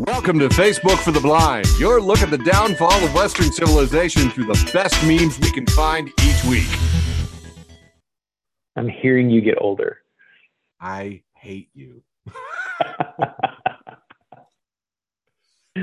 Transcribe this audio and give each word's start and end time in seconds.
Welcome 0.00 0.40
to 0.40 0.48
Facebook 0.48 0.98
for 0.98 1.12
the 1.12 1.20
Blind, 1.20 1.68
your 1.78 2.00
look 2.00 2.20
at 2.20 2.28
the 2.28 2.38
downfall 2.38 3.04
of 3.04 3.14
Western 3.14 3.52
civilization 3.52 4.28
through 4.28 4.46
the 4.46 4.70
best 4.72 5.00
memes 5.06 5.38
we 5.38 5.52
can 5.52 5.64
find 5.68 6.08
each 6.20 6.44
week. 6.46 6.66
I'm 8.74 8.88
hearing 8.88 9.30
you 9.30 9.40
get 9.40 9.58
older. 9.60 9.98
I 10.80 11.22
hate 11.36 11.68
you. 11.74 12.02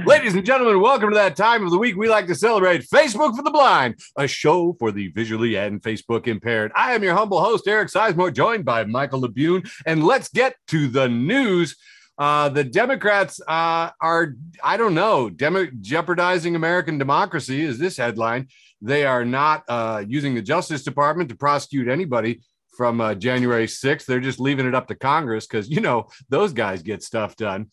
Ladies 0.05 0.33
and 0.33 0.45
gentlemen, 0.45 0.81
welcome 0.81 1.11
to 1.11 1.15
that 1.15 1.37
time 1.37 1.63
of 1.63 1.71
the 1.71 1.77
week 1.77 1.95
we 1.95 2.09
like 2.09 2.27
to 2.27 2.35
celebrate 2.35 2.81
Facebook 2.81 3.37
for 3.37 3.43
the 3.43 3.51
Blind, 3.51 3.95
a 4.17 4.27
show 4.27 4.73
for 4.77 4.91
the 4.91 5.07
visually 5.11 5.55
and 5.55 5.81
Facebook 5.81 6.27
impaired. 6.27 6.73
I 6.75 6.95
am 6.95 7.03
your 7.03 7.15
humble 7.15 7.39
host, 7.39 7.65
Eric 7.65 7.87
Sizemore, 7.87 8.33
joined 8.33 8.65
by 8.65 8.83
Michael 8.83 9.21
Labune. 9.21 9.71
And 9.85 10.03
let's 10.03 10.27
get 10.27 10.55
to 10.67 10.89
the 10.89 11.07
news. 11.07 11.77
Uh, 12.21 12.49
the 12.49 12.63
Democrats 12.63 13.41
uh, 13.47 13.89
are, 13.99 14.35
I 14.63 14.77
don't 14.77 14.93
know, 14.93 15.27
demo- 15.27 15.71
jeopardizing 15.81 16.55
American 16.55 16.99
democracy 16.99 17.63
is 17.63 17.79
this 17.79 17.97
headline. 17.97 18.47
They 18.79 19.05
are 19.05 19.25
not 19.25 19.63
uh, 19.67 20.03
using 20.07 20.35
the 20.35 20.41
Justice 20.43 20.83
Department 20.83 21.29
to 21.29 21.35
prosecute 21.35 21.87
anybody 21.87 22.43
from 22.77 23.01
uh, 23.01 23.15
January 23.15 23.65
6th. 23.65 24.05
They're 24.05 24.19
just 24.19 24.39
leaving 24.39 24.67
it 24.67 24.75
up 24.75 24.87
to 24.89 24.95
Congress 24.95 25.47
because, 25.47 25.67
you 25.67 25.81
know, 25.81 26.09
those 26.29 26.53
guys 26.53 26.83
get 26.83 27.01
stuff 27.01 27.35
done. 27.35 27.71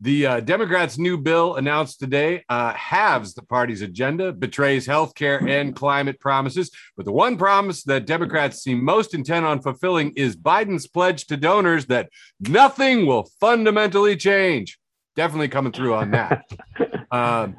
The 0.00 0.26
uh, 0.26 0.40
Democrats' 0.40 0.98
new 0.98 1.18
bill 1.18 1.56
announced 1.56 1.98
today 1.98 2.44
uh, 2.48 2.72
halves 2.74 3.34
the 3.34 3.42
party's 3.42 3.82
agenda, 3.82 4.32
betrays 4.32 4.86
health 4.86 5.14
care 5.14 5.38
and 5.46 5.74
climate 5.74 6.20
promises. 6.20 6.70
But 6.96 7.06
the 7.06 7.12
one 7.12 7.36
promise 7.36 7.82
that 7.84 8.06
Democrats 8.06 8.62
seem 8.62 8.84
most 8.84 9.14
intent 9.14 9.46
on 9.46 9.60
fulfilling 9.60 10.12
is 10.12 10.36
Biden's 10.36 10.86
pledge 10.86 11.26
to 11.26 11.36
donors 11.36 11.86
that 11.86 12.10
nothing 12.40 13.06
will 13.06 13.28
fundamentally 13.40 14.16
change. 14.16 14.78
Definitely 15.16 15.48
coming 15.48 15.72
through 15.72 15.94
on 15.94 16.10
that. 16.12 16.44
Um, 17.10 17.56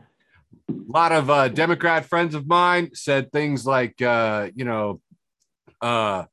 a 0.70 0.74
lot 0.88 1.12
of 1.12 1.30
uh, 1.32 1.48
Democrat 1.48 2.06
friends 2.06 2.36
of 2.36 2.48
mine 2.48 2.92
said 2.94 3.32
things 3.32 3.66
like, 3.66 4.00
uh, 4.00 4.50
you 4.54 4.64
know, 4.64 5.02
uh, 5.82 6.26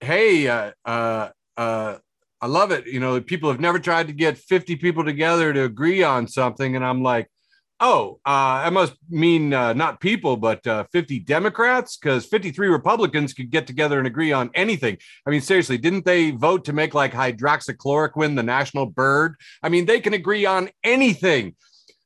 hey, 0.00 0.48
uh, 0.48 0.72
uh, 0.84 1.28
uh, 1.56 1.98
I 2.42 2.48
love 2.48 2.72
it. 2.72 2.88
You 2.88 2.98
know, 2.98 3.20
people 3.20 3.50
have 3.50 3.60
never 3.60 3.78
tried 3.78 4.08
to 4.08 4.12
get 4.12 4.36
50 4.36 4.74
people 4.76 5.04
together 5.04 5.52
to 5.52 5.62
agree 5.62 6.02
on 6.02 6.26
something. 6.26 6.74
And 6.74 6.84
I'm 6.84 7.00
like, 7.00 7.30
oh, 7.78 8.18
uh, 8.26 8.66
I 8.66 8.70
must 8.70 8.94
mean 9.08 9.54
uh, 9.54 9.74
not 9.74 10.00
people, 10.00 10.36
but 10.36 10.66
uh, 10.66 10.84
50 10.90 11.20
Democrats, 11.20 11.96
because 11.96 12.26
53 12.26 12.66
Republicans 12.66 13.32
could 13.32 13.50
get 13.50 13.68
together 13.68 13.98
and 13.98 14.08
agree 14.08 14.32
on 14.32 14.50
anything. 14.54 14.98
I 15.24 15.30
mean, 15.30 15.40
seriously, 15.40 15.78
didn't 15.78 16.04
they 16.04 16.32
vote 16.32 16.64
to 16.64 16.72
make 16.72 16.94
like 16.94 17.12
hydroxychloroquine 17.12 18.34
the 18.34 18.42
national 18.42 18.86
bird? 18.86 19.36
I 19.62 19.68
mean, 19.68 19.86
they 19.86 20.00
can 20.00 20.14
agree 20.14 20.44
on 20.44 20.70
anything. 20.82 21.54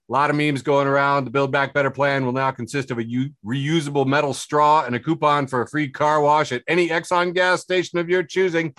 A 0.09 0.13
lot 0.13 0.31
of 0.31 0.37
memes 0.37 0.63
going 0.63 0.87
around. 0.87 1.25
The 1.25 1.31
Build 1.31 1.51
Back 1.51 1.73
Better 1.73 1.91
plan 1.91 2.25
will 2.25 2.33
now 2.33 2.51
consist 2.51 2.91
of 2.91 2.99
a 2.99 3.05
u- 3.05 3.31
reusable 3.45 4.07
metal 4.07 4.35
straw 4.35 4.85
and 4.85 4.95
a 4.95 5.01
coupon 5.01 5.47
for 5.47 5.63
a 5.63 5.69
free 5.69 5.91
car 5.91 6.21
wash 6.21 6.53
at 6.53 6.63
any 6.69 6.91
Exxon 6.91 7.35
gas 7.35 7.63
station 7.63 7.99
of 7.99 8.09
your 8.09 8.23
choosing. 8.23 8.75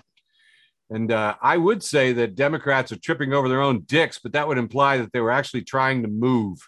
And 0.89 1.11
uh, 1.11 1.35
I 1.41 1.57
would 1.57 1.83
say 1.83 2.13
that 2.13 2.35
Democrats 2.35 2.91
are 2.91 2.99
tripping 2.99 3.33
over 3.33 3.49
their 3.49 3.61
own 3.61 3.81
dicks, 3.81 4.19
but 4.19 4.33
that 4.33 4.47
would 4.47 4.57
imply 4.57 4.97
that 4.97 5.11
they 5.11 5.19
were 5.19 5.31
actually 5.31 5.63
trying 5.63 6.01
to 6.03 6.07
move. 6.07 6.59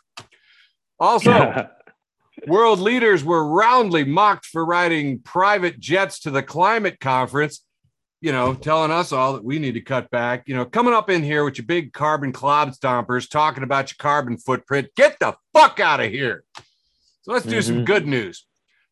Also, 1.00 1.70
world 2.47 2.80
leaders 2.80 3.23
were 3.23 3.47
roundly 3.47 4.03
mocked 4.03 4.45
for 4.45 4.66
riding 4.66 5.20
private 5.20 5.80
jets 5.80 6.20
to 6.22 6.31
the 6.31 6.44
climate 6.44 7.00
conference, 7.00 7.64
you 8.20 8.34
know, 8.34 8.53
telling 8.53 8.92
us 8.92 9.14
all 9.14 9.34
that 9.34 9.44
we 9.44 9.58
need 9.58 9.75
to 9.75 9.81
cut 9.81 10.09
back. 10.09 10.44
You 10.47 10.56
know, 10.56 10.66
coming 10.66 10.94
up 10.94 11.09
in 11.09 11.23
here 11.23 11.45
with 11.45 11.58
your 11.58 11.66
big 11.66 11.94
carbon 11.94 12.34
cloud 12.34 12.72
stompers 12.72 13.30
talking 13.30 13.64
about 13.64 13.90
your 13.90 13.97
carbon 14.00 14.38
footprint. 14.38 14.90
Get 14.97 15.17
the 15.20 15.36
fuck 15.53 15.80
out 15.80 16.02
of 16.02 16.12
here. 16.12 16.44
So 17.22 17.31
let's 17.31 17.45
do 17.45 17.59
mm-hmm. 17.59 17.62
some 17.62 17.86
good 17.86 18.06
news. 18.06 18.45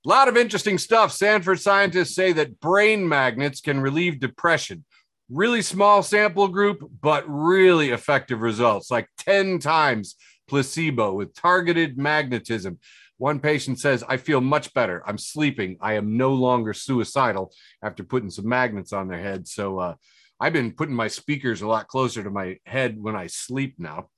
A 0.06 0.10
lot 0.10 0.30
of 0.30 0.38
interesting 0.38 0.78
stuff. 0.78 1.12
Stanford 1.12 1.60
scientists 1.60 2.16
say 2.16 2.32
that 2.32 2.62
brain 2.62 3.10
magnets 3.10 3.60
can 3.60 3.82
relieve 3.82 4.22
depression 4.22 4.86
really 5.30 5.62
small 5.62 6.04
sample 6.04 6.48
group, 6.48 6.90
but 7.02 7.24
really 7.28 7.90
effective 7.90 8.42
results, 8.42 8.90
like 8.90 9.10
10 9.20 9.60
times 9.60 10.16
placebo 10.48 11.14
with 11.14 11.36
targeted 11.36 11.98
magnetism. 11.98 12.80
One 13.18 13.40
patient 13.40 13.80
says, 13.80 14.04
I 14.08 14.18
feel 14.18 14.42
much 14.42 14.74
better. 14.74 15.04
I'm 15.06 15.18
sleeping. 15.18 15.78
I 15.82 15.94
am 15.94 16.18
no 16.18 16.34
longer 16.34 16.74
suicidal 16.74 17.52
after 17.82 18.04
putting 18.04 18.30
some 18.30 18.48
magnets 18.48 18.94
on 18.94 19.08
their 19.08 19.22
head. 19.22 19.48
So 19.48 19.80
uh, 19.80 19.96
I've 20.40 20.54
been 20.54 20.72
putting 20.72 20.96
my 20.96 21.08
speakers 21.08 21.62
a 21.62 21.68
lot 21.68 21.88
closer 21.88 22.24
to 22.24 22.30
my 22.30 22.58
head 22.66 23.02
when 23.02 23.16
I 23.16 23.28
sleep 23.28 23.76
now. 23.80 24.10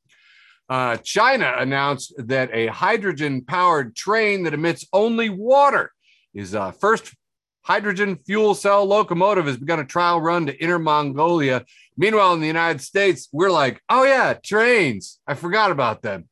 Uh, 0.67 0.97
China 0.97 1.55
announced 1.57 2.13
that 2.17 2.51
a 2.53 2.67
hydrogen 2.67 3.43
powered 3.43 3.95
train 3.95 4.43
that 4.43 4.53
emits 4.53 4.85
only 4.93 5.29
water 5.29 5.91
is 6.33 6.53
uh, 6.53 6.71
first 6.71 7.15
hydrogen 7.63 8.17
fuel 8.25 8.55
cell 8.55 8.85
locomotive 8.85 9.45
has 9.45 9.57
begun 9.57 9.79
a 9.79 9.85
trial 9.85 10.21
run 10.21 10.45
to 10.47 10.63
Inner 10.63 10.79
Mongolia. 10.79 11.65
Meanwhile, 11.97 12.33
in 12.33 12.39
the 12.39 12.47
United 12.47 12.81
States, 12.81 13.29
we're 13.31 13.51
like, 13.51 13.81
oh 13.89 14.03
yeah, 14.03 14.33
trains. 14.33 15.19
I 15.27 15.33
forgot 15.33 15.71
about 15.71 16.01
them. 16.01 16.27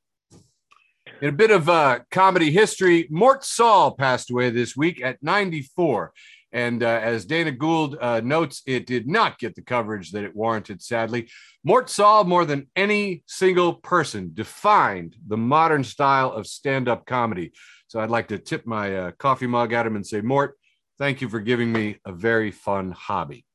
In 1.22 1.30
a 1.30 1.34
bit 1.34 1.52
of 1.52 1.68
uh, 1.68 2.00
comedy 2.12 2.52
history, 2.52 3.08
Mort 3.10 3.44
Sahl 3.44 3.92
passed 3.92 4.30
away 4.30 4.50
this 4.52 4.78
week 4.78 5.02
at 5.02 5.22
94. 5.24 6.14
And 6.52 6.82
uh, 6.82 7.00
as 7.04 7.26
Dana 7.26 7.52
Gould 7.52 7.98
uh, 8.00 8.22
notes, 8.22 8.62
it 8.66 8.86
did 8.86 9.08
not 9.08 9.38
get 9.38 9.56
the 9.56 9.62
coverage 9.62 10.12
that 10.12 10.24
it 10.24 10.36
warranted, 10.36 10.82
sadly. 10.82 11.30
Mort 11.64 11.90
Sahl, 11.90 12.24
more 12.24 12.46
than 12.46 12.68
any 12.76 13.24
single 13.26 13.74
person, 13.74 14.32
defined 14.34 15.16
the 15.28 15.38
modern 15.38 15.84
style 15.84 16.32
of 16.32 16.48
stand 16.48 16.88
up 16.88 17.06
comedy. 17.06 17.52
So 17.88 18.00
I'd 18.00 18.10
like 18.10 18.30
to 18.30 18.38
tip 18.38 18.66
my 18.66 18.96
uh, 18.96 19.12
coffee 19.18 19.48
mug 19.48 19.74
at 19.74 19.86
him 19.86 19.96
and 19.96 20.06
say, 20.06 20.22
Mort, 20.22 20.58
Thank 20.98 21.22
you 21.22 21.30
for 21.30 21.40
giving 21.40 21.72
me 21.72 21.98
a 22.06 22.12
very 22.12 22.50
fun 22.52 22.92
hobby. 22.92 23.46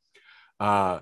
Uh, 0.60 1.00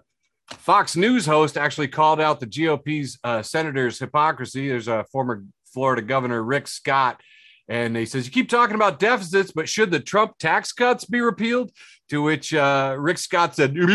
Fox 0.49 0.97
News 0.97 1.27
host 1.27 1.57
actually 1.57 1.89
called 1.89 2.21
out 2.21 2.41
the 2.41 2.47
GOP's 2.47 3.19
uh, 3.23 3.43
senators' 3.43 3.99
hypocrisy. 3.99 4.69
There's 4.69 4.89
a 4.89 5.05
former 5.13 5.45
Florida 5.73 6.03
governor, 6.03 6.43
Rick 6.43 6.67
Scott, 6.67 7.21
and 7.69 7.97
he 7.97 8.07
says, 8.07 8.27
You 8.27 8.33
keep 8.33 8.49
talking 8.49 8.75
about 8.75 8.99
deficits, 8.99 9.53
but 9.53 9.69
should 9.69 9.91
the 9.91 10.01
Trump 10.01 10.39
tax 10.39 10.73
cuts 10.73 11.05
be 11.05 11.21
repealed? 11.21 11.71
To 12.09 12.23
which 12.23 12.53
uh, 12.53 12.97
Rick 12.99 13.19
Scott 13.19 13.55
said, 13.55 13.75
which 13.77 13.89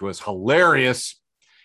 was 0.00 0.20
hilarious. 0.20 1.20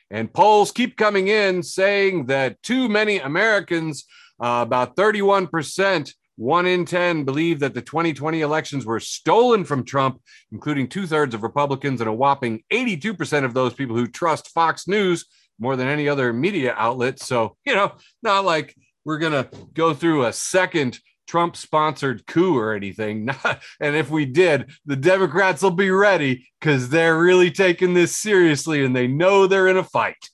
And 0.10 0.34
polls 0.34 0.72
keep 0.72 0.96
coming 0.96 1.28
in 1.28 1.62
saying 1.62 2.28
that 2.28 2.64
too 2.64 2.88
many 2.88 3.20
Americans, 3.20 4.06
uh, 4.40 4.64
about 4.66 4.96
31%, 4.96 6.14
one 6.38 6.68
in 6.68 6.86
10 6.86 7.24
believe 7.24 7.60
that 7.60 7.74
the 7.74 7.82
2020 7.82 8.42
elections 8.42 8.86
were 8.86 9.00
stolen 9.00 9.66
from 9.66 9.84
Trump, 9.84 10.22
including 10.52 10.88
two 10.88 11.08
thirds 11.08 11.34
of 11.34 11.44
Republicans 11.44 12.00
and 12.00 12.10
a 12.10 12.14
whopping 12.14 12.64
82% 12.72 13.44
of 13.44 13.54
those 13.54 13.74
people 13.74 13.96
who 13.96 14.08
trust 14.08 14.52
Fox 14.52 14.88
News 14.88 15.26
more 15.60 15.76
than 15.76 15.88
any 15.88 16.08
other 16.08 16.32
media 16.32 16.76
outlet. 16.78 17.20
So, 17.20 17.58
you 17.66 17.74
know, 17.74 17.94
not 18.22 18.46
like 18.46 18.76
we're 19.04 19.18
going 19.18 19.34
to 19.34 19.50
go 19.74 19.96
through 19.96 20.26
a 20.26 20.34
second 20.34 21.00
Trump 21.28 21.58
sponsored 21.58 22.26
coup 22.28 22.58
or 22.58 22.74
anything. 22.74 23.30
and 23.80 23.96
if 23.96 24.12
we 24.12 24.26
did, 24.26 24.70
the 24.86 24.96
Democrats 24.96 25.64
will 25.64 25.72
be 25.72 25.90
ready 25.90 26.48
because 26.62 26.90
they're 26.90 27.20
really 27.20 27.50
taking 27.50 27.96
this 27.96 28.16
seriously 28.16 28.86
and 28.86 28.96
they 28.96 29.08
know 29.08 29.48
they're 29.48 29.68
in 29.68 29.78
a 29.78 29.84
fight. 29.84 30.30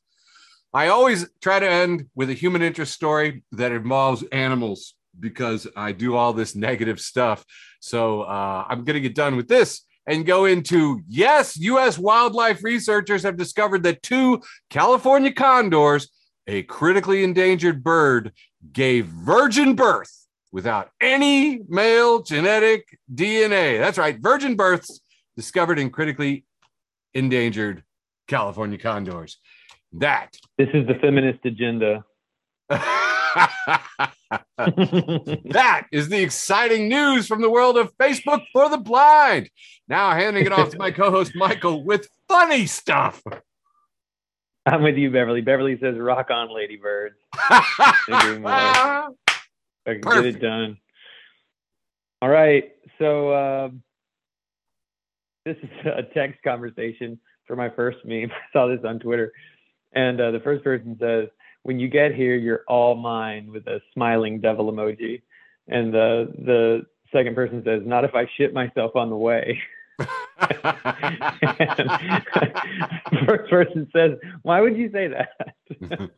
I 0.74 0.88
always 0.88 1.30
try 1.42 1.60
to 1.60 1.70
end 1.70 2.10
with 2.14 2.30
a 2.30 2.34
human 2.34 2.62
interest 2.62 2.94
story 2.94 3.44
that 3.54 3.72
involves 3.72 4.24
animals 4.32 4.96
because 5.20 5.68
I 5.76 5.92
do 5.92 6.16
all 6.16 6.34
this 6.34 6.56
negative 6.56 7.00
stuff. 7.00 7.46
So 7.80 8.22
uh, 8.22 8.66
I'm 8.68 8.84
going 8.84 8.96
to 8.96 9.02
get 9.02 9.16
done 9.16 9.36
with 9.36 9.48
this 9.48 9.86
and 10.06 10.26
go 10.26 10.46
into 10.46 11.02
yes, 11.08 11.58
U.S. 11.58 11.98
wildlife 11.98 12.64
researchers 12.64 13.24
have 13.24 13.38
discovered 13.38 13.84
that 13.84 14.04
two 14.04 14.42
California 14.70 15.32
condors, 15.32 16.10
a 16.48 16.64
critically 16.64 17.24
endangered 17.24 17.84
bird, 17.84 18.34
gave 18.72 19.06
virgin 19.06 19.76
birth 19.76 20.28
without 20.52 20.92
any 21.02 21.62
male 21.68 22.22
genetic 22.22 22.98
DNA. 23.14 23.80
That's 23.80 23.98
right, 23.98 24.20
virgin 24.20 24.56
births 24.56 25.00
discovered 25.36 25.80
in 25.80 25.90
critically 25.90 26.46
endangered 27.14 27.84
California 28.28 28.78
condors. 28.78 29.38
That 29.94 30.36
this 30.58 30.70
is 30.74 30.88
the 30.88 30.96
feminist 30.96 31.46
agenda. 31.46 32.04
that 34.58 35.88
is 35.92 36.10
the 36.10 36.22
exciting 36.22 36.88
news 36.88 37.28
from 37.28 37.42
the 37.42 37.50
world 37.50 37.78
of 37.78 37.96
Facebook 37.98 38.44
for 38.52 38.70
the 38.70 38.78
blind. 38.78 39.50
Now, 39.88 40.12
handing 40.12 40.46
it 40.46 40.52
off 40.52 40.70
to 40.72 40.78
my 40.78 40.92
co 40.92 41.12
host, 41.12 41.34
Michael, 41.36 41.84
with 41.84 42.08
funny 42.28 42.66
stuff. 42.66 43.22
I'm 44.66 44.82
with 44.82 44.96
you, 44.96 45.12
Beverly. 45.12 45.42
Beverly 45.42 45.78
says, 45.82 45.98
Rock 45.98 46.30
on, 46.32 46.54
Ladybirds. 46.54 47.16
I 49.86 49.96
can 49.96 50.02
get 50.02 50.26
it 50.26 50.40
done. 50.40 50.78
All 52.22 52.30
right. 52.30 52.72
So, 52.98 53.32
uh, 53.32 53.70
this 55.46 55.58
is 55.62 55.70
a 55.86 56.04
text 56.14 56.42
conversation 56.44 57.20
for 57.46 57.58
my 57.58 57.70
first 57.70 57.98
meme. 58.06 58.32
I 58.32 58.54
saw 58.54 58.68
this 58.68 58.80
on 58.86 59.00
Twitter. 59.00 59.34
And 59.92 60.20
uh, 60.22 60.32
the 60.32 60.40
first 60.40 60.64
person 60.64 60.98
says, 61.00 61.28
"When 61.64 61.80
you 61.80 61.88
get 61.88 62.14
here, 62.14 62.36
you're 62.36 62.64
all 62.68 62.96
mine," 62.96 63.52
with 63.52 63.68
a 63.68 63.82
smiling 63.94 64.40
devil 64.40 64.72
emoji. 64.72 65.22
And 65.68 65.94
the 65.94 66.32
the 66.38 66.86
second 67.12 67.36
person 67.36 67.64
says, 67.64 67.82
"Not 67.86 68.06
if 68.06 68.16
I 68.16 68.28
shit 68.38 68.54
myself 68.54 68.96
on 68.96 69.10
the 69.10 69.18
way." 69.18 69.60
first 73.28 73.50
person 73.50 73.90
says, 73.96 74.12
"Why 74.42 74.62
would 74.62 74.78
you 74.78 74.90
say 74.92 75.10
that?" 75.10 76.12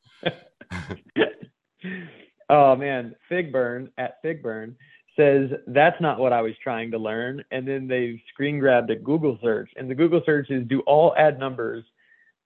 oh 2.50 2.76
man, 2.76 3.16
Figburn 3.30 3.90
at 3.98 4.24
Figburn 4.24 4.76
says 5.18 5.50
that's 5.68 6.00
not 6.02 6.20
what 6.20 6.34
I 6.34 6.42
was 6.42 6.54
trying 6.62 6.92
to 6.92 6.98
learn, 6.98 7.44
and 7.52 7.68
then 7.68 7.88
they 7.88 8.22
screen 8.34 8.60
grabbed 8.60 8.90
a 8.90 8.96
Google 8.96 9.38
search, 9.42 9.70
and 9.76 9.90
the 9.90 9.96
Google 9.96 10.22
search 10.26 10.50
is 10.50 10.68
do 10.68 10.82
all 10.82 11.16
ad 11.18 11.40
numbers, 11.40 11.84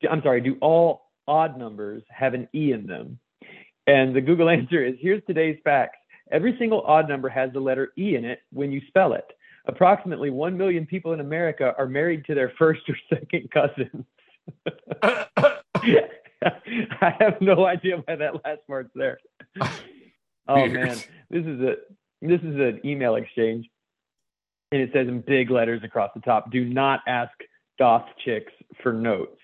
I'm 0.09 0.21
sorry, 0.21 0.41
do 0.41 0.57
all 0.61 1.08
odd 1.29 1.57
numbers 1.57 2.03
have 2.09 2.33
an 2.33 2.49
e 2.53 2.73
in 2.73 2.87
them? 2.87 3.19
And 3.87 4.15
the 4.15 4.21
Google 4.21 4.49
answer 4.57 4.83
is 4.83 4.95
here's 4.99 5.23
today's 5.25 5.59
facts. 5.63 5.97
Every 6.31 6.55
single 6.59 6.81
odd 6.81 7.07
number 7.07 7.29
has 7.29 7.53
the 7.53 7.59
letter 7.59 7.93
e 7.97 8.15
in 8.15 8.25
it 8.25 8.39
when 8.51 8.71
you 8.71 8.81
spell 8.87 9.13
it. 9.13 9.25
Approximately 9.67 10.31
1 10.31 10.57
million 10.57 10.85
people 10.85 11.13
in 11.13 11.19
America 11.19 11.73
are 11.77 11.85
married 11.85 12.25
to 12.25 12.35
their 12.35 12.51
first 12.59 12.81
or 12.89 12.97
second 13.09 13.49
cousins. 13.51 14.05
I 17.01 17.15
have 17.19 17.39
no 17.41 17.65
idea 17.65 17.97
why 17.97 18.15
that 18.15 18.43
last 18.43 18.61
part's 18.67 18.89
there. 18.95 19.19
Oh 20.47 20.65
man, 20.67 20.97
this 21.29 21.45
is 21.45 21.61
a 21.61 21.75
this 22.21 22.41
is 22.41 22.55
an 22.55 22.81
email 22.83 23.15
exchange, 23.15 23.69
and 24.71 24.81
it 24.81 24.89
says 24.93 25.07
in 25.07 25.21
big 25.21 25.51
letters 25.51 25.81
across 25.83 26.09
the 26.15 26.21
top: 26.21 26.51
"Do 26.51 26.65
not 26.65 27.01
ask 27.07 27.31
goth 27.77 28.07
chicks 28.25 28.51
for 28.81 28.91
notes." 28.91 29.38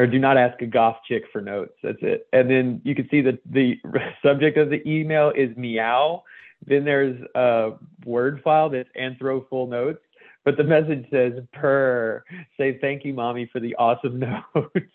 Or 0.00 0.06
do 0.06 0.18
not 0.18 0.38
ask 0.38 0.62
a 0.62 0.66
goth 0.66 0.96
chick 1.06 1.24
for 1.30 1.42
notes. 1.42 1.74
That's 1.82 1.98
it. 2.00 2.26
And 2.32 2.48
then 2.48 2.80
you 2.86 2.94
can 2.94 3.06
see 3.10 3.20
that 3.20 3.38
the 3.44 3.74
subject 4.24 4.56
of 4.56 4.70
the 4.70 4.80
email 4.88 5.30
is 5.36 5.54
meow. 5.58 6.22
Then 6.66 6.86
there's 6.86 7.20
a 7.34 7.72
word 8.06 8.40
file 8.42 8.70
that's 8.70 8.88
anthro 8.98 9.46
full 9.50 9.66
notes, 9.66 10.00
but 10.42 10.56
the 10.56 10.64
message 10.64 11.04
says 11.10 11.34
purr. 11.52 12.24
Say 12.56 12.78
thank 12.80 13.04
you, 13.04 13.12
mommy, 13.12 13.50
for 13.52 13.60
the 13.60 13.74
awesome 13.76 14.18
notes. 14.54 14.88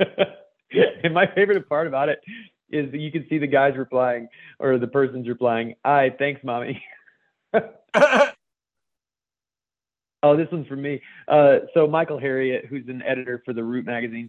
and 0.00 1.14
my 1.14 1.28
favorite 1.32 1.68
part 1.68 1.86
about 1.86 2.08
it 2.08 2.20
is 2.70 2.90
that 2.90 2.98
you 2.98 3.12
can 3.12 3.24
see 3.28 3.38
the 3.38 3.46
guys 3.46 3.74
replying 3.76 4.26
or 4.58 4.78
the 4.78 4.88
person's 4.88 5.28
replying, 5.28 5.76
"Aye, 5.84 6.12
thanks, 6.18 6.42
mommy." 6.42 6.82
oh, 10.24 10.36
this 10.36 10.48
one's 10.50 10.66
for 10.66 10.74
me. 10.74 11.00
Uh, 11.28 11.58
so 11.72 11.86
Michael 11.86 12.18
Harriot, 12.18 12.66
who's 12.66 12.88
an 12.88 13.00
editor 13.02 13.42
for 13.44 13.52
the 13.52 13.62
Root 13.62 13.86
magazine, 13.86 14.28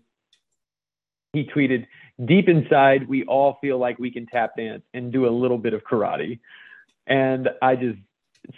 he 1.33 1.45
tweeted, 1.45 1.85
"Deep 2.25 2.49
inside, 2.49 3.07
we 3.07 3.23
all 3.25 3.57
feel 3.61 3.77
like 3.77 3.99
we 3.99 4.11
can 4.11 4.25
tap 4.25 4.55
dance 4.57 4.83
and 4.93 5.11
do 5.11 5.27
a 5.27 5.29
little 5.29 5.57
bit 5.57 5.73
of 5.73 5.83
karate." 5.83 6.39
And 7.07 7.49
I 7.61 7.75
just 7.75 7.99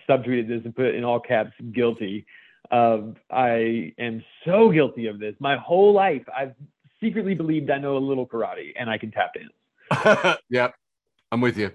subtweeted 0.10 0.48
this 0.48 0.64
and 0.66 0.76
put 0.76 0.96
in 0.96 1.04
all 1.04 1.20
caps, 1.20 1.54
"Guilty." 1.72 2.26
I 2.72 3.94
am 4.00 4.24
so 4.46 4.72
guilty 4.72 5.08
of 5.08 5.20
this. 5.20 5.36
My 5.40 5.58
whole 5.58 5.94
life, 5.94 6.24
I've 6.36 6.56
secretly 7.04 7.36
believed 7.36 7.70
I 7.70 7.78
know 7.78 7.98
a 7.98 8.00
little 8.00 8.26
karate 8.26 8.74
and 8.78 8.90
I 8.90 8.98
can 8.98 9.12
tap 9.12 9.34
dance. 9.34 10.40
yep, 10.50 10.74
I'm 11.32 11.42
with 11.42 11.58
you. 11.58 11.72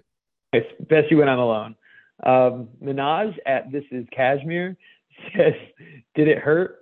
Especially 0.53 1.17
when 1.17 1.29
I'm 1.29 1.39
alone. 1.39 1.77
Um, 2.25 2.69
Minaj 2.83 3.37
at 3.47 3.71
This 3.71 3.85
Is 3.93 4.07
Kashmir 4.11 4.77
says, 5.37 5.55
Did 6.15 6.29
it 6.29 6.39
hurt 6.39 6.78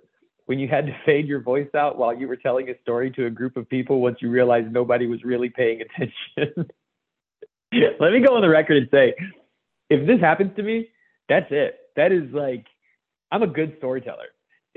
when 0.47 0.59
you 0.59 0.67
had 0.67 0.87
to 0.87 0.95
fade 1.05 1.27
your 1.27 1.41
voice 1.41 1.69
out 1.75 1.97
while 1.97 2.13
you 2.13 2.27
were 2.27 2.35
telling 2.35 2.69
a 2.69 2.81
story 2.81 3.11
to 3.11 3.27
a 3.27 3.29
group 3.29 3.55
of 3.55 3.69
people 3.69 4.01
once 4.01 4.17
you 4.21 4.29
realized 4.29 4.71
nobody 4.71 5.07
was 5.07 5.23
really 5.23 5.49
paying 5.49 5.81
attention? 5.81 6.69
Let 7.99 8.11
me 8.11 8.19
go 8.19 8.35
on 8.35 8.41
the 8.41 8.49
record 8.49 8.77
and 8.77 8.89
say, 8.91 9.13
if 9.89 10.05
this 10.07 10.19
happens 10.19 10.55
to 10.55 10.63
me, 10.63 10.89
that's 11.29 11.47
it. 11.51 11.77
That 11.95 12.11
is 12.11 12.31
like, 12.33 12.65
I'm 13.31 13.43
a 13.43 13.47
good 13.47 13.75
storyteller 13.77 14.27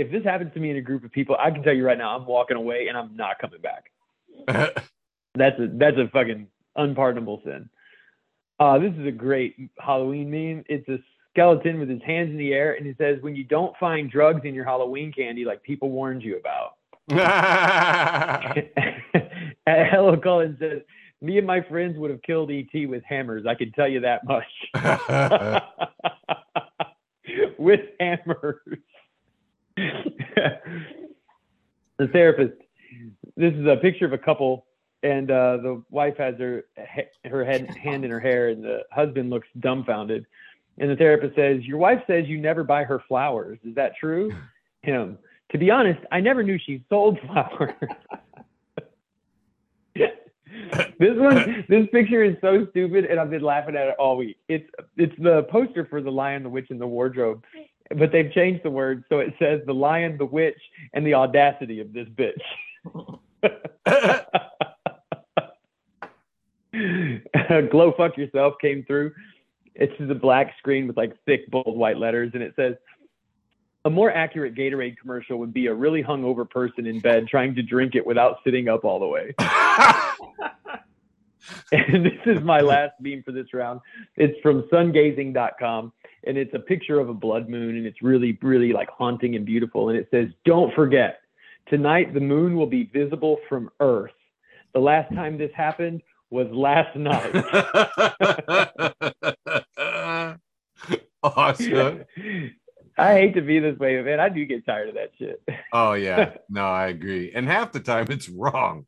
if 0.00 0.10
this 0.10 0.24
happens 0.24 0.50
to 0.54 0.60
me 0.60 0.70
in 0.70 0.78
a 0.78 0.80
group 0.80 1.04
of 1.04 1.12
people, 1.12 1.36
I 1.38 1.50
can 1.50 1.62
tell 1.62 1.74
you 1.74 1.84
right 1.84 1.98
now, 1.98 2.16
I'm 2.16 2.24
walking 2.24 2.56
away 2.56 2.86
and 2.88 2.96
I'm 2.96 3.14
not 3.16 3.38
coming 3.38 3.60
back. 3.60 3.90
that's 5.34 5.60
a 5.60 5.68
that's 5.74 5.98
a 5.98 6.08
fucking 6.08 6.46
unpardonable 6.74 7.42
sin. 7.44 7.68
Uh, 8.58 8.78
this 8.78 8.94
is 8.94 9.06
a 9.06 9.10
great 9.10 9.56
Halloween 9.78 10.30
meme. 10.30 10.64
It's 10.70 10.88
a 10.88 10.98
skeleton 11.32 11.78
with 11.78 11.88
his 11.88 12.02
hands 12.02 12.30
in 12.30 12.36
the 12.36 12.52
air, 12.52 12.74
and 12.74 12.84
he 12.86 12.94
says, 12.94 13.22
"When 13.22 13.36
you 13.36 13.44
don't 13.44 13.76
find 13.78 14.10
drugs 14.10 14.44
in 14.44 14.54
your 14.54 14.64
Halloween 14.64 15.12
candy, 15.12 15.44
like 15.44 15.62
people 15.62 15.90
warned 15.90 16.22
you 16.22 16.38
about." 16.38 16.76
Hello 19.66 20.16
Cullen 20.16 20.56
says, 20.58 20.80
"Me 21.20 21.38
and 21.38 21.46
my 21.46 21.60
friends 21.62 21.96
would 21.98 22.10
have 22.10 22.22
killed 22.22 22.50
ET 22.50 22.88
with 22.88 23.04
hammers. 23.04 23.46
I 23.46 23.54
can 23.54 23.70
tell 23.72 23.88
you 23.88 24.00
that 24.00 24.24
much." 24.24 24.44
with 27.58 27.80
hammers. 27.98 28.56
the 29.76 30.58
therapist. 32.12 32.54
This 33.36 33.54
is 33.54 33.66
a 33.66 33.76
picture 33.76 34.06
of 34.06 34.12
a 34.12 34.18
couple, 34.18 34.66
and 35.02 35.30
uh, 35.30 35.58
the 35.58 35.82
wife 35.90 36.16
has 36.18 36.34
her 36.38 36.64
her 37.24 37.44
head 37.44 37.68
hand 37.76 38.04
in 38.04 38.10
her 38.10 38.20
hair, 38.20 38.48
and 38.48 38.62
the 38.62 38.84
husband 38.90 39.30
looks 39.30 39.48
dumbfounded. 39.58 40.26
And 40.80 40.90
the 40.90 40.96
therapist 40.96 41.36
says, 41.36 41.64
"Your 41.64 41.78
wife 41.78 42.02
says 42.08 42.26
you 42.26 42.38
never 42.38 42.64
buy 42.64 42.82
her 42.84 43.00
flowers. 43.06 43.58
Is 43.64 43.76
that 43.76 43.92
true?" 43.96 44.32
Him. 44.82 45.18
To 45.52 45.58
be 45.58 45.70
honest, 45.70 46.00
I 46.10 46.20
never 46.20 46.42
knew 46.42 46.58
she 46.58 46.82
sold 46.88 47.18
flowers. 47.26 47.74
this 49.94 51.16
one, 51.16 51.64
this 51.68 51.86
picture 51.92 52.24
is 52.24 52.36
so 52.40 52.66
stupid, 52.70 53.04
and 53.04 53.20
I've 53.20 53.30
been 53.30 53.42
laughing 53.42 53.76
at 53.76 53.88
it 53.88 53.96
all 53.98 54.16
week. 54.16 54.38
It's 54.48 54.68
it's 54.96 55.14
the 55.18 55.42
poster 55.50 55.84
for 55.84 56.00
the 56.00 56.10
Lion, 56.10 56.42
the 56.42 56.48
Witch, 56.48 56.68
and 56.70 56.80
the 56.80 56.86
Wardrobe, 56.86 57.44
but 57.96 58.12
they've 58.12 58.32
changed 58.32 58.62
the 58.62 58.70
word 58.70 59.04
so 59.08 59.18
it 59.18 59.34
says 59.38 59.60
the 59.66 59.74
lion, 59.74 60.16
the 60.18 60.24
witch, 60.24 60.60
and 60.92 61.06
the 61.06 61.14
audacity 61.14 61.80
of 61.80 61.92
this 61.92 62.06
bitch. 62.08 62.40
Glow 67.70 67.92
fuck 67.96 68.16
yourself 68.16 68.54
came 68.60 68.84
through. 68.84 69.12
It's 69.80 69.96
just 69.98 70.10
a 70.10 70.14
black 70.14 70.54
screen 70.58 70.86
with 70.86 70.96
like 70.96 71.16
thick 71.24 71.50
bold 71.50 71.76
white 71.76 71.96
letters, 71.96 72.30
and 72.34 72.42
it 72.42 72.54
says, 72.54 72.76
"A 73.84 73.90
more 73.90 74.12
accurate 74.12 74.54
Gatorade 74.54 74.96
commercial 74.98 75.38
would 75.38 75.52
be 75.52 75.66
a 75.66 75.74
really 75.74 76.02
hungover 76.02 76.48
person 76.48 76.86
in 76.86 77.00
bed 77.00 77.26
trying 77.26 77.56
to 77.56 77.62
drink 77.62 77.96
it 77.96 78.06
without 78.06 78.36
sitting 78.44 78.68
up 78.68 78.84
all 78.84 79.00
the 79.00 79.08
way." 79.08 79.34
and 81.72 82.04
this 82.04 82.20
is 82.26 82.40
my 82.42 82.60
last 82.60 82.92
beam 83.02 83.24
for 83.24 83.32
this 83.32 83.52
round. 83.52 83.80
It's 84.16 84.38
from 84.42 84.62
sungazing.com 84.72 85.92
and 86.24 86.36
it's 86.36 86.52
a 86.54 86.58
picture 86.58 87.00
of 87.00 87.08
a 87.08 87.14
blood 87.14 87.48
moon 87.48 87.76
and 87.76 87.86
it's 87.86 88.02
really 88.02 88.38
really 88.42 88.72
like 88.72 88.90
haunting 88.90 89.36
and 89.36 89.44
beautiful 89.44 89.88
and 89.88 89.98
it 89.98 90.08
says 90.10 90.28
don't 90.44 90.74
forget 90.74 91.20
tonight 91.68 92.12
the 92.14 92.20
moon 92.20 92.56
will 92.56 92.66
be 92.66 92.84
visible 92.84 93.38
from 93.48 93.70
earth 93.80 94.12
the 94.74 94.80
last 94.80 95.12
time 95.14 95.38
this 95.38 95.50
happened 95.54 96.02
was 96.30 96.46
last 96.50 96.96
night 96.96 97.32
awesome 101.22 102.04
I 103.00 103.14
hate 103.14 103.34
to 103.34 103.40
be 103.40 103.58
this 103.58 103.78
way, 103.78 103.96
but 103.96 104.04
man, 104.04 104.20
I 104.20 104.28
do 104.28 104.44
get 104.44 104.66
tired 104.66 104.90
of 104.90 104.94
that 104.96 105.12
shit. 105.18 105.42
oh 105.72 105.94
yeah, 105.94 106.34
no, 106.50 106.66
I 106.66 106.88
agree. 106.88 107.32
And 107.34 107.48
half 107.48 107.72
the 107.72 107.80
time 107.80 108.06
it's 108.10 108.28
wrong. 108.28 108.84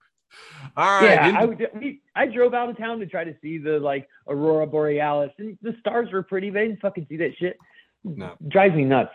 All 0.76 1.00
right. 1.00 1.32
Yeah, 1.32 1.40
I, 1.40 1.78
we, 1.78 2.00
I 2.14 2.26
drove 2.26 2.54
out 2.54 2.70
of 2.70 2.78
town 2.78 3.00
to 3.00 3.06
try 3.06 3.24
to 3.24 3.34
see 3.42 3.58
the 3.58 3.78
like 3.78 4.08
aurora 4.28 4.66
borealis, 4.66 5.32
and 5.38 5.58
the 5.62 5.74
stars 5.80 6.10
were 6.12 6.22
pretty. 6.22 6.50
But 6.50 6.62
I 6.62 6.66
didn't 6.66 6.80
fucking 6.80 7.06
see 7.08 7.16
that 7.18 7.36
shit. 7.38 7.56
No, 8.04 8.34
drives 8.48 8.74
me 8.74 8.84
nuts. 8.84 9.12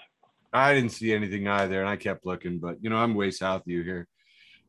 I 0.53 0.73
didn't 0.73 0.91
see 0.91 1.13
anything 1.13 1.47
either, 1.47 1.79
and 1.79 1.89
I 1.89 1.95
kept 1.95 2.25
looking, 2.25 2.59
but 2.59 2.77
you 2.81 2.89
know 2.89 2.97
I'm 2.97 3.13
way 3.13 3.31
south 3.31 3.61
of 3.61 3.67
you 3.67 3.83
here. 3.83 4.07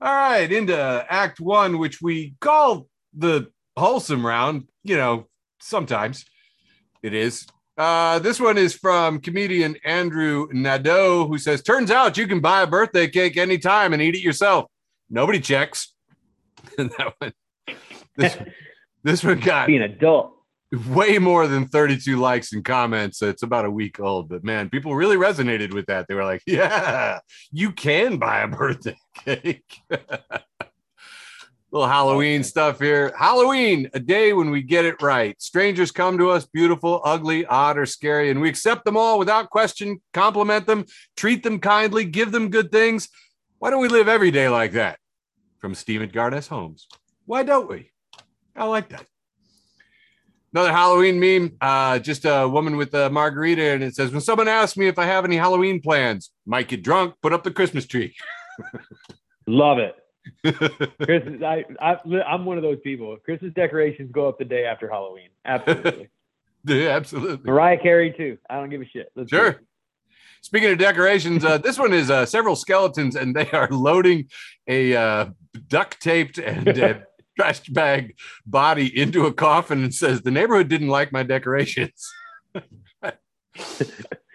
All 0.00 0.12
right, 0.12 0.50
into 0.50 0.76
Act 1.08 1.40
One, 1.40 1.78
which 1.78 2.02
we 2.02 2.34
call 2.40 2.88
the 3.16 3.50
wholesome 3.76 4.24
round. 4.24 4.68
You 4.84 4.96
know, 4.96 5.28
sometimes 5.60 6.24
it 7.02 7.14
is. 7.14 7.46
Uh, 7.78 8.18
this 8.18 8.40
one 8.40 8.58
is 8.58 8.74
from 8.74 9.20
comedian 9.20 9.76
Andrew 9.84 10.48
Nadeau, 10.50 11.28
who 11.28 11.38
says, 11.38 11.62
"Turns 11.62 11.92
out 11.92 12.18
you 12.18 12.26
can 12.26 12.40
buy 12.40 12.62
a 12.62 12.66
birthday 12.66 13.08
cake 13.08 13.36
anytime 13.36 13.92
and 13.92 14.02
eat 14.02 14.16
it 14.16 14.20
yourself. 14.20 14.66
Nobody 15.08 15.40
checks." 15.40 15.94
that 16.76 17.14
one. 17.18 17.32
This, 18.16 18.36
this 19.04 19.24
one 19.24 19.38
got 19.38 19.68
being 19.68 19.82
adult 19.82 20.34
way 20.88 21.18
more 21.18 21.46
than 21.46 21.66
32 21.66 22.16
likes 22.16 22.52
and 22.52 22.64
comments. 22.64 23.22
It's 23.22 23.42
about 23.42 23.64
a 23.64 23.70
week 23.70 24.00
old, 24.00 24.28
but 24.28 24.44
man, 24.44 24.68
people 24.68 24.94
really 24.94 25.16
resonated 25.16 25.72
with 25.72 25.86
that. 25.86 26.06
They 26.08 26.14
were 26.14 26.24
like, 26.24 26.42
"Yeah, 26.46 27.20
you 27.52 27.70
can 27.70 28.18
buy 28.18 28.40
a 28.40 28.48
birthday 28.48 28.98
cake." 29.24 29.80
Little 31.70 31.88
Halloween 31.88 32.42
stuff 32.42 32.78
here. 32.78 33.12
Halloween, 33.18 33.90
a 33.92 34.00
day 34.00 34.32
when 34.32 34.50
we 34.50 34.62
get 34.62 34.86
it 34.86 35.02
right. 35.02 35.40
Strangers 35.40 35.90
come 35.90 36.16
to 36.16 36.30
us, 36.30 36.46
beautiful, 36.46 37.02
ugly, 37.04 37.44
odd, 37.44 37.76
or 37.76 37.84
scary, 37.84 38.30
and 38.30 38.40
we 38.40 38.48
accept 38.48 38.84
them 38.84 38.96
all 38.96 39.18
without 39.18 39.50
question, 39.50 40.00
compliment 40.14 40.66
them, 40.66 40.86
treat 41.16 41.42
them 41.42 41.58
kindly, 41.58 42.04
give 42.04 42.32
them 42.32 42.48
good 42.48 42.72
things. 42.72 43.10
Why 43.58 43.70
don't 43.70 43.82
we 43.82 43.88
live 43.88 44.08
every 44.08 44.30
day 44.30 44.48
like 44.48 44.72
that? 44.72 44.98
from 45.58 45.74
Steve 45.74 46.02
at 46.02 46.12
Garness 46.12 46.48
Homes. 46.48 46.86
Why 47.26 47.42
don't 47.42 47.68
we? 47.68 47.90
I 48.56 48.64
like 48.64 48.88
that. 48.90 49.04
Another 50.52 50.72
Halloween 50.72 51.20
meme, 51.20 51.56
uh, 51.60 51.98
just 51.98 52.24
a 52.24 52.48
woman 52.48 52.76
with 52.76 52.94
a 52.94 53.10
margarita, 53.10 53.62
and 53.62 53.82
it 53.82 53.94
says, 53.94 54.10
When 54.10 54.22
someone 54.22 54.48
asks 54.48 54.76
me 54.76 54.88
if 54.88 54.98
I 54.98 55.04
have 55.04 55.24
any 55.24 55.36
Halloween 55.36 55.80
plans, 55.80 56.30
might 56.46 56.68
get 56.68 56.82
drunk, 56.82 57.14
put 57.20 57.32
up 57.32 57.44
the 57.44 57.50
Christmas 57.50 57.86
tree. 57.86 58.14
Love 59.46 59.78
it. 59.78 59.94
Christmas, 61.02 61.42
I, 61.42 61.64
I, 61.80 61.96
I'm 62.26 62.44
one 62.44 62.56
of 62.56 62.62
those 62.62 62.78
people. 62.80 63.16
Christmas 63.24 63.52
decorations 63.54 64.10
go 64.12 64.28
up 64.28 64.38
the 64.38 64.44
day 64.44 64.64
after 64.64 64.88
Halloween. 64.88 65.28
Absolutely. 65.44 66.08
yeah, 66.64 66.88
absolutely. 66.90 67.50
Mariah 67.50 67.78
Carey, 67.78 68.12
too. 68.16 68.38
I 68.48 68.56
don't 68.56 68.70
give 68.70 68.82
a 68.82 68.86
shit. 68.86 69.10
Let's 69.14 69.30
Sure. 69.30 69.60
Speaking 70.40 70.70
of 70.70 70.78
decorations, 70.78 71.44
uh, 71.44 71.58
this 71.58 71.78
one 71.78 71.92
is 71.92 72.10
uh, 72.10 72.24
several 72.24 72.54
skeletons, 72.54 73.16
and 73.16 73.34
they 73.34 73.50
are 73.50 73.68
loading 73.68 74.28
a 74.68 74.94
uh, 74.94 75.26
duct 75.66 76.00
taped 76.00 76.38
and 76.38 77.02
trash 77.36 77.60
bag 77.68 78.16
body 78.46 78.98
into 78.98 79.26
a 79.26 79.32
coffin 79.32 79.82
and 79.82 79.94
says, 79.94 80.22
The 80.22 80.30
neighborhood 80.30 80.68
didn't 80.68 80.88
like 80.88 81.12
my 81.12 81.22
decorations. 81.22 82.08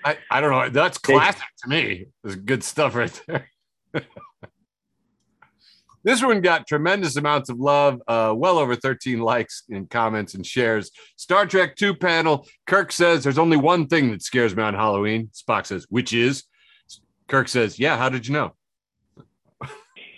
I, 0.05 0.17
I 0.29 0.41
don't 0.41 0.51
know. 0.51 0.69
That's 0.69 0.97
classic 0.97 1.43
to 1.63 1.69
me. 1.69 2.07
It's 2.23 2.35
good 2.35 2.63
stuff 2.63 2.95
right 2.95 3.21
there. 3.27 3.47
This 6.03 6.21
one 6.23 6.41
got 6.41 6.67
tremendous 6.67 7.15
amounts 7.15 7.49
of 7.49 7.59
love, 7.59 8.01
uh, 8.07 8.33
well 8.35 8.57
over 8.57 8.75
13 8.75 9.19
likes 9.19 9.63
and 9.69 9.89
comments 9.89 10.33
and 10.33 10.45
shares. 10.45 10.91
Star 11.15 11.45
Trek 11.45 11.75
2 11.75 11.95
panel. 11.95 12.47
Kirk 12.67 12.91
says, 12.91 13.23
There's 13.23 13.37
only 13.37 13.57
one 13.57 13.87
thing 13.87 14.11
that 14.11 14.21
scares 14.21 14.55
me 14.55 14.63
on 14.63 14.73
Halloween. 14.73 15.29
Spock 15.33 15.65
says, 15.65 15.85
Which 15.89 16.13
is? 16.13 16.43
Kirk 17.27 17.47
says, 17.47 17.79
Yeah, 17.79 17.97
how 17.97 18.09
did 18.09 18.27
you 18.27 18.33
know? 18.33 18.53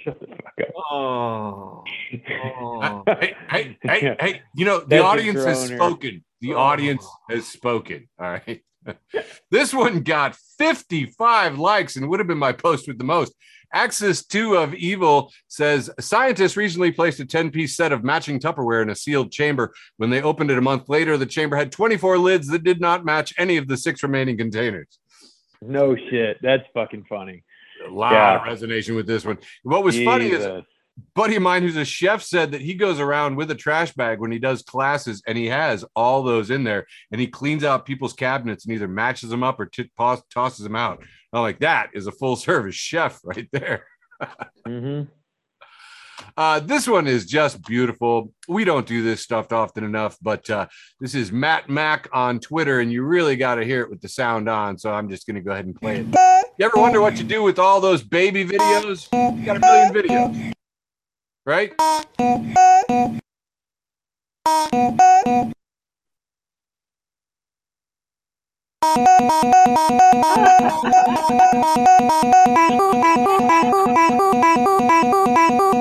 Shut 0.04 0.20
the 0.20 0.28
fuck 0.28 0.54
up. 0.62 0.76
Oh. 0.92 1.84
Oh. 2.30 3.04
hey, 3.20 3.36
hey, 3.50 3.78
hey, 3.82 4.00
Yeah. 4.04 4.16
hey, 4.20 4.42
you 4.56 4.66
know, 4.66 4.80
the 4.80 4.88
That's 4.88 5.04
audience 5.04 5.44
has 5.44 5.68
spoken. 5.68 6.24
The 6.42 6.54
audience 6.54 7.08
has 7.30 7.48
spoken. 7.48 8.08
All 8.20 8.28
right. 8.28 8.62
this 9.52 9.74
one 9.74 10.02
got 10.02 10.36
55 10.60 11.58
likes 11.58 11.96
and 11.96 12.08
would 12.08 12.20
have 12.20 12.28
been 12.28 12.38
my 12.38 12.52
post 12.52 12.88
with 12.88 12.98
the 12.98 13.04
most. 13.04 13.34
Axis 13.80 14.26
2 14.26 14.56
of 14.56 14.74
Evil 14.74 15.32
says 15.50 15.90
scientists 16.00 16.56
recently 16.56 16.94
placed 16.94 17.20
a 17.20 17.26
10 17.26 17.52
piece 17.52 17.76
set 17.76 17.92
of 17.92 18.06
matching 18.06 18.40
Tupperware 18.40 18.82
in 18.82 18.90
a 18.90 18.96
sealed 18.96 19.34
chamber. 19.34 19.74
When 19.98 20.10
they 20.10 20.22
opened 20.22 20.50
it 20.50 20.58
a 20.58 20.62
month 20.62 20.88
later, 20.88 21.18
the 21.18 21.26
chamber 21.26 21.58
had 21.58 21.74
24 21.74 22.18
lids 22.18 22.48
that 22.48 22.64
did 22.64 22.80
not 22.80 23.04
match 23.04 23.34
any 23.38 23.58
of 23.58 23.68
the 23.68 23.76
six 23.76 24.02
remaining 24.02 24.38
containers. 24.38 24.98
No 25.62 25.94
shit. 25.96 26.38
That's 26.42 26.64
fucking 26.74 27.04
funny. 27.10 27.44
A 27.86 27.92
lot 27.92 28.14
Yeah. 28.14 28.36
of 28.50 28.60
resonation 28.60 28.96
with 28.96 29.08
this 29.08 29.26
one. 29.26 29.40
What 29.64 29.84
was 29.84 30.02
funny 30.02 30.30
is 30.30 30.48
buddy 31.14 31.36
of 31.36 31.42
mine 31.42 31.62
who's 31.62 31.76
a 31.76 31.84
chef 31.84 32.22
said 32.24 32.54
that 32.54 32.62
he 32.62 32.74
goes 32.76 33.02
around 33.02 33.36
with 33.36 33.52
a 33.52 33.56
trash 33.56 33.92
bag 33.92 34.22
when 34.22 34.32
he 34.32 34.40
does 34.40 34.62
classes 34.62 35.22
and 35.28 35.38
he 35.38 35.48
has 35.48 35.84
all 35.94 36.24
those 36.24 36.50
in 36.50 36.64
there 36.64 36.88
and 37.12 37.20
he 37.20 37.28
cleans 37.28 37.66
out 37.66 37.86
people's 37.86 38.14
cabinets 38.14 38.64
and 38.66 38.74
either 38.74 38.88
matches 38.88 39.30
them 39.32 39.44
up 39.44 39.60
or 39.60 39.66
t- 39.66 39.92
toss- 39.98 40.24
tosses 40.34 40.64
them 40.64 40.78
out. 40.78 41.04
I'm 41.36 41.42
like, 41.42 41.60
that 41.60 41.90
is 41.94 42.08
a 42.08 42.12
full 42.14 42.36
service 42.38 42.76
chef 42.76 43.20
right 43.24 43.50
there. 43.52 43.86
Mhm. 44.66 45.10
Uh, 46.38 46.60
this 46.62 46.88
one 46.88 47.08
is 47.08 47.26
just 47.26 47.62
beautiful. 47.66 48.32
We 48.48 48.64
don't 48.64 48.86
do 48.88 49.04
this 49.04 49.22
stuff 49.22 49.52
often 49.52 49.84
enough, 49.84 50.18
but 50.22 50.50
uh, 50.50 50.68
this 51.00 51.14
is 51.14 51.32
Matt 51.32 51.70
Mack 51.70 52.08
on 52.14 52.40
Twitter, 52.40 52.80
and 52.80 52.92
you 52.92 53.04
really 53.04 53.36
got 53.36 53.56
to 53.56 53.66
hear 53.66 53.82
it 53.82 53.90
with 53.90 54.02
the 54.02 54.08
sound 54.08 54.48
on. 54.50 54.78
So 54.78 54.94
I'm 54.94 55.10
just 55.10 55.28
going 55.28 55.36
to 55.36 55.42
go 55.42 55.52
ahead 55.52 55.66
and 55.66 55.76
play 55.76 55.98
it. 56.00 56.08
You 56.58 56.66
ever 56.66 56.78
wonder 56.78 57.02
what 57.02 57.18
you 57.18 57.26
do 57.26 57.44
with 57.44 57.60
all 57.60 57.82
those 57.82 58.02
baby 58.02 58.46
videos? 58.46 59.08
You 59.38 59.46
got 59.46 59.58
a 59.58 59.60
million 59.60 59.94
videos, 59.94 60.54
right? 61.46 61.74
Thank 68.94 69.10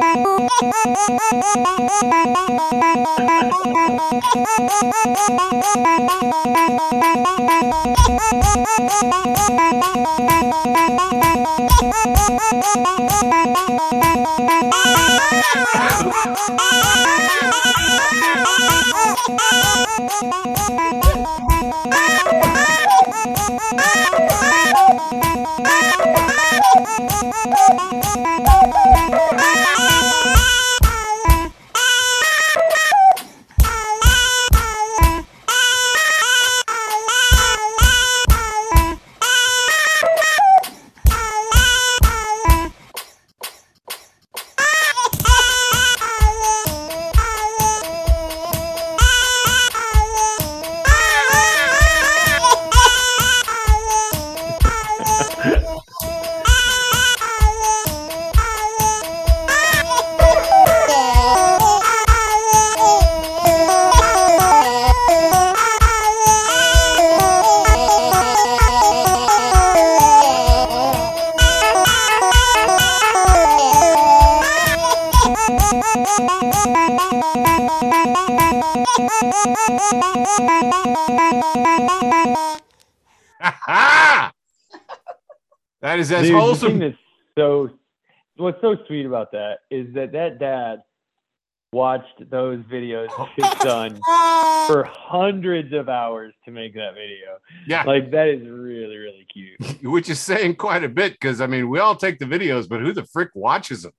you. 0.04 0.13
Bye. 0.60 0.94
Is 86.04 86.12
as 86.12 86.26
Dude, 86.26 86.34
the 86.34 86.40
wholesome. 86.40 86.68
thing 86.68 86.78
that's 86.80 86.98
so 87.38 87.70
what's 88.36 88.60
so 88.60 88.76
sweet 88.86 89.06
about 89.06 89.32
that 89.32 89.58
is 89.70 89.92
that 89.94 90.12
that 90.12 90.38
dad 90.38 90.82
watched 91.72 92.30
those 92.30 92.60
videos 92.70 93.08
his 93.34 93.50
son 93.60 93.98
for 94.68 94.84
hundreds 94.88 95.72
of 95.72 95.88
hours 95.88 96.32
to 96.44 96.52
make 96.52 96.72
that 96.74 96.94
video. 96.94 97.38
Yeah, 97.66 97.82
Like 97.82 98.10
that 98.12 98.28
is 98.28 98.46
really 98.48 98.96
really 98.96 99.26
cute. 99.32 99.82
which 99.82 100.08
is 100.08 100.20
saying 100.20 100.54
quite 100.56 100.84
a 100.84 100.88
bit 100.88 101.12
because 101.12 101.40
I 101.40 101.46
mean, 101.46 101.68
we 101.68 101.78
all 101.80 101.96
take 101.96 102.18
the 102.18 102.26
videos, 102.26 102.68
but 102.68 102.80
who 102.80 102.92
the 102.92 103.04
frick 103.04 103.30
watches 103.34 103.82
them? 103.82 103.92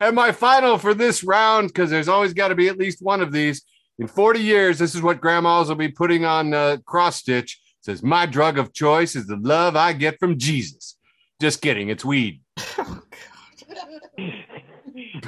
and 0.00 0.14
my 0.16 0.32
final 0.32 0.78
for 0.78 0.94
this 0.94 1.22
round, 1.24 1.68
because 1.68 1.90
there's 1.90 2.08
always 2.08 2.32
got 2.32 2.48
to 2.48 2.54
be 2.54 2.68
at 2.68 2.78
least 2.78 3.02
one 3.02 3.20
of 3.20 3.32
these. 3.32 3.62
In 3.98 4.06
40 4.06 4.40
years, 4.40 4.78
this 4.78 4.94
is 4.94 5.00
what 5.02 5.20
grandmas 5.20 5.68
will 5.68 5.74
be 5.76 5.88
putting 5.88 6.24
on 6.24 6.52
uh, 6.52 6.76
cross 6.84 7.16
stitch. 7.16 7.58
Says, 7.86 8.02
My 8.02 8.26
drug 8.26 8.58
of 8.58 8.72
choice 8.74 9.16
is 9.16 9.26
the 9.26 9.36
love 9.36 9.76
I 9.76 9.94
get 9.94 10.18
from 10.18 10.38
Jesus. 10.38 10.96
Just 11.40 11.62
kidding, 11.62 11.88
it's 11.88 12.04
weed. 12.04 12.42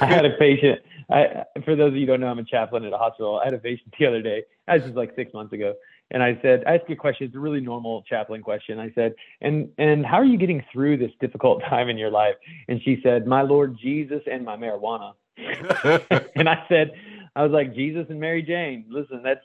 Oh, 0.01 0.05
I 0.05 0.05
had 0.05 0.25
a 0.25 0.35
patient. 0.37 0.79
I, 1.11 1.43
for 1.65 1.75
those 1.75 1.89
of 1.89 1.95
you 1.95 2.01
who 2.01 2.05
don't 2.07 2.21
know, 2.21 2.27
I'm 2.27 2.39
a 2.39 2.43
chaplain 2.43 2.85
at 2.85 2.93
a 2.93 2.97
hospital. 2.97 3.39
I 3.39 3.45
had 3.45 3.53
a 3.53 3.59
patient 3.59 3.93
the 3.99 4.05
other 4.05 4.21
day. 4.21 4.43
This 4.67 4.83
was 4.83 4.93
like 4.93 5.13
six 5.15 5.33
months 5.33 5.53
ago, 5.53 5.73
and 6.11 6.23
I 6.23 6.39
said, 6.41 6.63
I 6.65 6.75
asked 6.75 6.85
you 6.87 6.93
a 6.93 6.97
question. 6.97 7.27
It's 7.27 7.35
a 7.35 7.39
really 7.39 7.59
normal 7.59 8.03
chaplain 8.03 8.41
question. 8.41 8.79
I 8.79 8.91
said, 8.93 9.13
and 9.41 9.69
and 9.77 10.05
how 10.05 10.17
are 10.17 10.25
you 10.25 10.37
getting 10.37 10.63
through 10.71 10.97
this 10.97 11.11
difficult 11.19 11.61
time 11.69 11.89
in 11.89 11.97
your 11.97 12.11
life? 12.11 12.35
And 12.67 12.81
she 12.83 12.99
said, 13.03 13.27
My 13.27 13.41
Lord 13.41 13.77
Jesus 13.79 14.21
and 14.31 14.45
my 14.45 14.55
marijuana. 14.55 15.13
and 16.35 16.49
I 16.49 16.65
said, 16.67 16.91
I 17.35 17.43
was 17.43 17.51
like, 17.51 17.75
Jesus 17.75 18.05
and 18.09 18.19
Mary 18.19 18.41
Jane. 18.41 18.85
Listen, 18.89 19.21
that's 19.23 19.43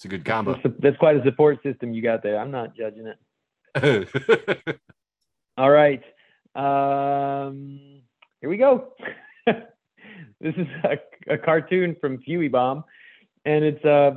it's 0.00 0.06
a 0.06 0.08
good 0.08 0.24
combo. 0.24 0.54
that's, 0.54 0.74
that's 0.78 0.96
quite 0.96 1.16
a 1.16 1.22
support 1.24 1.62
system 1.62 1.92
you 1.92 2.00
got 2.00 2.22
there. 2.22 2.38
I'm 2.38 2.50
not 2.50 2.74
judging 2.74 3.12
it. 3.74 4.78
All 5.58 5.70
right. 5.70 6.02
Um, 6.54 8.00
here 8.40 8.48
we 8.48 8.56
go. 8.56 8.94
this 9.46 10.54
is 10.56 10.66
a, 10.84 11.34
a 11.34 11.36
cartoon 11.36 11.96
from 12.00 12.16
Fuey 12.26 12.50
Bomb, 12.50 12.82
and 13.44 13.62
it's 13.62 13.84
uh, 13.84 14.12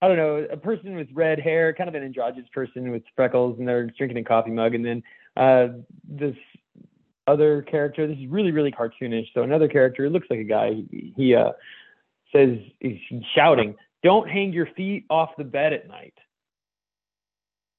I 0.00 0.06
don't 0.06 0.16
know, 0.16 0.46
a 0.48 0.56
person 0.56 0.94
with 0.94 1.08
red 1.12 1.40
hair, 1.40 1.74
kind 1.74 1.88
of 1.88 1.96
an 1.96 2.04
androgynous 2.04 2.48
person 2.54 2.92
with 2.92 3.02
freckles, 3.16 3.58
and 3.58 3.66
they're 3.66 3.88
drinking 3.98 4.18
a 4.18 4.22
coffee 4.22 4.52
mug, 4.52 4.76
and 4.76 4.86
then 4.86 5.02
uh, 5.36 5.68
this 6.08 6.36
other 7.26 7.62
character. 7.62 8.06
This 8.06 8.18
is 8.18 8.28
really, 8.28 8.52
really 8.52 8.70
cartoonish. 8.70 9.26
So 9.34 9.42
another 9.42 9.66
character, 9.66 10.04
it 10.04 10.10
looks 10.10 10.28
like 10.30 10.38
a 10.38 10.44
guy. 10.44 10.74
He, 10.92 11.12
he 11.16 11.34
uh, 11.34 11.50
says 12.32 12.58
he's 12.78 13.00
shouting, 13.34 13.74
"Don't 14.04 14.30
hang 14.30 14.52
your 14.52 14.66
feet 14.76 15.04
off 15.10 15.30
the 15.36 15.44
bed 15.44 15.72
at 15.72 15.88
night." 15.88 16.14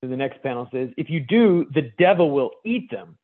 And 0.02 0.12
the 0.12 0.18
next 0.18 0.44
panel 0.44 0.68
says, 0.74 0.90
"If 0.98 1.10
you 1.10 1.22
do, 1.22 1.68
the 1.74 1.94
devil 1.98 2.32
will 2.32 2.52
eat 2.66 2.92
them." 2.92 3.18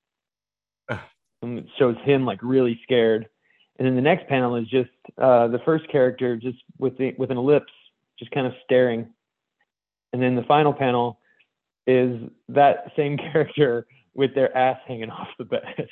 and 1.42 1.60
it 1.60 1.66
shows 1.78 1.96
him 2.04 2.26
like 2.26 2.40
really 2.42 2.80
scared. 2.84 3.28
And 3.78 3.88
then 3.88 3.96
the 3.96 4.02
next 4.02 4.28
panel 4.28 4.56
is 4.56 4.68
just 4.68 4.90
uh, 5.18 5.48
the 5.48 5.60
first 5.60 5.88
character 5.90 6.36
just 6.38 6.58
with 6.78 6.98
the, 6.98 7.14
with 7.18 7.32
an 7.32 7.38
ellipse, 7.38 7.72
just 8.20 8.32
kind 8.32 8.46
of 8.46 8.54
staring. 8.64 9.08
And 10.14 10.22
then 10.22 10.36
the 10.36 10.44
final 10.44 10.74
panel 10.74 11.20
is 11.88 12.22
that 12.50 12.92
same 12.96 13.18
character 13.32 13.88
with 14.14 14.36
their 14.36 14.56
ass 14.56 14.80
hanging 14.88 15.10
off 15.10 15.30
the 15.38 15.46
bed. 15.46 15.88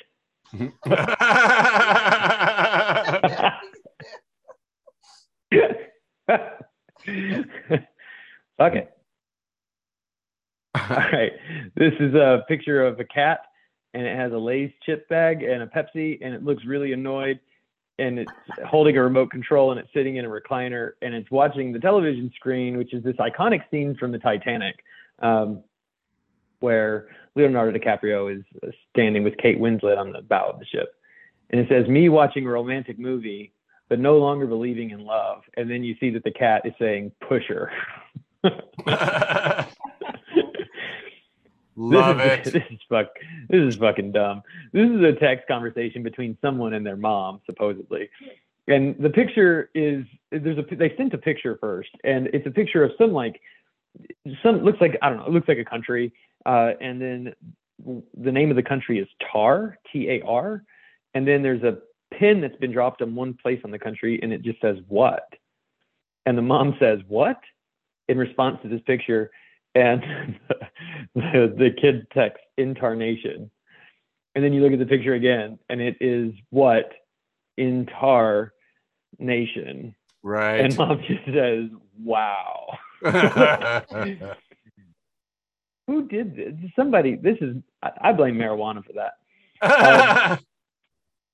Fuck 8.58 8.74
it. 8.74 8.90
All 10.74 10.96
right. 10.96 11.32
This 11.74 11.92
is 11.98 12.14
a 12.14 12.44
picture 12.48 12.84
of 12.84 13.00
a 13.00 13.04
cat 13.04 13.40
and 13.94 14.06
it 14.06 14.16
has 14.16 14.32
a 14.32 14.38
Lay's 14.38 14.70
chip 14.84 15.08
bag 15.08 15.42
and 15.42 15.62
a 15.62 15.66
Pepsi 15.66 16.18
and 16.22 16.34
it 16.34 16.44
looks 16.44 16.64
really 16.64 16.92
annoyed 16.92 17.40
and 17.98 18.18
it's 18.18 18.32
holding 18.66 18.96
a 18.96 19.02
remote 19.02 19.30
control 19.30 19.72
and 19.72 19.80
it's 19.80 19.92
sitting 19.92 20.16
in 20.16 20.24
a 20.24 20.28
recliner 20.28 20.92
and 21.02 21.14
it's 21.14 21.30
watching 21.30 21.72
the 21.72 21.78
television 21.78 22.32
screen, 22.34 22.78
which 22.78 22.94
is 22.94 23.02
this 23.02 23.16
iconic 23.16 23.62
scene 23.70 23.96
from 23.96 24.12
the 24.12 24.18
Titanic, 24.18 24.76
um, 25.20 25.62
where 26.60 27.08
Leonardo 27.34 27.76
DiCaprio 27.76 28.34
is 28.34 28.72
standing 28.90 29.22
with 29.22 29.36
Kate 29.36 29.60
Winslet 29.60 29.98
on 29.98 30.12
the 30.12 30.22
bow 30.22 30.50
of 30.50 30.58
the 30.58 30.64
ship. 30.64 30.94
And 31.50 31.60
it 31.60 31.68
says, 31.68 31.88
Me 31.88 32.08
watching 32.08 32.46
a 32.46 32.50
romantic 32.50 32.98
movie, 32.98 33.52
but 33.90 33.98
no 33.98 34.16
longer 34.16 34.46
believing 34.46 34.90
in 34.90 35.04
love. 35.04 35.42
And 35.56 35.68
then 35.68 35.84
you 35.84 35.94
see 36.00 36.08
that 36.10 36.24
the 36.24 36.30
cat 36.30 36.62
is 36.64 36.72
saying, 36.78 37.12
Pusher. 37.28 37.70
Love 41.76 42.18
this 42.18 42.46
it. 42.46 42.46
is, 42.46 42.52
This 42.52 42.62
is 42.70 42.78
fuck. 42.88 43.06
This 43.48 43.60
is 43.60 43.76
fucking 43.76 44.12
dumb. 44.12 44.42
This 44.72 44.88
is 44.88 45.02
a 45.02 45.12
text 45.12 45.48
conversation 45.48 46.02
between 46.02 46.38
someone 46.40 46.72
and 46.74 46.86
their 46.86 46.96
mom, 46.96 47.40
supposedly. 47.46 48.08
And 48.68 48.96
the 48.98 49.10
picture 49.10 49.70
is 49.74 50.04
there's 50.30 50.58
a 50.58 50.74
they 50.74 50.94
sent 50.96 51.12
a 51.14 51.18
picture 51.18 51.58
first, 51.60 51.90
and 52.04 52.28
it's 52.28 52.46
a 52.46 52.50
picture 52.50 52.84
of 52.84 52.92
some 52.96 53.12
like 53.12 53.40
some 54.42 54.62
looks 54.62 54.80
like 54.80 54.96
I 55.02 55.08
don't 55.08 55.18
know. 55.18 55.26
It 55.26 55.32
looks 55.32 55.48
like 55.48 55.58
a 55.58 55.64
country, 55.64 56.12
uh, 56.46 56.72
and 56.80 57.00
then 57.00 57.34
the 58.16 58.30
name 58.30 58.50
of 58.50 58.56
the 58.56 58.62
country 58.62 58.98
is 58.98 59.08
Tar, 59.32 59.78
T 59.92 60.08
A 60.10 60.22
R, 60.22 60.62
and 61.14 61.26
then 61.26 61.42
there's 61.42 61.62
a 61.62 61.78
pin 62.12 62.40
that's 62.40 62.56
been 62.56 62.72
dropped 62.72 63.00
in 63.00 63.14
one 63.14 63.34
place 63.34 63.60
on 63.64 63.70
the 63.70 63.78
country, 63.78 64.18
and 64.22 64.32
it 64.32 64.42
just 64.42 64.60
says 64.60 64.76
what, 64.88 65.24
and 66.26 66.36
the 66.36 66.42
mom 66.42 66.76
says 66.78 67.00
what 67.08 67.40
in 68.08 68.18
response 68.18 68.58
to 68.62 68.68
this 68.68 68.80
picture, 68.86 69.30
and 69.74 70.02
the, 71.14 71.54
the 71.56 71.70
kid 71.80 72.06
texts 72.12 72.44
intarnation, 72.56 73.50
and 74.34 74.44
then 74.44 74.52
you 74.52 74.62
look 74.62 74.72
at 74.72 74.78
the 74.78 74.86
picture 74.86 75.14
again, 75.14 75.58
and 75.68 75.80
it 75.80 75.96
is 76.00 76.32
what 76.50 76.90
in 77.56 77.86
Tar 77.86 78.52
Nation, 79.18 79.94
Right. 80.22 80.60
and 80.60 80.76
mom 80.76 81.02
just 81.06 81.24
says 81.26 81.68
wow. 82.02 82.76
Who 85.86 86.06
did 86.06 86.36
this? 86.36 86.54
Somebody. 86.76 87.16
This 87.16 87.36
is. 87.40 87.56
I, 87.82 87.90
I 88.00 88.12
blame 88.12 88.36
marijuana 88.36 88.84
for 88.84 88.92
that. 88.92 89.14
Um, 90.32 90.38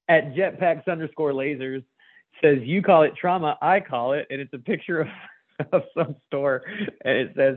At 0.08 0.34
jetpacks 0.34 0.86
underscore 0.88 1.32
lasers 1.32 1.82
says 2.42 2.58
you 2.62 2.82
call 2.82 3.02
it 3.02 3.14
trauma, 3.16 3.56
I 3.60 3.80
call 3.80 4.12
it, 4.12 4.26
and 4.30 4.40
it's 4.40 4.52
a 4.52 4.58
picture 4.58 5.00
of, 5.00 5.08
of 5.72 5.82
some 5.96 6.14
store, 6.26 6.62
and 7.04 7.16
it 7.18 7.32
says 7.36 7.56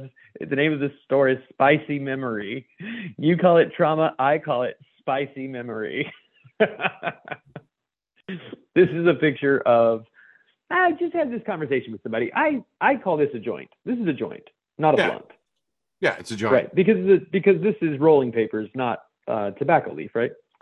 the 0.49 0.55
name 0.55 0.73
of 0.73 0.79
the 0.79 0.91
store 1.03 1.27
is 1.29 1.37
Spicy 1.49 1.99
Memory. 1.99 2.65
You 3.17 3.37
call 3.37 3.57
it 3.57 3.71
trauma, 3.75 4.15
I 4.17 4.37
call 4.39 4.63
it 4.63 4.77
Spicy 4.99 5.47
Memory. 5.47 6.11
this 6.59 6.69
is 8.75 9.07
a 9.07 9.13
picture 9.13 9.59
of. 9.61 10.05
I 10.71 10.91
just 10.93 11.13
had 11.13 11.31
this 11.31 11.41
conversation 11.47 11.91
with 11.91 12.03
somebody. 12.03 12.31
I 12.35 12.63
I 12.79 12.95
call 12.95 13.17
this 13.17 13.29
a 13.33 13.39
joint. 13.39 13.69
This 13.85 13.97
is 13.97 14.07
a 14.07 14.13
joint, 14.13 14.43
not 14.77 14.93
a 14.93 14.97
Yeah. 14.97 15.09
blunt. 15.09 15.25
yeah, 15.99 16.15
it's 16.19 16.31
a 16.31 16.35
joint. 16.35 16.53
Right, 16.53 16.75
because 16.75 16.97
the, 17.05 17.25
because 17.31 17.61
this 17.61 17.75
is 17.81 17.99
rolling 17.99 18.31
papers, 18.31 18.69
not 18.75 18.99
uh, 19.27 19.51
tobacco 19.51 19.93
leaf, 19.93 20.11
right? 20.15 20.31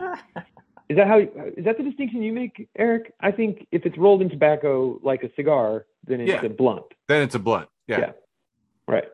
is 0.88 0.96
that 0.96 1.06
how? 1.06 1.18
Is 1.18 1.64
that 1.64 1.76
the 1.76 1.84
distinction 1.84 2.22
you 2.22 2.32
make, 2.32 2.68
Eric? 2.76 3.12
I 3.20 3.30
think 3.30 3.66
if 3.72 3.84
it's 3.84 3.98
rolled 3.98 4.22
in 4.22 4.30
tobacco 4.30 4.98
like 5.02 5.22
a 5.22 5.30
cigar, 5.34 5.86
then 6.06 6.20
it's 6.20 6.30
Yeah. 6.30 6.44
a 6.44 6.48
blunt, 6.48 6.86
Then 7.08 7.22
it's 7.22 7.34
a 7.34 7.38
blunt. 7.38 7.68
Yeah. 7.86 7.98
Yeah. 7.98 8.12
right? 8.86 9.04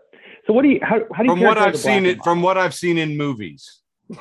So 0.47 0.53
what 0.53 0.63
do 0.63 0.69
you? 0.69 0.81
How, 0.83 1.01
how 1.13 1.23
do 1.23 1.31
you? 1.31 1.37
From 1.37 1.41
what 1.41 1.59
I've 1.59 1.79
seen 1.79 2.07
it 2.07 2.23
from 2.23 2.43
what 2.43 2.57
I've 2.59 2.75
seen 2.75 2.99
in 2.99 3.17
movies. 3.17 3.81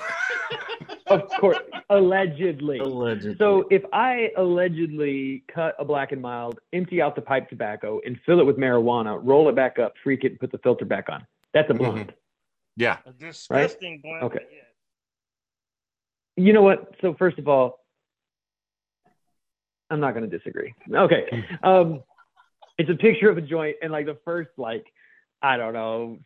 of 1.08 1.28
course, 1.39 1.58
allegedly. 1.89 2.80
Allegedly. 2.80 3.36
So 3.38 3.68
if 3.70 3.84
I 3.94 4.32
allegedly 4.38 5.44
cut 5.54 5.76
a 5.78 5.86
black 5.86 6.12
and 6.12 6.22
mild, 6.22 6.60
empty 6.72 7.02
out 7.02 7.16
the 7.16 7.22
pipe 7.22 7.50
tobacco, 7.50 8.00
and 8.06 8.20
fill 8.26 8.39
it 8.39 8.46
with 8.46 8.58
marijuana, 8.58 9.20
roll 9.22 9.50
it 9.50 9.56
back 9.56 9.80
up, 9.80 9.94
freak 10.04 10.24
it, 10.24 10.32
and 10.32 10.39
put 10.39 10.52
the 10.52 10.58
filter 10.60 10.86
back 10.86 11.10
on, 11.10 11.26
that's 11.54 11.70
a 11.70 11.74
blunt. 11.74 12.08
Mm-hmm. 12.08 12.10
Yeah. 12.78 12.98
a 13.06 13.12
disgusting 13.12 14.00
blunt. 14.02 14.24
Okay. 14.24 14.39
yeah. 14.52 14.62
You 16.36 16.54
know 16.54 16.62
what? 16.62 16.96
So 17.02 17.15
first 17.17 17.39
of 17.39 17.48
all, 17.48 17.80
I'm 19.89 20.00
not 20.00 20.15
going 20.15 20.30
to 20.30 20.38
disagree. 20.38 20.74
Okay, 20.91 21.46
um, 21.63 22.04
it's 22.78 22.89
a 22.89 22.96
picture 22.96 23.30
of 23.30 23.38
a 23.38 23.41
joint, 23.41 23.78
and 23.82 23.91
like 23.91 24.06
the 24.06 24.17
first 24.26 24.52
like 24.58 24.86
I 25.41 25.58
don't 25.58 25.74
know 25.74 26.19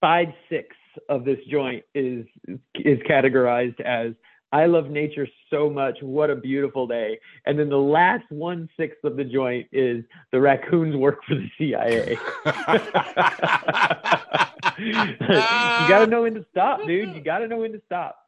five 0.00 0.28
six 0.50 0.76
of 1.08 1.24
this 1.24 1.38
joint 1.50 1.84
is 1.94 2.26
is 2.74 2.98
categorized 3.08 3.80
as 3.80 4.12
I 4.52 4.66
love 4.66 4.88
nature 4.88 5.26
so 5.50 5.68
much. 5.68 5.98
What 6.00 6.30
a 6.30 6.36
beautiful 6.36 6.86
day. 6.86 7.18
And 7.44 7.58
then 7.58 7.68
the 7.68 7.76
last 7.76 8.30
one 8.30 8.68
sixth 8.76 9.02
of 9.02 9.16
the 9.16 9.24
joint 9.24 9.66
is 9.72 10.04
the 10.30 10.40
raccoons 10.40 10.94
work 10.94 11.24
for 11.26 11.34
the 11.34 11.50
CIA. 11.58 12.16
you 14.78 15.88
got 15.88 16.00
to 16.00 16.06
know 16.06 16.22
when 16.22 16.34
to 16.34 16.44
stop, 16.50 16.86
dude. 16.86 17.16
You 17.16 17.20
got 17.20 17.38
to 17.38 17.48
know 17.48 17.58
when 17.58 17.72
to 17.72 17.80
stop. 17.86 18.23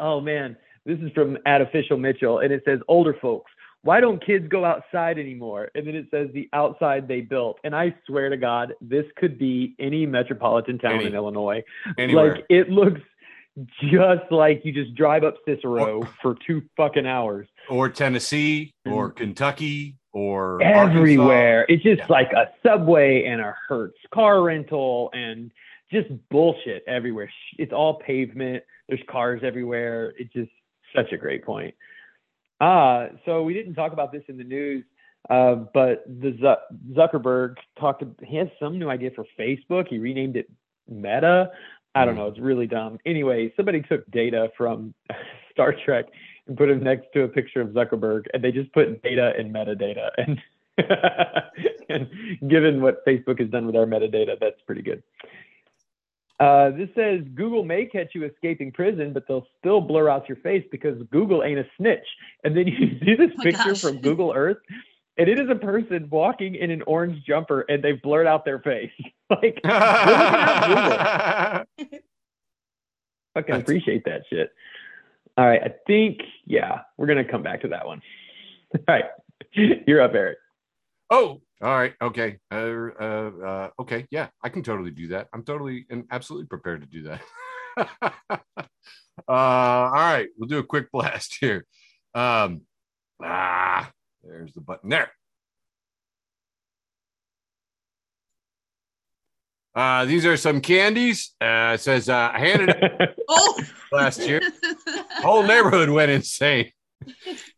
Oh 0.00 0.20
man, 0.20 0.56
this 0.84 0.98
is 1.00 1.10
from 1.12 1.38
at 1.46 1.60
official 1.60 1.96
Mitchell, 1.96 2.40
and 2.40 2.52
it 2.52 2.62
says 2.64 2.80
older 2.88 3.14
folks. 3.20 3.50
Why 3.82 4.00
don't 4.00 4.24
kids 4.24 4.48
go 4.48 4.64
outside 4.64 5.16
anymore? 5.18 5.68
And 5.76 5.86
then 5.86 5.94
it 5.94 6.06
says 6.10 6.28
the 6.34 6.48
outside 6.52 7.06
they 7.06 7.20
built. 7.20 7.58
And 7.62 7.74
I 7.74 7.94
swear 8.06 8.28
to 8.30 8.36
God, 8.36 8.74
this 8.80 9.04
could 9.16 9.38
be 9.38 9.76
any 9.78 10.06
metropolitan 10.06 10.78
town 10.78 10.94
Any. 10.96 11.04
in 11.06 11.14
Illinois. 11.14 11.62
Anywhere. 11.96 12.34
Like 12.36 12.46
it 12.50 12.68
looks 12.68 13.00
just 13.80 14.30
like 14.30 14.62
you 14.64 14.72
just 14.72 14.94
drive 14.96 15.22
up 15.24 15.36
Cicero 15.46 16.02
for 16.20 16.36
two 16.46 16.62
fucking 16.76 17.06
hours. 17.06 17.46
or 17.70 17.88
Tennessee 17.88 18.74
or 18.84 19.10
Kentucky 19.10 19.96
or 20.12 20.60
everywhere. 20.62 21.64
It's 21.68 21.82
just 21.82 22.00
Yeah. 22.00 22.06
like 22.08 22.32
a 22.32 22.50
subway 22.64 23.24
and 23.24 23.40
a 23.40 23.54
Hertz 23.68 23.98
car 24.12 24.42
rental 24.42 25.10
and 25.14 25.52
just 25.92 26.08
bullshit 26.28 26.82
everywhere. 26.88 27.30
It's 27.58 27.72
all 27.72 27.94
pavement. 28.00 28.64
There's 28.88 29.02
cars 29.10 29.42
everywhere. 29.44 30.14
It's 30.18 30.32
just 30.32 30.50
such 30.94 31.12
a 31.12 31.16
great 31.16 31.44
point. 31.44 31.74
Ah, 32.60 33.08
so 33.24 33.42
we 33.42 33.52
didn't 33.54 33.74
talk 33.74 33.92
about 33.92 34.12
this 34.12 34.22
in 34.28 34.38
the 34.38 34.44
news, 34.44 34.84
uh, 35.28 35.56
but 35.74 36.04
the 36.06 36.36
Zu- 36.40 36.94
Zuckerberg 36.94 37.56
talked. 37.78 38.02
He 38.24 38.36
has 38.36 38.48
some 38.58 38.78
new 38.78 38.88
idea 38.88 39.10
for 39.14 39.26
Facebook. 39.38 39.88
He 39.88 39.98
renamed 39.98 40.36
it 40.36 40.50
Meta. 40.88 41.50
I 41.94 42.04
don't 42.04 42.14
know. 42.14 42.28
It's 42.28 42.38
really 42.38 42.66
dumb. 42.66 42.98
Anyway, 43.06 43.52
somebody 43.56 43.80
took 43.80 44.08
data 44.10 44.50
from 44.56 44.94
Star 45.52 45.74
Trek 45.84 46.06
and 46.46 46.56
put 46.56 46.68
it 46.68 46.82
next 46.82 47.06
to 47.14 47.22
a 47.22 47.28
picture 47.28 47.62
of 47.62 47.68
Zuckerberg, 47.68 48.26
and 48.34 48.44
they 48.44 48.52
just 48.52 48.72
put 48.72 49.02
data 49.02 49.32
and 49.38 49.54
metadata. 49.54 50.10
And, 50.78 50.90
and 51.88 52.50
given 52.50 52.82
what 52.82 53.02
Facebook 53.06 53.40
has 53.40 53.48
done 53.48 53.64
with 53.64 53.76
our 53.76 53.86
metadata, 53.86 54.38
that's 54.38 54.60
pretty 54.66 54.82
good. 54.82 55.02
Uh, 56.38 56.70
this 56.70 56.88
says 56.94 57.20
Google 57.34 57.64
may 57.64 57.86
catch 57.86 58.08
you 58.14 58.24
escaping 58.24 58.70
prison, 58.70 59.12
but 59.14 59.26
they'll 59.26 59.46
still 59.58 59.80
blur 59.80 60.08
out 60.10 60.28
your 60.28 60.36
face 60.38 60.64
because 60.70 60.98
Google 61.10 61.42
ain't 61.42 61.58
a 61.58 61.64
snitch. 61.78 62.06
And 62.44 62.54
then 62.56 62.66
you 62.66 62.98
see 63.04 63.14
this 63.16 63.30
Oh 63.38 63.42
picture 63.42 63.70
gosh. 63.70 63.80
from 63.80 64.00
Google 64.02 64.32
Earth, 64.36 64.58
and 65.16 65.28
it 65.28 65.38
is 65.38 65.48
a 65.48 65.54
person 65.54 66.08
walking 66.10 66.54
in 66.56 66.70
an 66.70 66.82
orange 66.86 67.24
jumper, 67.26 67.62
and 67.68 67.82
they've 67.82 68.00
blurred 68.02 68.26
out 68.26 68.44
their 68.44 68.58
face. 68.58 68.90
like, 69.30 69.58
we're 69.64 69.70
looking 69.70 69.70
at 69.70 71.66
Google. 71.78 71.98
Fucking 73.34 73.52
That's- 73.52 73.62
appreciate 73.62 74.04
that 74.04 74.22
shit. 74.30 74.50
All 75.38 75.46
right, 75.46 75.60
I 75.62 75.74
think 75.86 76.20
yeah, 76.46 76.80
we're 76.96 77.06
gonna 77.06 77.24
come 77.24 77.42
back 77.42 77.60
to 77.62 77.68
that 77.68 77.86
one. 77.86 78.00
All 78.74 78.80
right, 78.88 79.04
you're 79.52 80.00
up, 80.00 80.14
Eric. 80.14 80.38
Oh, 81.10 81.40
all 81.62 81.74
right. 81.74 81.94
Okay. 82.02 82.38
Uh, 82.50 82.88
uh, 83.00 83.30
uh, 83.44 83.70
okay. 83.80 84.06
Yeah, 84.10 84.28
I 84.42 84.50
can 84.50 84.62
totally 84.62 84.90
do 84.90 85.08
that. 85.08 85.28
I'm 85.32 85.42
totally 85.42 85.86
and 85.88 86.04
absolutely 86.10 86.46
prepared 86.46 86.82
to 86.82 86.86
do 86.86 87.02
that. 87.04 87.22
all 89.28 89.90
right, 89.90 90.28
we'll 90.36 90.48
do 90.48 90.58
a 90.58 90.64
quick 90.64 90.90
blast 90.92 91.36
here. 91.40 91.66
Um, 92.14 92.62
ah, 93.22 93.90
there's 94.22 94.52
the 94.52 94.60
button 94.60 94.90
there. 94.90 95.10
Uh, 99.74 100.06
these 100.06 100.24
are 100.24 100.38
some 100.38 100.62
candies. 100.62 101.34
Uh, 101.38 101.72
it 101.74 101.80
says 101.80 102.08
uh, 102.08 102.32
handed 102.32 102.70
it 102.80 103.18
last 103.92 104.20
year. 104.20 104.40
Whole 105.18 105.42
neighborhood 105.42 105.90
went 105.90 106.10
insane. 106.10 106.70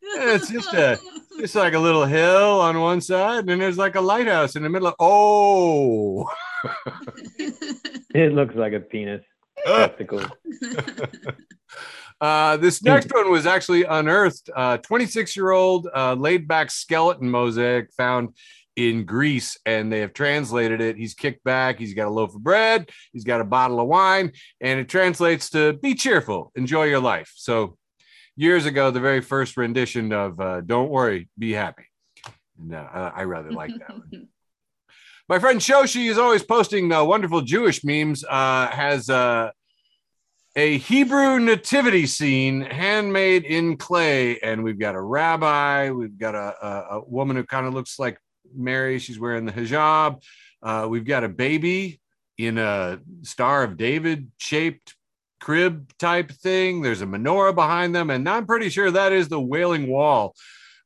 It's 0.03 0.51
just 0.51 0.73
a 0.75 0.99
it's 1.39 1.55
like 1.55 1.75
a 1.75 1.79
little 1.79 2.05
hill 2.05 2.61
on 2.61 2.81
one 2.81 3.01
side, 3.01 3.41
and 3.41 3.49
then 3.49 3.59
there's 3.59 3.79
like 3.79 3.95
a 3.95 4.01
lighthouse 4.01 4.57
in 4.57 4.63
the 4.63 4.69
middle 4.69 4.89
of 4.89 4.95
oh. 4.99 6.31
it 8.15 8.33
looks 8.33 8.55
like 8.55 8.73
a 8.73 8.81
penis. 8.81 9.25
Testicle. 9.65 10.25
Uh, 12.21 12.57
this 12.57 12.83
next 12.83 13.15
one 13.15 13.31
was 13.31 13.47
actually 13.47 13.85
unearthed. 13.85 14.51
26 14.83 15.37
year 15.37 15.53
old 15.53 15.89
uh, 15.95 16.15
laid 16.15 16.49
back 16.49 16.69
skeleton 16.69 17.31
mosaic 17.31 17.93
found 17.97 18.31
in 18.79 19.05
Greece, 19.05 19.59
and 19.67 19.93
they 19.93 20.01
have 20.01 20.13
translated 20.13 20.81
it. 20.81 20.97
He's 20.97 21.15
kicked 21.15 21.43
back, 21.43 21.79
he's 21.79 21.95
got 21.95 22.07
a 22.07 22.11
loaf 22.11 22.35
of 22.35 22.43
bread, 22.43 22.91
he's 23.13 23.25
got 23.25 23.41
a 23.41 23.45
bottle 23.45 23.81
of 23.81 23.89
wine, 23.89 24.33
and 24.61 24.79
it 24.79 24.89
translates 24.89 25.51
to 25.51 25.73
be 25.75 25.95
cheerful, 25.95 26.53
enjoy 26.55 26.85
your 26.85 27.01
life. 27.01 27.33
So, 27.35 27.77
years 28.39 28.67
ago, 28.67 28.91
the 28.91 29.01
very 29.01 29.21
first 29.21 29.57
rendition 29.57 30.13
of 30.13 30.41
uh, 30.41 30.61
Don't 30.61 30.91
Worry, 30.91 31.29
Be 31.39 31.53
Happy. 31.53 31.85
No, 32.59 32.79
I, 32.79 33.09
I 33.09 33.25
rather 33.25 33.51
like 33.51 33.73
that 33.79 33.91
one. 33.91 34.29
My 35.29 35.39
friend 35.39 35.61
Shoshi 35.61 36.09
is 36.09 36.17
always 36.17 36.43
posting 36.43 36.91
uh, 36.91 37.05
wonderful 37.05 37.43
Jewish 37.43 37.85
memes. 37.85 38.25
Uh, 38.25 38.69
has 38.69 39.11
uh, 39.11 39.51
a 40.57 40.79
Hebrew 40.79 41.39
nativity 41.39 42.07
scene 42.07 42.63
handmade 42.63 43.45
in 43.45 43.77
clay, 43.77 44.39
and 44.39 44.65
we've 44.65 44.79
got 44.79 44.95
a 44.95 45.01
rabbi. 45.01 45.91
We've 45.91 46.17
got 46.17 46.35
a, 46.35 46.55
a, 46.67 46.87
a 46.97 47.01
woman 47.07 47.37
who 47.37 47.45
kind 47.45 47.67
of 47.67 47.75
looks 47.75 47.99
like 47.99 48.19
Mary. 48.55 48.99
She's 48.99 49.19
wearing 49.19 49.45
the 49.45 49.53
hijab. 49.53 50.23
Uh, 50.63 50.87
we've 50.89 51.05
got 51.05 51.25
a 51.25 51.29
baby 51.29 52.01
in 52.39 52.57
a 52.57 53.01
Star 53.23 53.65
of 53.65 53.77
David 53.77 54.31
shaped 54.39 54.95
crib 55.41 55.93
type 55.99 56.31
thing. 56.31 56.83
There's 56.83 57.03
a 57.03 57.07
menorah 57.07 57.55
behind 57.55 57.95
them, 57.95 58.11
and 58.11 58.29
I'm 58.29 58.47
pretty 58.47 58.69
sure 58.69 58.91
that 58.91 59.13
is 59.13 59.29
the 59.29 59.41
Wailing 59.41 59.89
Wall 59.89 60.35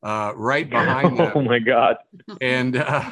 uh, 0.02 0.32
right 0.34 0.68
behind 0.68 1.16
them. 1.18 1.32
Oh 1.34 1.42
my 1.42 1.58
god. 1.58 1.96
And 2.40 2.76
uh, 2.76 3.10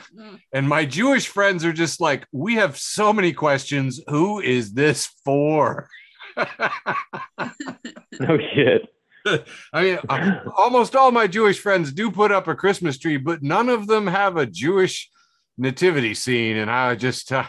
and 0.53 0.69
my 0.69 0.85
Jewish 0.85 1.29
friends 1.29 1.65
are 1.65 1.73
just 1.73 2.01
like, 2.01 2.27
we 2.33 2.55
have 2.55 2.77
so 2.77 3.13
many 3.13 3.33
questions. 3.33 4.01
Who 4.09 4.41
is 4.41 4.73
this 4.73 5.07
for? 5.25 5.89
No 8.21 8.39
shit. 8.55 8.87
I 9.73 9.83
mean, 9.83 9.99
uh, 10.09 10.41
almost 10.57 10.95
all 10.95 11.11
my 11.11 11.27
Jewish 11.27 11.59
friends 11.59 11.91
do 11.91 12.11
put 12.11 12.31
up 12.31 12.49
a 12.49 12.55
Christmas 12.55 12.99
tree, 12.99 13.17
but 13.17 13.43
none 13.43 13.71
of 13.71 13.87
them 13.87 14.07
have 14.07 14.37
a 14.37 14.45
Jewish 14.45 15.09
nativity 15.57 16.13
scene. 16.13 16.59
And 16.59 16.71
I 16.71 16.97
just 16.97 17.33
uh, 17.33 17.47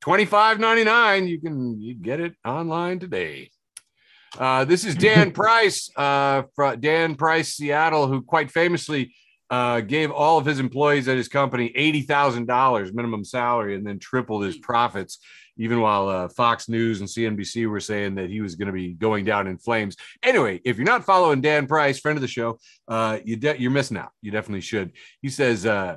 twenty 0.00 0.24
five 0.24 0.58
ninety 0.58 0.84
nine. 0.84 1.28
You 1.28 1.40
can 1.40 1.80
you 1.80 1.94
get 1.94 2.20
it 2.20 2.34
online 2.44 2.98
today. 2.98 3.50
Uh, 4.38 4.64
this 4.64 4.84
is 4.84 4.94
Dan 4.94 5.30
Price, 5.32 5.90
uh, 5.96 6.42
from 6.54 6.80
Dan 6.80 7.14
Price, 7.14 7.54
Seattle, 7.54 8.06
who 8.06 8.22
quite 8.22 8.50
famously 8.50 9.14
uh, 9.50 9.80
gave 9.80 10.10
all 10.10 10.38
of 10.38 10.44
his 10.44 10.60
employees 10.60 11.08
at 11.08 11.16
his 11.16 11.28
company 11.28 11.72
eighty 11.74 12.02
thousand 12.02 12.46
dollars 12.46 12.92
minimum 12.92 13.24
salary, 13.24 13.74
and 13.74 13.86
then 13.86 13.98
tripled 13.98 14.44
his 14.44 14.58
profits. 14.58 15.18
Even 15.60 15.80
while 15.80 16.08
uh, 16.08 16.28
Fox 16.28 16.68
News 16.68 17.00
and 17.00 17.08
CNBC 17.08 17.68
were 17.68 17.80
saying 17.80 18.14
that 18.14 18.30
he 18.30 18.40
was 18.40 18.54
going 18.54 18.66
to 18.66 18.72
be 18.72 18.92
going 18.92 19.24
down 19.24 19.48
in 19.48 19.58
flames. 19.58 19.96
Anyway, 20.22 20.60
if 20.64 20.76
you're 20.76 20.86
not 20.86 21.04
following 21.04 21.40
Dan 21.40 21.66
Price, 21.66 21.98
friend 21.98 22.16
of 22.16 22.22
the 22.22 22.28
show, 22.28 22.60
uh, 22.86 23.18
you 23.24 23.34
de- 23.34 23.60
you're 23.60 23.72
missing 23.72 23.96
out. 23.96 24.10
You 24.22 24.30
definitely 24.30 24.60
should. 24.60 24.92
He 25.20 25.30
says, 25.30 25.66
uh, 25.66 25.96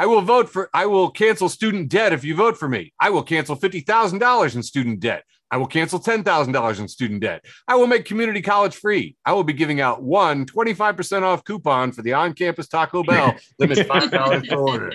"I 0.00 0.06
will 0.06 0.22
vote 0.22 0.48
for. 0.48 0.70
I 0.72 0.86
will 0.86 1.10
cancel 1.10 1.50
student 1.50 1.90
debt 1.90 2.14
if 2.14 2.24
you 2.24 2.34
vote 2.34 2.56
for 2.56 2.68
me. 2.68 2.94
I 2.98 3.10
will 3.10 3.22
cancel 3.22 3.54
fifty 3.54 3.80
thousand 3.80 4.18
dollars 4.18 4.56
in 4.56 4.62
student 4.62 5.00
debt. 5.00 5.24
I 5.52 5.56
will 5.56 5.66
cancel 5.66 5.98
$10,000 5.98 6.78
in 6.78 6.86
student 6.86 7.22
debt. 7.22 7.44
I 7.66 7.74
will 7.74 7.88
make 7.88 8.04
community 8.04 8.40
college 8.40 8.76
free. 8.76 9.16
I 9.26 9.32
will 9.32 9.42
be 9.42 9.52
giving 9.52 9.80
out 9.80 10.00
one 10.00 10.46
25% 10.46 11.22
off 11.22 11.42
coupon 11.42 11.90
for 11.90 12.02
the 12.02 12.12
on 12.12 12.34
campus 12.34 12.68
Taco 12.68 13.02
Bell, 13.10 13.34
limit 13.58 13.78
$5 13.78 14.48
per 14.48 14.56
order. 14.56 14.92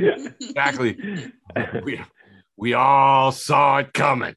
Yeah. 0.00 0.16
Exactly. 0.40 0.98
We, 1.84 2.00
we 2.56 2.74
all 2.74 3.30
saw 3.30 3.78
it 3.78 3.92
coming. 3.92 4.34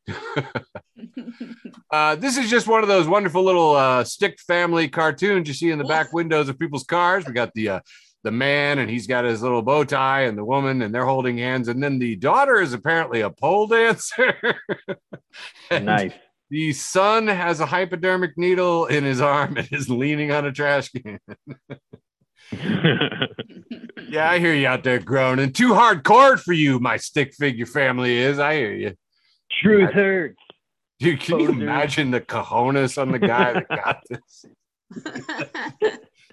uh, 1.92 2.16
this 2.16 2.38
is 2.38 2.50
just 2.50 2.68
one 2.68 2.84
of 2.84 2.88
those 2.88 3.08
wonderful 3.08 3.44
little 3.44 3.76
uh, 3.76 4.04
stick 4.04 4.40
family 4.40 4.88
cartoons 4.88 5.48
you 5.48 5.56
see 5.56 5.72
in 5.72 5.80
the 5.80 5.86
back 5.86 6.14
windows 6.14 6.50
of 6.50 6.60
people's 6.60 6.84
cars. 6.84 7.26
We 7.26 7.34
got 7.34 7.54
the 7.56 7.70
uh, 7.70 7.80
the 8.28 8.32
man 8.32 8.78
and 8.80 8.90
he's 8.90 9.08
got 9.08 9.24
his 9.24 9.42
little 9.42 9.62
bow 9.62 9.86
tie 9.86 10.24
and 10.24 10.38
the 10.38 10.44
woman 10.44 10.82
and 10.82 10.94
they're 10.94 11.06
holding 11.06 11.38
hands 11.38 11.70
and 11.70 11.82
then 11.82 11.98
the 11.98 12.14
daughter 12.18 12.60
is 12.60 12.74
apparently 12.74 13.22
a 13.22 13.30
pole 13.30 13.68
dancer 13.76 14.36
Nice. 15.72 16.12
the 16.50 16.74
son 16.74 17.28
has 17.28 17.62
a 17.62 17.66
hypodermic 17.66 18.38
needle 18.38 18.86
in 18.88 19.06
his 19.06 19.22
arm 19.22 19.56
and 19.56 19.70
is 19.72 19.90
leaning 19.90 20.30
on 20.34 20.46
a 20.46 20.52
trash 20.52 20.90
can 20.90 21.20
yeah 24.10 24.30
i 24.30 24.40
hear 24.40 24.54
you 24.54 24.68
out 24.68 24.84
there 24.84 25.00
groaning 25.00 25.54
too 25.54 25.70
hardcore 25.70 26.38
for 26.38 26.52
you 26.52 26.80
my 26.82 26.98
stick 26.98 27.34
figure 27.34 27.66
family 27.66 28.18
is 28.18 28.40
i 28.40 28.56
hear 28.56 28.74
you 28.74 28.94
Truth 29.62 29.94
hurts. 29.94 30.36
Dude, 31.00 31.22
can 31.22 31.40
you 31.40 31.48
Poser. 31.48 31.62
imagine 31.62 32.12
the 32.12 32.20
cojones 32.20 33.02
on 33.02 33.14
the 33.14 33.20
guy 33.20 33.54
that 33.54 33.70
got 33.70 34.04
this 34.10 34.46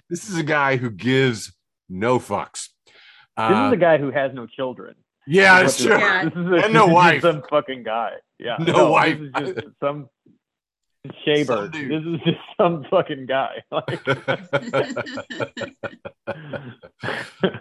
this 0.09 0.29
is 0.29 0.37
a 0.37 0.43
guy 0.43 0.75
who 0.75 0.89
gives 0.89 1.54
no 1.89 2.19
fucks 2.19 2.69
This 2.85 2.93
Uh, 3.37 3.65
is 3.67 3.73
a 3.73 3.77
guy 3.77 3.97
who 3.97 4.11
has 4.11 4.33
no 4.33 4.45
children. 4.47 4.95
yeah 5.27 5.61
This 5.63 5.77
that's 5.77 5.85
true 5.85 5.97
Yeah. 5.97 6.23
This 6.25 6.33
is 6.33 6.51
a, 6.51 6.55
And 6.65 6.73
no 6.73 6.85
this 6.85 6.89
is 6.91 6.95
wife. 6.95 7.21
Some 7.21 7.43
fucking 7.49 7.83
guy. 7.83 8.11
Yeah. 8.39 8.57
No 8.59 8.91
wife. 8.91 9.19
This 9.19 9.49
is 9.49 9.55
just 9.63 9.79
some 9.83 10.07
shaver. 11.23 11.69
Some. 11.73 11.87
This 11.89 12.03
is 12.03 12.19
just 12.25 12.39
some 12.59 12.83
fucking 12.89 13.25
guy. 13.27 13.61
Like, 13.71 14.01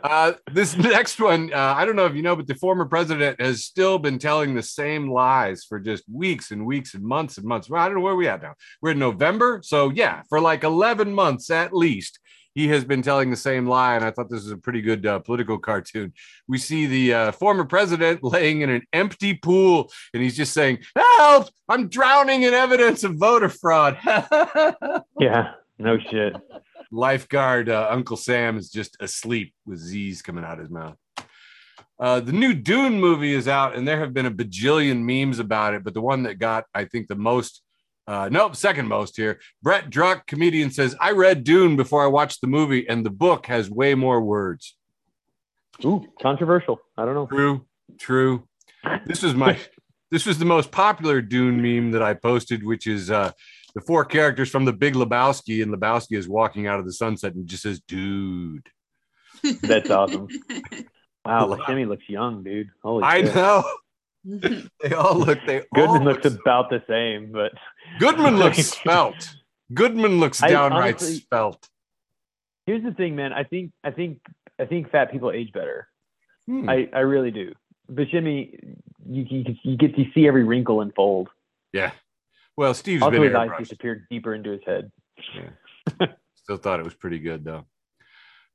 uh, 0.03 0.33
this 0.53 0.77
next 0.77 1.21
one, 1.21 1.53
uh, 1.53 1.75
I 1.77 1.85
don't 1.85 1.97
know 1.97 2.07
if 2.07 2.15
you 2.15 2.23
know, 2.23 2.37
but 2.37 2.47
the 2.47 2.55
former 2.55 2.85
president 2.87 3.41
has 3.41 3.65
still 3.65 3.99
been 3.99 4.19
telling 4.19 4.55
the 4.55 4.63
same 4.63 5.11
lies 5.11 5.65
for 5.65 5.79
just 5.81 6.05
weeks 6.11 6.51
and 6.51 6.67
weeks 6.67 6.95
and 6.95 7.05
months 7.05 7.39
and 7.39 7.47
months. 7.47 7.69
Well, 7.69 7.83
I 7.83 7.87
don't 7.87 7.97
know 7.97 8.01
where 8.03 8.17
we 8.17 8.29
at 8.29 8.43
now. 8.43 8.55
We're 8.81 8.93
in 8.93 8.99
November. 8.99 9.61
So, 9.63 9.91
yeah, 9.91 10.23
for 10.29 10.41
like 10.41 10.65
11 10.65 11.13
months 11.15 11.51
at 11.51 11.75
least, 11.75 12.19
he 12.55 12.69
has 12.69 12.85
been 12.85 13.03
telling 13.03 13.31
the 13.31 13.37
same 13.37 13.67
lie. 13.67 13.97
And 13.97 14.05
I 14.05 14.11
thought 14.11 14.31
this 14.31 14.43
was 14.43 14.53
a 14.53 14.57
pretty 14.57 14.81
good 14.81 15.05
uh, 15.05 15.19
political 15.19 15.59
cartoon. 15.59 16.13
We 16.49 16.59
see 16.59 16.87
the 16.87 17.15
uh, 17.15 17.33
former 17.33 17.65
president 17.65 18.23
laying 18.23 18.63
in 18.63 18.71
an 18.71 18.83
empty 18.93 19.35
pool 19.35 19.91
and 20.13 20.23
he's 20.23 20.37
just 20.37 20.53
saying, 20.53 20.79
Help! 20.97 21.49
I'm 21.69 21.89
drowning 21.89 22.43
in 22.43 22.55
evidence 22.55 23.05
of 23.05 23.17
voter 23.17 23.49
fraud. 23.49 23.99
yeah. 25.19 25.53
No 25.79 25.99
shit. 25.99 26.35
lifeguard 26.93 27.69
uh, 27.69 27.89
Uncle 27.91 28.17
Sam 28.17 28.57
is 28.57 28.71
just 28.71 28.97
asleep 29.01 29.53
with 29.67 29.79
Z's 29.79 30.23
coming 30.23 30.45
out 30.45 30.59
his 30.59 30.71
mouth. 30.71 30.97
Uh, 31.99 32.21
the 32.21 32.33
new 32.33 32.53
Dune 32.55 33.01
movie 33.01 33.35
is 33.35 33.47
out, 33.47 33.77
and 33.77 33.87
there 33.87 34.01
have 34.01 34.13
been 34.13 34.27
a 34.27 34.31
bajillion 34.31 35.03
memes 35.03 35.39
about 35.39 35.75
it. 35.75 35.85
But 35.85 35.95
the 35.95 36.01
one 36.01 36.25
that 36.25 36.39
got, 36.39 36.65
I 36.75 36.85
think, 36.85 37.07
the 37.07 37.15
most, 37.15 37.63
uh, 38.07 38.29
nope, 38.31 38.55
second 38.57 38.89
most 38.89 39.17
here. 39.17 39.41
Brett 39.63 39.91
Druck, 39.91 40.27
comedian, 40.27 40.71
says, 40.71 40.95
I 41.01 41.13
read 41.13 41.45
Dune 41.45 41.77
before 41.77 42.03
I 42.05 42.07
watched 42.09 42.41
the 42.41 42.47
movie, 42.47 42.87
and 42.89 43.05
the 43.05 43.11
book 43.11 43.47
has 43.47 43.71
way 43.71 43.95
more 43.95 44.21
words. 44.21 44.77
Ooh, 45.85 46.05
controversial. 46.21 46.79
I 46.97 47.05
don't 47.05 47.15
know. 47.15 47.27
True, 47.27 47.67
true. 47.99 48.47
This 49.07 49.23
was 49.23 49.35
my, 49.35 49.59
this 50.11 50.27
was 50.27 50.39
the 50.39 50.45
most 50.45 50.71
popular 50.71 51.21
Dune 51.23 51.61
meme 51.63 51.93
that 51.93 52.03
I 52.03 52.15
posted, 52.15 52.65
which 52.65 52.87
is 52.87 53.11
uh, 53.11 53.33
the 53.75 53.81
four 53.81 54.05
characters 54.05 54.51
from 54.51 54.65
the 54.67 54.73
Big 54.73 54.95
Lebowski, 54.95 55.63
and 55.63 55.73
Lebowski 55.75 56.17
is 56.17 56.29
walking 56.29 56.67
out 56.67 56.79
of 56.79 56.85
the 56.87 56.93
sunset 56.93 57.35
and 57.35 57.47
just 57.47 57.63
says, 57.63 57.81
"Dude." 57.81 58.69
That's 59.63 59.91
awesome. 59.91 60.29
Wow, 61.27 61.49
Wow. 61.49 61.57
Buscemi 61.57 61.89
looks 61.89 62.07
young, 62.07 62.45
dude. 62.45 62.69
Holy 62.83 63.03
I 63.03 63.25
shit. 63.25 63.35
know 63.35 63.65
they 64.25 64.95
all 64.95 65.17
look. 65.19 65.39
They 65.47 65.61
all 65.61 65.67
Goodman 65.75 66.05
look, 66.05 66.25
looks 66.25 66.37
about 66.41 66.71
the 66.71 66.83
same, 66.89 67.31
but 67.33 67.53
Goodman 67.99 68.37
looks 68.39 68.65
spelt. 68.67 69.35
Goodman 69.73 70.19
looks 70.21 70.43
I 70.43 70.49
downright 70.51 70.97
honestly- 70.97 71.17
spelt. 71.17 71.69
here's 72.67 72.83
the 72.83 72.93
thing, 72.93 73.17
man. 73.17 73.33
I 73.33 73.45
think 73.45 73.73
I 73.83 73.91
think 73.91 74.21
I 74.59 74.65
think 74.67 74.91
fat 74.91 75.11
people 75.13 75.31
age 75.31 75.53
better. 75.53 75.89
Hmm. 76.47 76.69
I, 76.69 76.89
I 76.93 77.01
really 77.01 77.31
do. 77.31 77.53
Buscemi, 77.93 78.59
you, 79.07 79.27
you 79.29 79.57
you 79.63 79.77
get 79.77 79.95
to 79.97 80.05
see 80.15 80.27
every 80.27 80.45
wrinkle 80.45 80.81
and 80.81 80.95
fold. 80.95 81.29
yeah. 81.73 81.93
Well, 82.57 82.73
Steve's 82.73 83.03
Also, 83.03 83.13
been 83.19 83.23
his 83.25 83.35
eyes 83.35 83.51
disappeared 83.59 84.07
deeper 84.11 84.33
into 84.33 84.51
his 84.53 84.61
head. 84.65 84.93
Yeah. 85.35 86.07
Still 86.37 86.57
thought 86.57 86.79
it 86.79 86.85
was 86.85 86.95
pretty 86.95 87.19
good 87.19 87.45
though. 87.45 87.65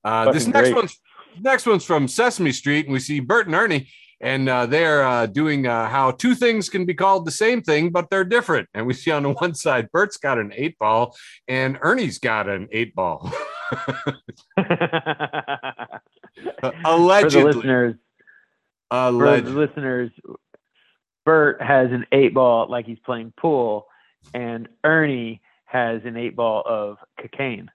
Uh, 0.05 0.31
this 0.31 0.47
next 0.47 0.69
great. 0.69 0.75
one's 0.75 0.97
next 1.41 1.65
one's 1.65 1.83
from 1.83 2.07
Sesame 2.07 2.53
Street, 2.53 2.85
and 2.85 2.93
we 2.93 2.99
see 2.99 3.19
Bert 3.19 3.47
and 3.47 3.55
Ernie 3.55 3.89
and 4.21 4.49
uh, 4.49 4.65
they're 4.65 5.03
uh, 5.03 5.25
doing 5.25 5.65
uh, 5.65 5.87
how 5.87 6.11
two 6.11 6.35
things 6.35 6.69
can 6.69 6.85
be 6.85 6.93
called 6.93 7.25
the 7.25 7.31
same 7.31 7.61
thing, 7.61 7.89
but 7.89 8.09
they're 8.09 8.23
different. 8.23 8.67
And 8.73 8.85
we 8.85 8.93
see 8.93 9.11
on 9.11 9.23
the 9.23 9.31
one 9.31 9.53
side, 9.53 9.91
Bert's 9.91 10.17
got 10.17 10.37
an 10.37 10.51
eight 10.55 10.77
ball, 10.77 11.15
and 11.47 11.77
Ernie's 11.81 12.19
got 12.19 12.49
an 12.49 12.67
eight 12.71 12.93
ball. 12.95 13.31
Allegedly. 16.85 17.53
For 17.53 17.53
the 17.53 17.57
listeners, 17.57 17.95
Alleged. 18.91 19.45
for 19.45 19.51
the 19.51 19.59
listeners, 19.59 20.11
Bert 21.25 21.61
has 21.61 21.91
an 21.91 22.05
eight 22.11 22.33
ball 22.33 22.67
like 22.69 22.85
he's 22.85 22.99
playing 23.05 23.33
pool, 23.37 23.85
and 24.33 24.67
Ernie 24.83 25.41
has 25.65 26.01
an 26.05 26.17
eight 26.17 26.35
ball 26.35 26.63
of 26.65 26.97
cocaine. 27.21 27.69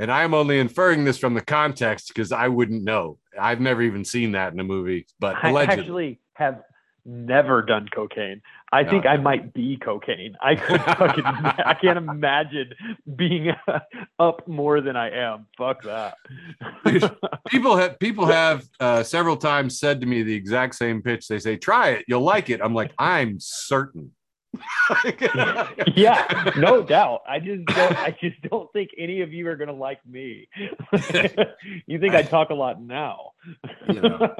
And 0.00 0.10
I'm 0.10 0.32
only 0.32 0.58
inferring 0.58 1.04
this 1.04 1.18
from 1.18 1.34
the 1.34 1.42
context 1.42 2.08
because 2.08 2.32
I 2.32 2.48
wouldn't 2.48 2.82
know. 2.82 3.18
I've 3.38 3.60
never 3.60 3.82
even 3.82 4.02
seen 4.06 4.32
that 4.32 4.50
in 4.50 4.58
a 4.58 4.64
movie, 4.64 5.06
but 5.18 5.36
I 5.42 5.50
allegedly. 5.50 5.80
actually 5.82 6.20
have 6.34 6.62
never 7.04 7.60
done 7.60 7.86
cocaine. 7.94 8.40
I 8.72 8.82
think 8.84 9.04
No. 9.04 9.10
I 9.10 9.16
might 9.18 9.52
be 9.52 9.76
cocaine. 9.76 10.36
I 10.42 10.54
could 10.54 10.80
fucking, 10.96 11.24
I 11.26 11.76
can't 11.78 11.98
imagine 11.98 12.72
being 13.14 13.52
up 14.18 14.48
more 14.48 14.80
than 14.80 14.96
I 14.96 15.10
am. 15.10 15.46
Fuck 15.58 15.82
that. 15.82 16.14
people 17.48 17.76
have 17.76 17.98
people 17.98 18.24
have 18.24 18.64
uh, 18.80 19.02
several 19.02 19.36
times 19.36 19.78
said 19.78 20.00
to 20.00 20.06
me 20.06 20.22
the 20.22 20.34
exact 20.34 20.76
same 20.76 21.02
pitch. 21.02 21.28
They 21.28 21.40
say, 21.40 21.56
"Try 21.58 21.90
it, 21.90 22.06
you'll 22.08 22.22
like 22.22 22.48
it." 22.48 22.60
I'm 22.62 22.74
like, 22.74 22.92
I'm 22.98 23.36
certain. 23.38 24.12
yeah, 25.96 26.52
no 26.56 26.82
doubt. 26.82 27.22
I 27.28 27.38
just 27.38 27.64
don't. 27.66 27.96
I 27.98 28.16
just 28.20 28.40
don't 28.42 28.70
think 28.72 28.90
any 28.98 29.20
of 29.20 29.32
you 29.32 29.48
are 29.48 29.56
gonna 29.56 29.72
like 29.72 30.04
me. 30.06 30.48
you 31.86 31.98
think 31.98 32.14
I 32.14 32.22
talk 32.22 32.50
a 32.50 32.54
lot 32.54 32.82
now? 32.82 33.32
You 33.88 34.00
know. 34.00 34.36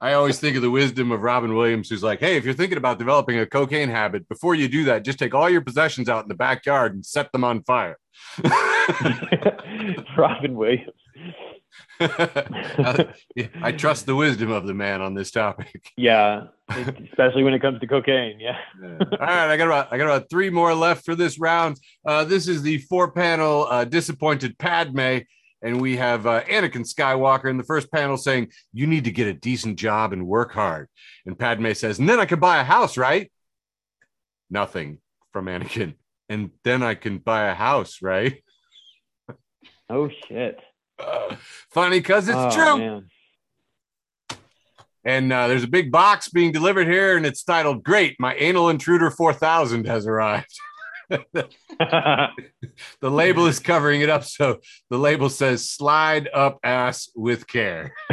I 0.00 0.12
always 0.12 0.38
think 0.38 0.56
of 0.56 0.62
the 0.62 0.70
wisdom 0.70 1.10
of 1.10 1.22
Robin 1.22 1.54
Williams, 1.54 1.88
who's 1.88 2.02
like, 2.02 2.20
"Hey, 2.20 2.36
if 2.36 2.44
you're 2.44 2.54
thinking 2.54 2.78
about 2.78 2.98
developing 2.98 3.38
a 3.38 3.46
cocaine 3.46 3.88
habit, 3.88 4.28
before 4.28 4.54
you 4.54 4.68
do 4.68 4.84
that, 4.84 5.04
just 5.04 5.18
take 5.18 5.34
all 5.34 5.50
your 5.50 5.60
possessions 5.60 6.08
out 6.08 6.24
in 6.24 6.28
the 6.28 6.34
backyard 6.34 6.94
and 6.94 7.04
set 7.04 7.32
them 7.32 7.42
on 7.42 7.62
fire." 7.64 7.98
Robin 10.16 10.54
Williams. 10.54 10.92
I 12.00 13.72
trust 13.72 14.06
the 14.06 14.14
wisdom 14.14 14.50
of 14.50 14.66
the 14.66 14.74
man 14.74 15.00
on 15.00 15.14
this 15.14 15.30
topic. 15.30 15.92
Yeah, 15.96 16.48
especially 16.68 17.42
when 17.42 17.54
it 17.54 17.60
comes 17.60 17.80
to 17.80 17.86
cocaine. 17.86 18.38
Yeah. 18.38 18.58
Yeah. 18.82 18.98
All 19.12 19.26
right, 19.26 19.50
I 19.50 19.56
got 19.56 19.66
about 19.66 19.92
I 19.92 19.98
got 19.98 20.04
about 20.04 20.30
three 20.30 20.50
more 20.50 20.74
left 20.74 21.04
for 21.04 21.14
this 21.14 21.38
round. 21.38 21.78
Uh, 22.04 22.24
this 22.24 22.48
is 22.48 22.62
the 22.62 22.78
four 22.78 23.10
panel 23.10 23.66
uh, 23.70 23.84
disappointed 23.84 24.58
Padme, 24.58 25.18
and 25.62 25.80
we 25.80 25.96
have 25.96 26.26
uh, 26.26 26.42
Anakin 26.44 26.86
Skywalker 26.86 27.48
in 27.48 27.56
the 27.56 27.64
first 27.64 27.90
panel 27.90 28.16
saying, 28.16 28.52
"You 28.72 28.86
need 28.86 29.04
to 29.04 29.10
get 29.10 29.26
a 29.26 29.32
decent 29.32 29.78
job 29.78 30.12
and 30.12 30.26
work 30.26 30.52
hard." 30.52 30.88
And 31.24 31.38
Padme 31.38 31.72
says, 31.72 31.98
"And 31.98 32.08
then 32.08 32.20
I 32.20 32.26
can 32.26 32.40
buy 32.40 32.60
a 32.60 32.64
house, 32.64 32.96
right?" 32.96 33.30
Nothing 34.50 34.98
from 35.32 35.46
Anakin. 35.46 35.94
And 36.28 36.50
then 36.64 36.82
I 36.82 36.94
can 36.94 37.18
buy 37.18 37.48
a 37.48 37.54
house, 37.54 38.02
right? 38.02 38.42
Oh 39.88 40.08
shit. 40.28 40.58
Uh, 40.98 41.36
funny 41.70 41.98
because 42.00 42.28
it's 42.28 42.36
Oh, 42.38 42.50
true. 42.50 42.78
man. 42.78 43.06
And 45.04 45.32
uh, 45.32 45.46
there's 45.46 45.62
a 45.62 45.68
big 45.68 45.92
box 45.92 46.28
being 46.28 46.50
delivered 46.50 46.88
here, 46.88 47.16
and 47.16 47.24
it's 47.24 47.44
titled 47.44 47.84
"Great, 47.84 48.16
my 48.18 48.34
anal 48.34 48.68
intruder 48.68 49.10
4000 49.10 49.86
has 49.86 50.06
arrived." 50.06 50.52
The 53.00 53.10
label 53.10 53.46
is 53.46 53.60
covering 53.60 54.00
it 54.00 54.08
up, 54.08 54.24
so 54.24 54.58
the 54.90 54.98
label 54.98 55.28
says 55.30 55.68
"Slide 55.70 56.28
up 56.34 56.58
ass 56.64 57.08
with 57.14 57.46
care." 57.46 57.94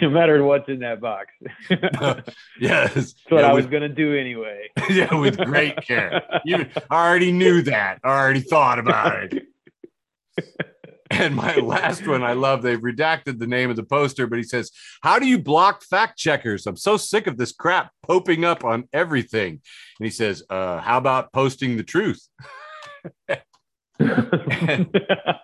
no 0.00 0.10
matter 0.10 0.42
what's 0.44 0.68
in 0.68 0.80
that 0.80 1.00
box. 1.00 1.28
That's 1.70 2.28
yes, 2.60 2.94
That's 2.94 3.14
what 3.28 3.40
yeah, 3.42 3.50
I 3.50 3.52
was 3.54 3.66
gonna 3.66 3.88
do 3.88 4.14
anyway. 4.16 4.68
yeah, 4.90 5.14
with 5.14 5.38
great 5.38 5.76
care. 5.86 6.22
You 6.44 6.66
I 6.90 7.08
already 7.08 7.32
knew 7.32 7.62
that. 7.62 7.98
I 8.04 8.08
already 8.08 8.40
thought 8.40 8.78
about 8.78 9.22
it. 9.32 9.44
And 11.10 11.36
my 11.36 11.56
last 11.56 12.06
one, 12.06 12.22
I 12.22 12.32
love. 12.32 12.62
They've 12.62 12.80
redacted 12.80 13.38
the 13.38 13.46
name 13.46 13.68
of 13.68 13.76
the 13.76 13.82
poster, 13.82 14.26
but 14.26 14.38
he 14.38 14.42
says, 14.42 14.70
"How 15.02 15.18
do 15.18 15.26
you 15.26 15.38
block 15.38 15.84
fact 15.84 16.18
checkers? 16.18 16.66
I'm 16.66 16.76
so 16.76 16.96
sick 16.96 17.26
of 17.26 17.36
this 17.36 17.52
crap 17.52 17.92
popping 18.06 18.44
up 18.44 18.64
on 18.64 18.88
everything." 18.94 19.60
And 19.98 20.06
he 20.06 20.10
says, 20.10 20.42
uh, 20.48 20.80
"How 20.80 20.96
about 20.96 21.32
posting 21.32 21.76
the 21.76 21.82
truth?" 21.82 22.26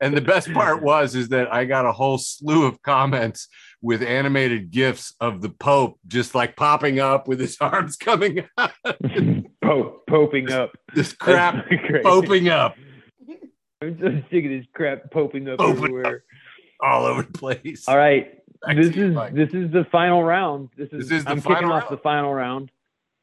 And 0.00 0.16
the 0.16 0.20
best 0.20 0.52
part 0.52 0.82
was 0.82 1.14
is 1.14 1.28
that 1.30 1.52
I 1.52 1.64
got 1.64 1.84
a 1.84 1.92
whole 1.92 2.18
slew 2.18 2.66
of 2.66 2.80
comments 2.82 3.48
with 3.82 4.02
animated 4.02 4.70
gifs 4.70 5.14
of 5.20 5.40
the 5.40 5.50
Pope 5.50 5.98
just 6.06 6.34
like 6.34 6.56
popping 6.56 7.00
up 7.00 7.26
with 7.26 7.40
his 7.40 7.56
arms 7.60 7.96
coming 7.96 8.44
out. 8.56 8.72
Po- 9.62 10.00
poping 10.08 10.52
up. 10.52 10.70
This 10.94 11.12
crap 11.12 11.66
poping 12.02 12.48
up 12.48 12.76
I'm 13.80 13.98
so 14.00 14.22
sick 14.30 14.44
of 14.44 14.50
this 14.50 14.66
crap 14.72 15.10
popping 15.10 15.48
up 15.48 15.60
everywhere. 15.60 16.24
all 16.80 17.06
over 17.06 17.22
the 17.22 17.32
place. 17.32 17.86
All 17.86 17.96
right. 17.96 18.34
Back 18.66 18.76
this 18.76 18.96
you, 18.96 19.18
is 19.18 19.34
this 19.34 19.50
is 19.50 19.70
the 19.70 19.86
final 19.92 20.24
round. 20.24 20.70
This 20.76 20.88
is, 20.92 21.08
This 21.08 21.18
is 21.18 21.24
the 21.24 21.30
I'm 21.30 21.40
final 21.40 21.60
kicking 21.60 21.70
off 21.72 21.88
the 21.88 21.98
final 21.98 22.34
round 22.34 22.72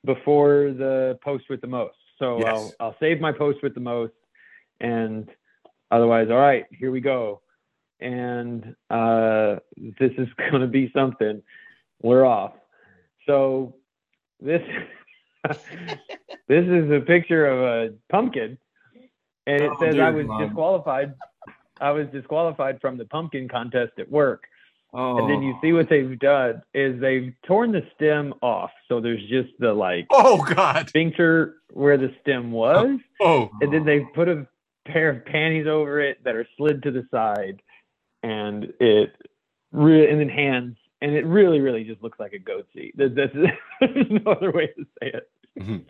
before 0.06 0.72
the 0.72 1.20
post 1.22 1.46
with 1.50 1.60
the 1.60 1.68
most. 1.68 1.98
So 2.20 2.40
Yes. 2.40 2.48
I'll 2.48 2.74
I'll 2.80 2.96
save 3.02 3.20
my 3.20 3.34
post 3.34 3.62
with 3.62 3.74
the 3.74 3.82
most 3.82 4.14
and 4.80 5.30
otherwise 5.92 6.30
all 6.30 6.38
right, 6.38 6.66
here 6.72 6.92
we 6.92 7.02
go. 7.02 7.42
And 8.00 8.76
uh 8.90 9.58
this 10.00 10.12
is 10.18 10.30
going 10.50 10.62
to 10.62 10.68
be 10.68 10.90
something. 10.96 11.42
We're 12.02 12.26
off. 12.26 12.54
So 13.26 13.76
this 14.40 14.62
this 16.48 16.66
is 16.66 16.92
a 16.92 17.02
picture 17.06 17.46
of 17.46 17.60
a 17.60 17.94
pumpkin 18.10 18.58
and 19.48 19.62
it 19.62 19.72
Oh, 19.74 19.78
says 19.80 20.00
I 20.00 20.10
was 20.12 20.26
God. 20.28 20.46
disqualified 20.46 21.14
I 21.82 21.92
was 21.92 22.08
disqualified 22.14 22.80
from 22.80 22.98
the 22.98 23.04
pumpkin 23.06 23.50
contest 23.50 23.94
at 24.00 24.10
work. 24.10 24.46
Oh. 24.94 25.18
And 25.18 25.30
then 25.30 25.42
you 25.42 25.56
see 25.62 25.74
what 25.74 25.90
they've 25.90 26.18
done 26.20 26.62
is 26.74 27.02
they've 27.02 27.34
torn 27.46 27.74
the 27.74 27.82
stem 27.96 28.34
off. 28.42 28.72
So 28.88 29.02
there's 29.02 29.20
just 29.28 29.50
the 29.60 29.74
like 29.74 30.08
Oh 30.10 30.42
God. 30.56 30.88
sphincter 30.88 31.56
where 31.74 31.98
the 31.98 32.14
stem 32.22 32.54
was. 32.54 32.98
Oh. 33.20 33.50
And 33.60 33.74
then 33.74 33.84
they 33.84 34.00
put 34.16 34.30
a 34.30 34.48
pair 34.88 35.10
of 35.10 35.26
panties 35.26 35.68
over 35.68 36.00
it 36.00 36.24
that 36.24 36.36
are 36.36 36.48
slid 36.56 36.82
to 36.84 36.92
the 36.92 37.06
side. 37.12 37.62
And 38.24 38.72
it 38.80 39.12
re- 39.74 40.10
and 40.10 40.22
then 40.22 40.30
hands. 40.30 40.78
And 41.02 41.14
it 41.14 41.26
really, 41.26 41.60
really 41.60 41.84
just 41.84 42.02
looks 42.02 42.22
like 42.22 42.32
a 42.32 42.40
goatse. 42.40 42.94
There's, 42.96 43.12
no 44.10 44.32
other 44.32 44.52
way 44.54 44.68
to 44.68 44.86
say 45.02 45.12
it. 45.14 45.30
Mhm. 45.60 45.84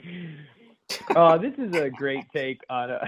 uh, 1.15 1.37
this 1.37 1.53
is 1.59 1.75
a 1.75 1.91
great 1.91 2.25
take 2.35 2.61
on 2.71 2.89
a, 2.89 2.99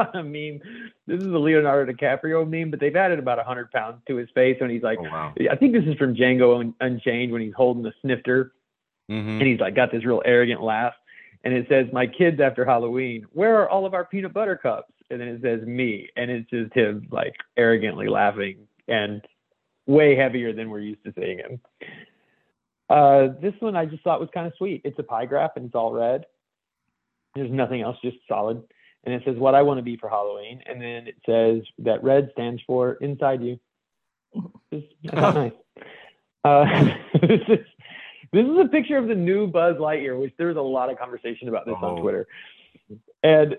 on 0.00 0.14
a 0.16 0.22
meme. 0.22 0.60
This 1.06 1.20
is 1.20 1.26
a 1.32 1.38
Leonardo 1.38 1.92
DiCaprio 1.92 2.48
meme, 2.48 2.70
but 2.70 2.80
they've 2.80 2.94
added 2.96 3.18
about 3.18 3.38
100 3.38 3.70
pounds 3.70 4.00
to 4.08 4.16
his 4.16 4.28
face 4.34 4.56
when 4.60 4.70
he's 4.70 4.82
like, 4.82 4.98
Oh 5.00 5.04
wow. 5.04 5.34
I 5.50 5.56
think 5.56 5.72
this 5.72 5.84
is 5.84 5.94
from 5.96 6.14
Django 6.14 6.60
Un- 6.60 6.74
Unchained 6.80 7.32
when 7.32 7.42
he's 7.42 7.54
holding 7.56 7.82
the 7.82 7.92
snifter 8.02 8.52
Mhm. 9.10 9.38
and 9.40 9.42
he's 9.42 9.60
like 9.60 9.74
got 9.74 9.90
this 9.92 10.04
real 10.04 10.22
arrogant 10.24 10.62
laugh. 10.62 10.94
And 11.42 11.54
it 11.54 11.66
says, 11.68 11.86
My 11.92 12.06
kids 12.06 12.40
after 12.40 12.64
Halloween, 12.64 13.26
where 13.32 13.56
are 13.60 13.68
all 13.68 13.86
of 13.86 13.94
our 13.94 14.04
peanut 14.04 14.32
butter 14.32 14.56
cups? 14.56 14.92
And 15.10 15.20
then 15.20 15.28
it 15.28 15.42
says 15.42 15.66
me. 15.66 16.08
And 16.16 16.30
it's 16.30 16.48
just 16.50 16.72
him 16.74 17.08
like 17.10 17.34
arrogantly 17.56 18.08
laughing 18.08 18.68
and 18.88 19.24
way 19.86 20.14
heavier 20.14 20.52
than 20.52 20.70
we're 20.70 20.80
used 20.80 21.02
to 21.04 21.12
seeing 21.18 21.38
him. 21.38 21.60
Uh, 22.88 23.28
this 23.40 23.54
one 23.60 23.76
I 23.76 23.86
just 23.86 24.02
thought 24.02 24.20
was 24.20 24.28
kind 24.34 24.46
of 24.46 24.52
sweet. 24.56 24.82
It's 24.84 24.98
a 24.98 25.02
pie 25.02 25.24
graph 25.26 25.52
and 25.56 25.64
it's 25.66 25.74
all 25.74 25.92
red. 25.92 26.26
There's 27.34 27.50
nothing 27.50 27.80
else, 27.82 27.96
just 28.02 28.16
solid. 28.28 28.62
And 29.04 29.14
it 29.14 29.22
says 29.24 29.36
what 29.36 29.54
I 29.54 29.62
want 29.62 29.78
to 29.78 29.82
be 29.82 29.96
for 29.96 30.08
Halloween. 30.08 30.62
And 30.66 30.80
then 30.80 31.06
it 31.06 31.16
says 31.26 31.62
that 31.78 32.02
red 32.04 32.30
stands 32.32 32.60
for 32.66 32.94
inside 32.94 33.42
you. 33.42 33.58
Just, 34.72 34.86
I 35.12 35.20
thought, 35.20 35.34
nice. 35.34 35.52
Uh, 36.44 36.64
this 37.26 37.40
is 37.48 37.66
this 38.32 38.46
is 38.46 38.58
a 38.58 38.68
picture 38.68 38.96
of 38.96 39.08
the 39.08 39.14
new 39.14 39.46
Buzz 39.46 39.76
Lightyear, 39.76 40.20
which 40.20 40.32
there's 40.38 40.56
a 40.56 40.60
lot 40.60 40.90
of 40.90 40.98
conversation 40.98 41.48
about 41.48 41.66
this 41.66 41.74
on 41.82 41.98
Oh. 41.98 42.00
Twitter. 42.02 42.26
And 43.22 43.56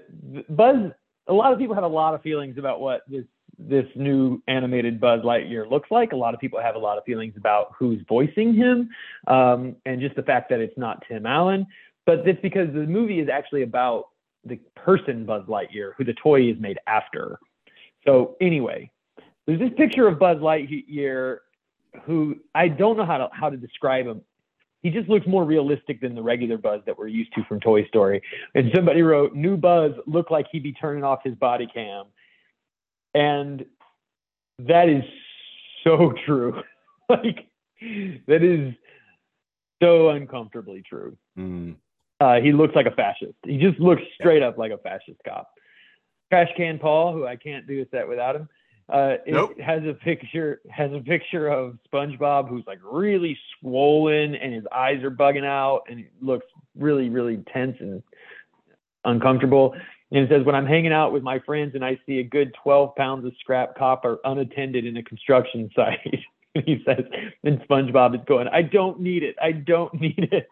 Buzz, 0.49 0.91
a 1.27 1.33
lot 1.33 1.51
of 1.53 1.59
people 1.59 1.75
have 1.75 1.83
a 1.83 1.87
lot 1.87 2.13
of 2.13 2.21
feelings 2.21 2.57
about 2.57 2.79
what 2.79 3.01
this 3.09 3.25
this 3.59 3.85
new 3.95 4.41
animated 4.47 4.99
Buzz 4.99 5.21
Lightyear 5.21 5.69
looks 5.69 5.91
like. 5.91 6.13
A 6.13 6.15
lot 6.15 6.33
of 6.33 6.39
people 6.39 6.59
have 6.59 6.75
a 6.75 6.79
lot 6.79 6.97
of 6.97 7.03
feelings 7.03 7.33
about 7.37 7.73
who's 7.77 8.01
voicing 8.07 8.53
him, 8.53 8.89
um, 9.27 9.75
and 9.85 10.01
just 10.01 10.15
the 10.15 10.23
fact 10.23 10.49
that 10.49 10.59
it's 10.59 10.77
not 10.77 11.03
Tim 11.07 11.25
Allen. 11.25 11.67
But 12.05 12.27
it's 12.27 12.41
because 12.41 12.73
the 12.73 12.87
movie 12.87 13.19
is 13.19 13.29
actually 13.29 13.61
about 13.61 14.05
the 14.45 14.57
person 14.75 15.25
Buzz 15.25 15.43
Lightyear, 15.45 15.91
who 15.97 16.03
the 16.03 16.13
toy 16.13 16.49
is 16.49 16.57
made 16.59 16.79
after. 16.87 17.39
So 18.05 18.35
anyway, 18.41 18.91
there's 19.45 19.59
this 19.59 19.71
picture 19.77 20.07
of 20.07 20.19
Buzz 20.19 20.37
Lightyear, 20.37 21.37
who 22.03 22.37
I 22.55 22.67
don't 22.67 22.97
know 22.97 23.05
how 23.05 23.17
to 23.17 23.29
how 23.31 23.49
to 23.49 23.57
describe 23.57 24.07
him. 24.07 24.21
He 24.81 24.89
just 24.89 25.09
looks 25.09 25.27
more 25.27 25.45
realistic 25.45 26.01
than 26.01 26.15
the 26.15 26.23
regular 26.23 26.57
Buzz 26.57 26.81
that 26.87 26.97
we're 26.97 27.07
used 27.07 27.33
to 27.35 27.43
from 27.43 27.59
Toy 27.59 27.85
Story. 27.85 28.21
And 28.55 28.71
somebody 28.73 29.03
wrote, 29.03 29.35
"New 29.35 29.57
Buzz 29.57 29.91
looked 30.07 30.31
like 30.31 30.47
he'd 30.51 30.63
be 30.63 30.73
turning 30.73 31.03
off 31.03 31.19
his 31.23 31.35
body 31.35 31.67
cam," 31.71 32.05
and 33.13 33.65
that 34.59 34.89
is 34.89 35.03
so 35.83 36.13
true. 36.25 36.61
like 37.09 37.47
that 38.27 38.43
is 38.43 38.73
so 39.81 40.09
uncomfortably 40.09 40.81
true. 40.87 41.17
Mm. 41.37 41.75
Uh, 42.21 42.39
he 42.39 42.51
looks 42.51 42.75
like 42.75 42.85
a 42.85 42.91
fascist. 42.91 43.33
He 43.43 43.57
just 43.57 43.79
looks 43.79 44.03
straight 44.13 44.43
up 44.43 44.55
like 44.55 44.71
a 44.71 44.77
fascist 44.77 45.17
cop. 45.27 45.49
Trash 46.29 46.49
Can 46.55 46.77
Paul, 46.77 47.13
who 47.13 47.25
I 47.25 47.35
can't 47.35 47.65
do 47.65 47.81
a 47.81 47.85
set 47.89 48.07
without 48.07 48.35
him, 48.35 48.47
uh, 48.89 49.15
it 49.25 49.33
Nope. 49.33 49.59
has 49.59 49.81
a 49.85 49.93
picture 49.93 50.61
has 50.69 50.91
a 50.93 50.99
picture 50.99 51.47
of 51.47 51.79
SpongeBob 51.91 52.47
who's 52.47 52.63
like 52.67 52.77
really 52.83 53.35
swollen 53.59 54.35
and 54.35 54.53
his 54.53 54.65
eyes 54.71 55.01
are 55.03 55.09
bugging 55.09 55.45
out 55.45 55.83
and 55.89 55.97
he 55.97 56.07
looks 56.21 56.45
really 56.75 57.09
really 57.09 57.37
tense 57.51 57.77
and 57.79 58.03
uncomfortable. 59.03 59.73
And 60.11 60.25
it 60.25 60.29
says, 60.29 60.45
when 60.45 60.55
I'm 60.55 60.67
hanging 60.67 60.91
out 60.91 61.13
with 61.13 61.23
my 61.23 61.39
friends 61.39 61.73
and 61.73 61.83
I 61.83 61.97
see 62.05 62.19
a 62.19 62.23
good 62.23 62.53
12 62.61 62.95
pounds 62.95 63.25
of 63.25 63.33
scrap 63.39 63.75
copper 63.75 64.19
unattended 64.25 64.85
in 64.85 64.97
a 64.97 65.03
construction 65.03 65.71
site, 65.75 66.19
he 66.65 66.83
says, 66.85 67.05
and 67.43 67.61
SpongeBob 67.61 68.13
is 68.13 68.21
going, 68.27 68.47
I 68.49 68.61
don't 68.61 68.99
need 68.99 69.23
it. 69.23 69.35
I 69.41 69.53
don't 69.53 69.93
need 69.99 70.29
it. 70.31 70.47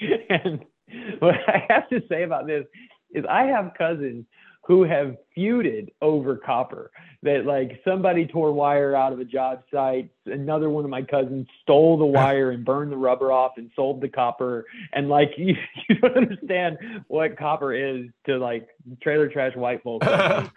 And 0.30 0.64
what 1.18 1.34
I 1.46 1.66
have 1.68 1.88
to 1.90 2.02
say 2.08 2.22
about 2.22 2.46
this 2.46 2.64
is 3.12 3.24
I 3.28 3.44
have 3.44 3.72
cousins 3.76 4.24
who 4.68 4.84
have 4.84 5.16
feuded 5.36 5.88
over 6.02 6.36
copper. 6.36 6.90
That 7.22 7.46
like 7.46 7.80
somebody 7.84 8.26
tore 8.26 8.52
wire 8.52 8.94
out 8.94 9.12
of 9.12 9.18
a 9.18 9.24
job 9.24 9.62
site, 9.72 10.10
another 10.26 10.68
one 10.70 10.84
of 10.84 10.90
my 10.90 11.02
cousins 11.02 11.48
stole 11.62 11.96
the 11.96 12.04
wire 12.04 12.50
and 12.50 12.64
burned 12.64 12.92
the 12.92 12.96
rubber 12.96 13.32
off 13.32 13.52
and 13.56 13.70
sold 13.74 14.00
the 14.00 14.08
copper. 14.08 14.66
And 14.92 15.08
like 15.08 15.30
you, 15.38 15.56
you 15.88 15.96
don't 15.96 16.16
understand 16.16 16.78
what 17.08 17.36
copper 17.38 17.74
is 17.74 18.06
to 18.26 18.36
like 18.36 18.68
trailer 19.02 19.28
trash 19.28 19.56
white 19.56 19.82
folks 19.82 20.06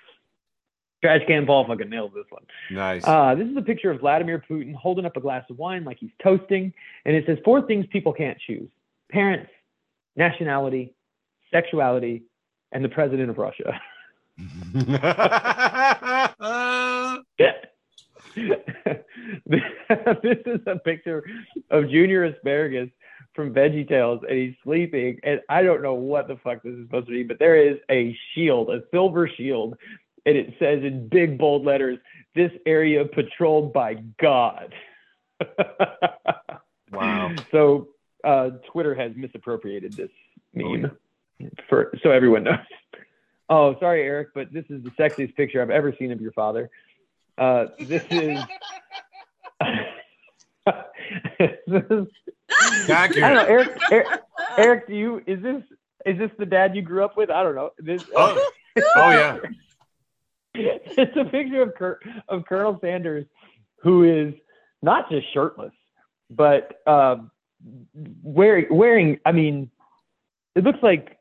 Trash 1.02 1.22
can 1.26 1.48
Paul 1.48 1.66
fucking 1.66 1.90
nailed 1.90 2.14
this 2.14 2.26
one. 2.30 2.44
nice. 2.70 3.04
Uh, 3.08 3.34
this 3.34 3.48
is 3.48 3.58
a 3.58 3.62
picture 3.62 3.90
of 3.90 4.02
Vladimir 4.02 4.44
Putin 4.48 4.76
holding 4.76 5.04
up 5.04 5.18
a 5.18 5.20
glass 5.20 5.44
of 5.50 5.58
wine 5.58 5.84
like 5.84 5.98
he's 6.00 6.12
toasting, 6.22 6.72
and 7.06 7.16
it 7.16 7.26
says 7.26 7.40
four 7.44 7.66
things 7.66 7.88
people 7.92 8.14
can't 8.14 8.38
choose: 8.46 8.70
parents, 9.10 9.50
nationality, 10.16 10.94
sexuality, 11.52 12.24
and 12.72 12.84
the 12.84 12.90
president 12.90 13.30
of 13.30 13.38
Russia. 13.38 13.80
this 18.36 18.46
is 20.46 20.60
a 20.68 20.80
picture 20.84 21.24
of 21.70 21.90
Junior 21.90 22.26
Asparagus 22.26 22.90
from 23.36 23.54
Veggie 23.54 23.88
Tales, 23.88 24.22
and 24.28 24.38
he's 24.38 24.56
sleeping. 24.64 25.20
And 25.24 25.42
I 25.50 25.64
don't 25.64 25.82
know 25.82 25.94
what 25.94 26.28
the 26.28 26.38
fuck 26.38 26.64
this 26.64 26.74
is 26.74 26.86
supposed 26.86 27.08
to 27.08 27.14
be, 27.14 27.24
but 27.24 27.40
there 27.40 27.56
is 27.56 27.78
a 27.90 28.16
shield, 28.34 28.70
a 28.70 28.82
silver 28.92 29.28
shield, 29.28 29.76
and 30.26 30.38
it 30.38 30.54
says 30.60 30.84
in 30.84 31.08
big 31.10 31.38
bold 31.38 31.66
letters, 31.66 31.98
"This 32.36 32.52
area 32.66 33.06
patrolled 33.06 33.74
by 33.74 33.96
God." 34.20 34.74
wow. 36.92 37.34
So 37.52 37.90
uh, 38.24 38.50
Twitter 38.72 38.94
has 38.96 39.12
misappropriated 39.16 39.94
this 39.94 40.10
Oh, 40.58 40.70
meme 40.70 40.92
for 41.70 41.94
so 42.04 42.12
everyone 42.12 42.44
knows. 42.44 42.58
Oh, 43.54 43.76
sorry, 43.82 44.04
Eric, 44.04 44.30
but 44.34 44.54
this 44.54 44.64
is 44.70 44.82
the 44.82 44.92
sexiest 44.92 45.36
picture 45.36 45.62
I've 45.62 45.70
ever 45.70 45.94
seen 46.00 46.14
of 46.14 46.22
your 46.22 46.32
father. 46.32 46.70
Uh, 47.38 47.66
this 47.80 48.02
is. 48.10 48.40
this 51.68 51.84
is 51.90 52.08
I 52.90 53.08
don't 53.10 53.20
know, 53.20 53.46
Eric, 53.46 53.78
Eric. 53.92 54.08
Eric, 54.58 54.88
do 54.88 54.96
you 54.96 55.22
is 55.28 55.42
this 55.42 55.64
is 56.06 56.18
this 56.18 56.32
the 56.40 56.46
dad 56.46 56.78
you 56.78 56.82
grew 56.82 57.04
up 57.04 57.18
with? 57.18 57.30
I 57.30 57.44
don't 57.44 57.56
know. 57.56 57.72
This. 57.78 58.06
Oh, 58.16 58.42
oh 58.96 59.10
yeah. 59.10 59.38
it's 60.54 61.18
a 61.18 61.26
picture 61.26 61.62
of 61.62 61.76
Cur- 61.76 62.00
of 62.30 62.46
Colonel 62.46 62.78
Sanders, 62.80 63.26
who 63.82 64.04
is 64.06 64.34
not 64.82 65.10
just 65.10 65.26
shirtless, 65.34 65.74
but 66.30 66.80
um, 66.88 67.32
wearing 68.24 68.66
wearing. 68.70 69.20
I 69.26 69.32
mean, 69.32 69.70
it 70.56 70.64
looks 70.64 70.80
like 70.82 71.18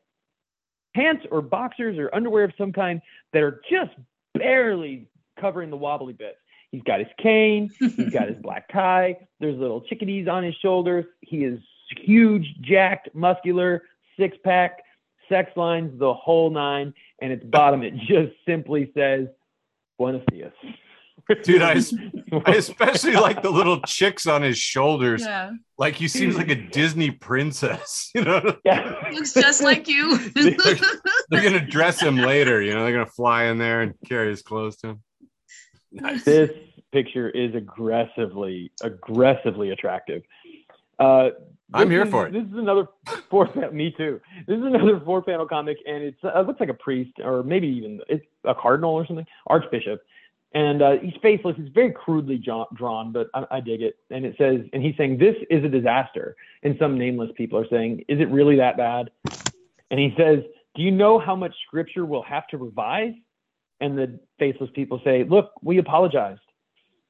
pants 0.95 1.25
or 1.31 1.41
boxers 1.41 1.97
or 1.97 2.13
underwear 2.13 2.43
of 2.43 2.51
some 2.57 2.71
kind 2.71 3.01
that 3.33 3.43
are 3.43 3.61
just 3.69 3.91
barely 4.33 5.07
covering 5.39 5.69
the 5.69 5.77
wobbly 5.77 6.13
bits. 6.13 6.37
He's 6.71 6.83
got 6.83 6.99
his 6.99 7.09
cane. 7.21 7.69
He's 7.79 8.11
got 8.11 8.29
his 8.29 8.37
black 8.41 8.71
tie. 8.71 9.17
There's 9.39 9.57
little 9.57 9.81
chickadees 9.81 10.27
on 10.27 10.43
his 10.43 10.55
shoulders. 10.61 11.05
He 11.21 11.43
is 11.43 11.59
huge, 11.97 12.45
jacked, 12.61 13.09
muscular, 13.13 13.83
six 14.17 14.37
pack, 14.43 14.79
sex 15.27 15.51
lines, 15.57 15.97
the 15.99 16.13
whole 16.13 16.49
nine. 16.49 16.93
And 17.21 17.31
its 17.31 17.43
bottom, 17.43 17.83
it 17.83 17.95
just 17.95 18.33
simply 18.45 18.91
says, 18.95 19.27
Buenos 19.97 20.23
dias. 20.31 20.53
Dude, 21.43 21.61
I, 21.61 21.79
I 22.45 22.55
especially 22.55 23.13
like 23.13 23.41
the 23.41 23.49
little 23.51 23.79
chicks 23.81 24.27
on 24.27 24.41
his 24.41 24.57
shoulders. 24.57 25.21
Yeah. 25.21 25.51
Like 25.77 25.95
he 25.95 26.07
seems 26.07 26.35
like 26.35 26.49
a 26.49 26.55
Disney 26.55 27.11
princess. 27.11 28.09
You 28.15 28.25
know, 28.25 28.57
yeah. 28.65 28.95
Looks 29.13 29.33
just 29.33 29.63
like 29.63 29.87
you. 29.87 30.17
they're 31.29 31.41
gonna 31.43 31.65
dress 31.65 32.01
him 32.01 32.17
later. 32.17 32.61
You 32.61 32.73
know, 32.73 32.83
they're 32.83 32.91
gonna 32.93 33.05
fly 33.05 33.45
in 33.45 33.57
there 33.57 33.81
and 33.81 33.93
carry 34.07 34.29
his 34.29 34.41
clothes 34.41 34.77
to 34.77 34.87
him. 34.89 35.03
Nice. 35.93 36.23
this 36.25 36.49
picture 36.91 37.29
is 37.29 37.53
aggressively, 37.55 38.71
aggressively 38.83 39.69
attractive. 39.71 40.23
Uh, 40.99 41.29
I'm 41.73 41.87
this 41.87 41.93
here 41.95 42.03
is- 42.03 42.11
for 42.11 42.27
it. 42.27 42.33
This 42.33 42.43
is 42.43 42.57
another 42.57 42.87
four. 43.29 43.47
pa- 43.47 43.69
Me 43.71 43.93
too. 43.95 44.19
This 44.47 44.57
is 44.57 44.65
another 44.65 44.99
four 45.05 45.21
panel 45.21 45.47
comic, 45.47 45.77
and 45.87 46.03
it's 46.03 46.21
uh, 46.23 46.37
it 46.39 46.47
looks 46.47 46.59
like 46.59 46.69
a 46.69 46.73
priest 46.73 47.11
or 47.23 47.43
maybe 47.43 47.67
even 47.67 48.01
it's 48.09 48.25
a 48.43 48.53
cardinal 48.53 48.91
or 48.93 49.05
something, 49.07 49.25
archbishop, 49.47 50.01
and 50.53 50.81
uh, 50.81 50.97
he's 51.01 51.13
faceless. 51.21 51.55
It's 51.57 51.73
very 51.73 51.91
crudely 51.91 52.37
drawn, 52.37 52.65
drawn 52.73 53.11
but 53.11 53.29
I, 53.33 53.45
I 53.51 53.59
dig 53.61 53.81
it. 53.81 53.95
And 54.09 54.25
it 54.25 54.35
says, 54.37 54.61
and 54.73 54.83
he's 54.83 54.95
saying 54.97 55.17
this 55.17 55.35
is 55.49 55.63
a 55.63 55.69
disaster, 55.69 56.35
and 56.63 56.75
some 56.79 56.97
nameless 56.97 57.31
people 57.35 57.59
are 57.59 57.67
saying, 57.69 58.05
is 58.07 58.19
it 58.19 58.29
really 58.29 58.57
that 58.57 58.77
bad? 58.77 59.11
And 59.89 59.99
he 59.99 60.13
says, 60.17 60.39
do 60.75 60.81
you 60.81 60.91
know 60.91 61.19
how 61.19 61.35
much 61.35 61.53
scripture 61.67 62.05
we'll 62.05 62.23
have 62.23 62.47
to 62.47 62.57
revise? 62.57 63.13
And 63.79 63.97
the 63.97 64.19
faceless 64.39 64.69
people 64.73 65.01
say, 65.03 65.23
look, 65.23 65.51
we 65.61 65.77
apologized. 65.77 66.41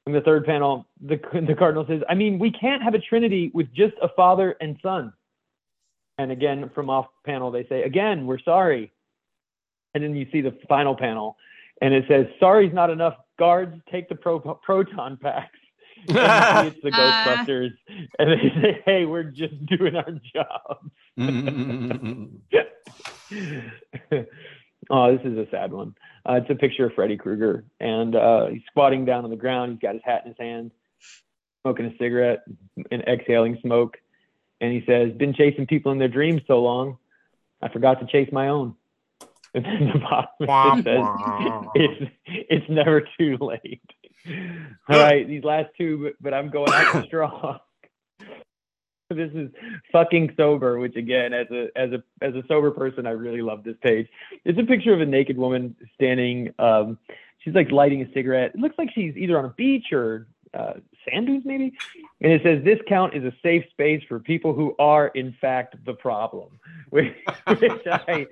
In 0.08 0.14
the 0.14 0.22
third 0.22 0.46
panel, 0.46 0.88
the, 1.00 1.20
the 1.48 1.54
cardinal 1.54 1.86
says, 1.88 2.02
I 2.10 2.16
mean, 2.16 2.40
we 2.40 2.52
can't 2.52 2.82
have 2.82 2.96
a 2.96 3.00
trinity 3.00 3.52
with 3.54 3.72
just 3.74 3.94
a 4.02 4.10
father 4.10 4.56
and 4.60 4.78
son. 4.82 5.14
And 6.18 6.32
again, 6.32 6.72
from 6.74 6.90
off 6.90 7.08
panel, 7.26 7.52
they 7.52 7.66
say, 7.68 7.84
again, 7.84 8.26
we're 8.26 8.40
sorry. 8.40 8.92
And 9.94 10.04
then 10.04 10.16
you 10.16 10.26
see 10.32 10.42
the 10.42 10.58
final 10.70 10.96
panel, 10.96 11.36
and 11.82 11.94
it 11.94 12.06
says, 12.08 12.26
sorry's 12.40 12.74
not 12.74 12.90
enough. 12.90 13.16
Guards, 13.42 13.76
take 13.92 14.08
the 14.08 14.14
pro- 14.16 14.40
proton 14.40 15.18
packs. 15.18 15.58
And 16.10 16.68
it's 16.68 16.82
the 16.84 16.92
Ah. 16.94 17.26
Ghostbusters. 17.48 17.72
And 18.20 18.32
they 18.32 18.62
say, 18.62 18.82
hey, 18.86 19.06
we're 19.06 19.24
just 19.24 19.66
doing 19.66 19.96
our 19.96 20.12
job. 20.36 20.92
oh, 24.90 25.16
this 25.18 25.26
is 25.26 25.38
a 25.38 25.48
sad 25.52 25.72
one. 25.74 25.96
Uh, 26.28 26.34
it's 26.42 26.50
a 26.50 26.56
picture 26.56 26.86
of 26.86 26.94
Freddy 26.94 27.18
Krueger, 27.18 27.66
and 27.80 28.16
uh, 28.16 28.48
he's 28.48 28.62
squatting 28.68 29.06
down 29.06 29.24
on 29.24 29.30
the 29.32 29.36
ground. 29.36 29.72
He's 29.72 29.80
got 29.80 29.94
his 29.94 30.04
hat 30.04 30.22
in 30.26 30.30
his 30.32 30.38
hand, 30.40 30.72
smoking 31.64 31.86
a 31.88 31.98
cigarette 31.98 32.42
and 32.92 33.02
exhaling 33.04 33.58
smoke. 33.62 33.98
And 34.60 34.72
he 34.72 34.84
says, 34.86 35.12
"Been 35.14 35.34
chasing 35.34 35.66
people 35.66 35.92
in 35.92 35.98
their 36.00 36.08
dreams 36.08 36.42
so 36.48 36.62
long, 36.62 36.98
I 37.62 37.70
forgot 37.70 38.00
to 38.02 38.06
chase 38.08 38.30
my 38.32 38.50
own." 38.50 38.76
And 39.56 39.66
then 39.66 39.92
the 39.94 40.00
bottom 40.00 40.80
it 40.80 40.86
says, 40.86 41.70
"It's 41.76 42.12
it's 42.26 42.70
never 42.70 43.04
too 43.20 43.38
late." 43.42 43.82
All 44.88 44.98
right, 44.98 45.28
these 45.28 45.44
last 45.44 45.72
two, 45.78 46.04
but, 46.04 46.14
but 46.22 46.34
I'm 46.34 46.50
going 46.50 46.72
out 46.72 47.06
strong. 47.08 47.60
this 49.10 49.32
is 49.34 49.50
fucking 49.92 50.36
sober, 50.38 50.80
which 50.80 50.96
again, 50.96 51.34
as 51.34 51.48
a 51.52 51.68
as 51.76 51.92
a 51.92 52.02
as 52.22 52.34
a 52.36 52.44
sober 52.48 52.72
person, 52.72 53.06
I 53.06 53.12
really 53.12 53.42
love 53.42 53.66
this 53.66 53.76
page. 53.82 54.08
It's 54.46 54.58
a 54.58 54.64
picture 54.64 54.94
of 54.94 55.02
a 55.02 55.06
naked 55.06 55.38
woman 55.38 55.76
standing. 55.96 56.54
Um, 56.58 56.98
she's 57.40 57.54
like 57.54 57.72
lighting 57.72 58.02
a 58.04 58.14
cigarette. 58.14 58.52
It 58.56 58.62
looks 58.62 58.78
like 58.78 58.90
she's 58.96 59.18
either 59.18 59.38
on 59.38 59.44
a 59.44 59.50
beach 59.50 59.92
or 59.92 60.28
uh, 60.54 60.76
sand 61.10 61.28
dunes, 61.28 61.44
maybe. 61.46 61.74
And 62.22 62.32
it 62.32 62.42
says 62.44 62.64
this 62.64 62.80
count 62.88 63.14
is 63.14 63.24
a 63.24 63.34
safe 63.44 63.66
space 63.72 64.04
for 64.08 64.20
people 64.20 64.54
who 64.54 64.76
are 64.80 65.08
in 65.10 65.36
fact 65.42 65.76
the 65.86 65.94
problem, 65.94 66.60
which, 66.90 67.14
which 67.60 67.82
I 67.92 68.28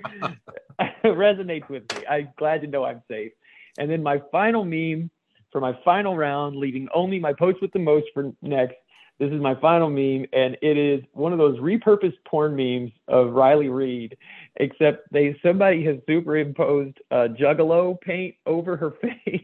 resonates 1.04 1.70
with 1.70 1.84
me. 1.96 2.06
I'm 2.08 2.30
glad 2.38 2.62
to 2.62 2.68
know 2.68 2.86
I'm 2.86 3.02
safe. 3.10 3.32
And 3.78 3.89
then 3.89 4.04
my 4.04 4.22
final 4.32 4.66
meme 4.66 5.10
for 5.52 5.62
my 5.62 5.78
final 5.84 6.16
round, 6.16 6.56
leaving 6.56 6.88
only 6.93 7.20
my 7.20 7.34
post 7.34 7.62
with 7.62 7.72
the 7.72 7.80
most 7.80 8.08
for 8.14 8.32
next. 8.41 8.76
This 9.20 9.32
is 9.32 9.41
my 9.41 9.54
final 9.56 9.89
meme, 9.89 10.28
and 10.32 10.56
it 10.62 10.78
is 10.78 11.04
one 11.12 11.34
of 11.34 11.39
those 11.39 11.60
repurposed 11.60 12.18
porn 12.26 12.56
memes 12.56 12.91
of 13.10 13.34
Riley 13.34 13.68
Reid, 13.68 14.16
except 14.56 15.12
they 15.12 15.38
somebody 15.43 15.84
has 15.84 15.98
superimposed 16.08 16.98
uh, 17.12 17.28
Juggalo 17.38 18.00
paint 18.00 18.36
over 18.46 18.78
her 18.78 18.91
face, 19.02 19.41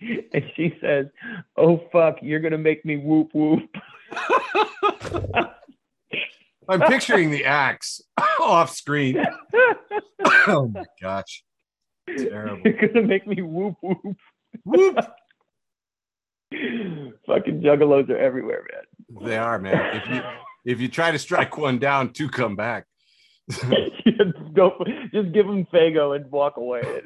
and 0.32 0.44
she 0.54 0.76
says, 0.80 1.06
"Oh 1.56 1.80
fuck, 1.92 2.18
you're 2.22 2.40
gonna 2.40 2.58
make 2.58 2.84
me 2.84 2.96
whoop 2.96 3.30
whoop." 3.32 3.68
I'm 6.70 6.80
picturing 6.82 7.30
the 7.30 7.46
axe 7.46 8.02
off 8.40 8.74
screen. 8.74 9.24
Oh 10.46 10.68
my 10.68 10.84
gosh. 11.00 11.42
Terrible. 12.16 12.60
you're 12.64 12.88
gonna 12.88 13.06
make 13.06 13.26
me 13.26 13.42
whoop 13.42 13.76
whoop. 13.82 14.16
Whoop. 14.64 14.96
Fucking 17.26 17.60
juggalos 17.60 18.08
are 18.08 18.16
everywhere, 18.18 18.64
man. 18.72 19.26
They 19.26 19.36
are, 19.36 19.58
man. 19.58 19.96
If 19.96 20.08
you 20.08 20.22
if 20.64 20.80
you 20.80 20.88
try 20.88 21.10
to 21.10 21.18
strike 21.18 21.58
one 21.58 21.78
down, 21.78 22.12
two 22.12 22.28
come 22.28 22.56
back. 22.56 22.86
Go, 24.54 24.84
just 25.12 25.32
give 25.32 25.46
them 25.46 25.66
Fago 25.72 26.16
and 26.16 26.30
walk 26.30 26.56
away. 26.56 27.02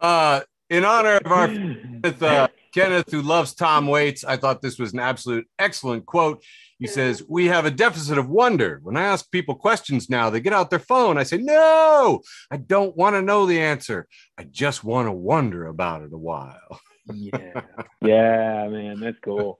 uh, 0.00 0.40
in 0.70 0.84
honor 0.84 1.16
of 1.16 1.32
our 1.32 1.48
with, 2.02 2.22
uh, 2.22 2.48
Kenneth, 2.72 3.10
who 3.10 3.22
loves 3.22 3.54
Tom 3.54 3.86
Waits, 3.86 4.24
I 4.24 4.36
thought 4.36 4.62
this 4.62 4.78
was 4.78 4.92
an 4.92 5.00
absolute 5.00 5.46
excellent 5.58 6.06
quote. 6.06 6.42
He 6.78 6.86
says, 6.86 7.22
We 7.28 7.46
have 7.46 7.64
a 7.66 7.70
deficit 7.70 8.18
of 8.18 8.28
wonder. 8.28 8.80
When 8.82 8.96
I 8.96 9.02
ask 9.02 9.30
people 9.30 9.56
questions 9.56 10.08
now, 10.08 10.30
they 10.30 10.40
get 10.40 10.52
out 10.52 10.70
their 10.70 10.78
phone. 10.78 11.18
I 11.18 11.24
say, 11.24 11.38
No, 11.38 12.20
I 12.50 12.56
don't 12.56 12.96
want 12.96 13.16
to 13.16 13.22
know 13.22 13.46
the 13.46 13.60
answer. 13.60 14.06
I 14.38 14.44
just 14.44 14.84
want 14.84 15.08
to 15.08 15.12
wonder 15.12 15.66
about 15.66 16.02
it 16.02 16.12
a 16.12 16.18
while. 16.18 16.80
Yeah. 17.12 17.62
yeah, 18.02 18.68
man. 18.68 19.00
That's 19.00 19.18
cool. 19.24 19.58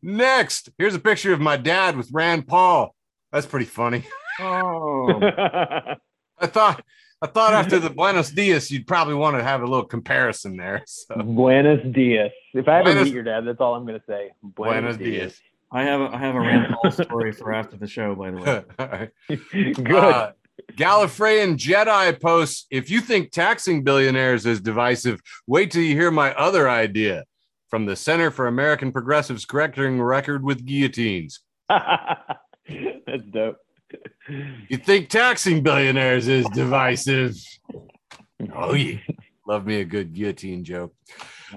Next, 0.00 0.70
here's 0.78 0.94
a 0.94 1.00
picture 1.00 1.32
of 1.32 1.40
my 1.40 1.56
dad 1.56 1.96
with 1.96 2.10
Rand 2.12 2.46
Paul. 2.46 2.94
That's 3.32 3.46
pretty 3.46 3.66
funny. 3.66 4.04
Oh. 4.40 5.20
I 6.40 6.46
thought 6.46 6.84
I 7.20 7.26
thought 7.26 7.52
after 7.54 7.78
the 7.80 7.90
Buenos 7.90 8.30
Dias, 8.30 8.70
you'd 8.70 8.86
probably 8.86 9.14
want 9.14 9.36
to 9.36 9.42
have 9.42 9.62
a 9.62 9.66
little 9.66 9.84
comparison 9.86 10.56
there. 10.56 10.84
So. 10.86 11.16
Buenos 11.22 11.80
Dias. 11.92 12.32
If 12.54 12.68
I 12.68 12.80
ever 12.80 12.84
Buenos- 12.92 13.04
meet 13.06 13.14
your 13.14 13.22
dad, 13.22 13.44
that's 13.46 13.60
all 13.60 13.74
I'm 13.74 13.84
going 13.86 13.98
to 13.98 14.06
say. 14.06 14.30
Buenos 14.42 14.96
Dias. 14.96 15.38
I 15.70 15.82
have 15.82 16.00
a, 16.00 16.04
I 16.14 16.18
have 16.18 16.34
a 16.34 16.40
Rand 16.40 16.74
Paul 16.82 16.90
story 16.90 17.32
for 17.32 17.52
after 17.52 17.76
the 17.76 17.86
show, 17.86 18.14
by 18.14 18.30
the 18.30 18.36
way. 18.38 18.64
All 18.78 18.88
right. 18.88 19.10
Good. 19.52 19.90
Uh, 19.94 20.32
Gallifreyan 20.72 21.56
Jedi 21.56 22.20
posts 22.20 22.66
If 22.70 22.90
you 22.90 23.00
think 23.00 23.30
taxing 23.30 23.84
billionaires 23.84 24.44
is 24.46 24.60
divisive, 24.60 25.20
wait 25.46 25.70
till 25.70 25.82
you 25.82 25.94
hear 25.94 26.10
my 26.10 26.34
other 26.34 26.68
idea 26.68 27.24
from 27.68 27.84
the 27.86 27.94
Center 27.96 28.30
for 28.30 28.46
American 28.46 28.90
Progressives 28.92 29.44
correcting 29.44 30.00
record 30.00 30.42
with 30.42 30.64
guillotines. 30.64 31.40
that's 31.68 33.24
dope. 33.30 33.56
You 34.68 34.76
think 34.76 35.08
taxing 35.08 35.62
billionaires 35.62 36.28
is 36.28 36.46
divisive? 36.50 37.34
Oh, 38.54 38.74
yeah. 38.74 38.98
Love 39.46 39.66
me 39.66 39.80
a 39.80 39.84
good 39.84 40.12
guillotine 40.12 40.64
joke. 40.64 40.94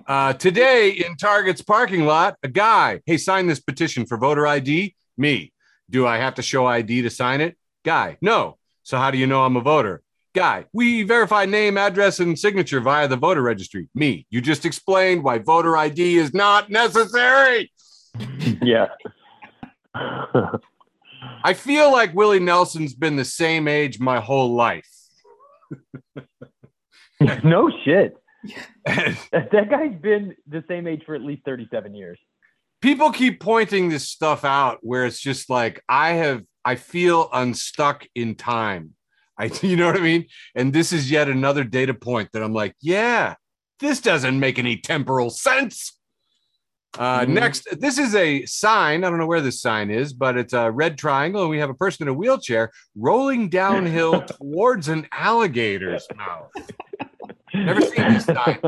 Uh, 0.07 0.31
today 0.33 0.91
in 0.91 1.15
Target's 1.17 1.61
parking 1.61 2.05
lot, 2.05 2.37
a 2.43 2.47
guy, 2.47 3.01
hey, 3.05 3.17
sign 3.17 3.47
this 3.47 3.59
petition 3.59 4.05
for 4.05 4.17
voter 4.17 4.47
ID. 4.47 4.95
Me. 5.17 5.51
Do 5.89 6.07
I 6.07 6.17
have 6.17 6.35
to 6.35 6.41
show 6.41 6.65
ID 6.65 7.01
to 7.01 7.09
sign 7.09 7.41
it? 7.41 7.57
Guy, 7.83 8.17
no. 8.21 8.57
So 8.83 8.97
how 8.97 9.11
do 9.11 9.17
you 9.17 9.27
know 9.27 9.43
I'm 9.43 9.57
a 9.57 9.61
voter? 9.61 10.01
Guy, 10.33 10.63
we 10.71 11.03
verify 11.03 11.45
name, 11.45 11.77
address, 11.77 12.21
and 12.21 12.39
signature 12.39 12.79
via 12.79 13.09
the 13.09 13.17
voter 13.17 13.41
registry. 13.41 13.89
Me. 13.93 14.25
You 14.29 14.39
just 14.39 14.65
explained 14.65 15.23
why 15.23 15.39
voter 15.39 15.75
ID 15.75 16.17
is 16.17 16.33
not 16.33 16.69
necessary. 16.69 17.71
Yeah. 18.61 18.87
I 21.21 21.53
feel 21.53 21.91
like 21.91 22.13
Willie 22.13 22.39
Nelson's 22.39 22.93
been 22.93 23.15
the 23.15 23.25
same 23.25 23.67
age 23.67 23.99
my 23.99 24.19
whole 24.19 24.53
life. 24.53 24.89
no 27.43 27.71
shit. 27.83 28.15
That 28.85 29.69
guy's 29.69 30.01
been 30.01 30.35
the 30.47 30.63
same 30.67 30.87
age 30.87 31.03
for 31.05 31.13
at 31.13 31.21
least 31.21 31.43
37 31.45 31.93
years. 31.93 32.17
people 32.81 33.11
keep 33.11 33.39
pointing 33.39 33.89
this 33.89 34.07
stuff 34.07 34.43
out 34.43 34.79
where 34.81 35.05
it's 35.05 35.19
just 35.19 35.47
like 35.49 35.83
I 35.87 36.13
have 36.13 36.43
I 36.65 36.75
feel 36.75 37.29
unstuck 37.31 38.07
in 38.15 38.35
time. 38.35 38.95
I 39.37 39.45
you 39.61 39.75
know 39.75 39.87
what 39.87 39.97
I 39.97 40.01
mean? 40.01 40.25
And 40.55 40.73
this 40.73 40.91
is 40.91 41.11
yet 41.11 41.29
another 41.29 41.63
data 41.63 41.93
point 41.93 42.29
that 42.33 42.41
I'm 42.41 42.53
like, 42.53 42.75
yeah, 42.81 43.35
this 43.79 44.01
doesn't 44.01 44.39
make 44.39 44.57
any 44.57 44.77
temporal 44.77 45.29
sense. 45.29 45.97
Uh, 46.99 47.21
Mhm. 47.21 47.29
Next, 47.29 47.67
this 47.79 47.97
is 47.97 48.15
a 48.15 48.45
sign. 48.45 49.03
I 49.03 49.09
don't 49.09 49.17
know 49.17 49.25
where 49.25 49.39
this 49.41 49.61
sign 49.61 49.89
is, 49.89 50.11
but 50.13 50.37
it's 50.37 50.53
a 50.53 50.69
red 50.71 50.97
triangle, 50.97 51.41
and 51.41 51.49
we 51.49 51.59
have 51.59 51.69
a 51.69 51.73
person 51.73 52.03
in 52.03 52.09
a 52.09 52.13
wheelchair 52.13 52.71
rolling 52.95 53.47
downhill 53.49 54.21
towards 54.39 54.89
an 54.89 55.07
alligator's 55.13 56.05
mouth. 56.15 56.51
Never 57.53 57.81
seen 57.81 58.13
this 58.13 58.25
sign. 58.25 58.59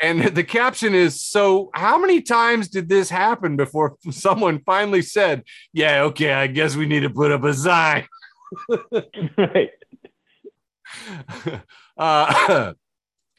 And 0.00 0.22
the 0.22 0.44
caption 0.44 0.94
is 0.94 1.20
So, 1.24 1.70
how 1.74 1.98
many 1.98 2.20
times 2.22 2.68
did 2.68 2.88
this 2.88 3.10
happen 3.10 3.56
before 3.56 3.96
someone 4.10 4.60
finally 4.64 5.02
said, 5.02 5.42
Yeah, 5.72 6.02
okay, 6.04 6.32
I 6.32 6.46
guess 6.48 6.74
we 6.76 6.86
need 6.86 7.00
to 7.00 7.10
put 7.10 7.30
up 7.32 7.44
a 7.44 7.54
sign? 7.54 8.06
right. 9.36 9.70
Uh, 11.96 12.72
all 12.74 12.74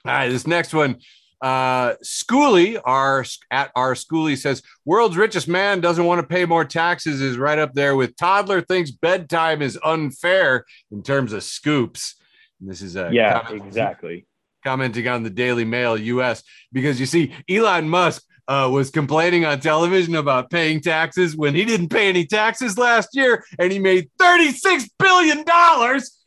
right, 0.06 0.30
this 0.30 0.46
next 0.48 0.74
one. 0.74 0.98
Uh, 1.42 1.94
Schooly, 2.04 2.80
our 2.84 3.24
at 3.50 3.72
our 3.76 3.94
Schooly 3.94 4.38
says, 4.38 4.62
World's 4.86 5.18
richest 5.18 5.48
man 5.48 5.80
doesn't 5.82 6.06
want 6.06 6.20
to 6.22 6.28
pay 6.28 6.46
more 6.46 6.66
taxes 6.66 7.22
is 7.22 7.38
right 7.38 7.58
up 7.60 7.74
there 7.74 7.96
with 7.96 8.16
toddler 8.18 8.62
thinks 8.62 8.92
bedtime 8.92 9.62
is 9.62 9.80
unfair 9.84 10.66
in 10.92 11.02
terms 11.04 11.32
of 11.34 11.44
scoops. 11.44 12.16
And 12.60 12.70
this 12.70 12.82
is 12.82 12.96
a 12.98 13.10
Yeah, 13.12 13.42
comment- 13.44 13.66
exactly. 13.66 14.26
commenting 14.66 15.08
on 15.08 15.24
the 15.24 15.30
Daily 15.30 15.64
Mail 15.66 15.96
US 15.98 16.44
because 16.74 17.00
you 17.00 17.06
see, 17.06 17.34
Elon 17.50 17.88
Musk 17.88 18.22
uh, 18.50 18.68
was 18.70 18.90
complaining 18.90 19.46
on 19.46 19.60
television 19.60 20.16
about 20.16 20.50
paying 20.50 20.82
taxes 20.82 21.38
when 21.38 21.54
he 21.56 21.64
didn't 21.64 21.88
pay 21.90 22.10
any 22.10 22.26
taxes 22.26 22.78
last 22.78 23.10
year 23.14 23.46
and 23.60 23.72
he 23.72 23.78
made 23.80 24.10
$36 24.20 24.90
billion 25.00 25.46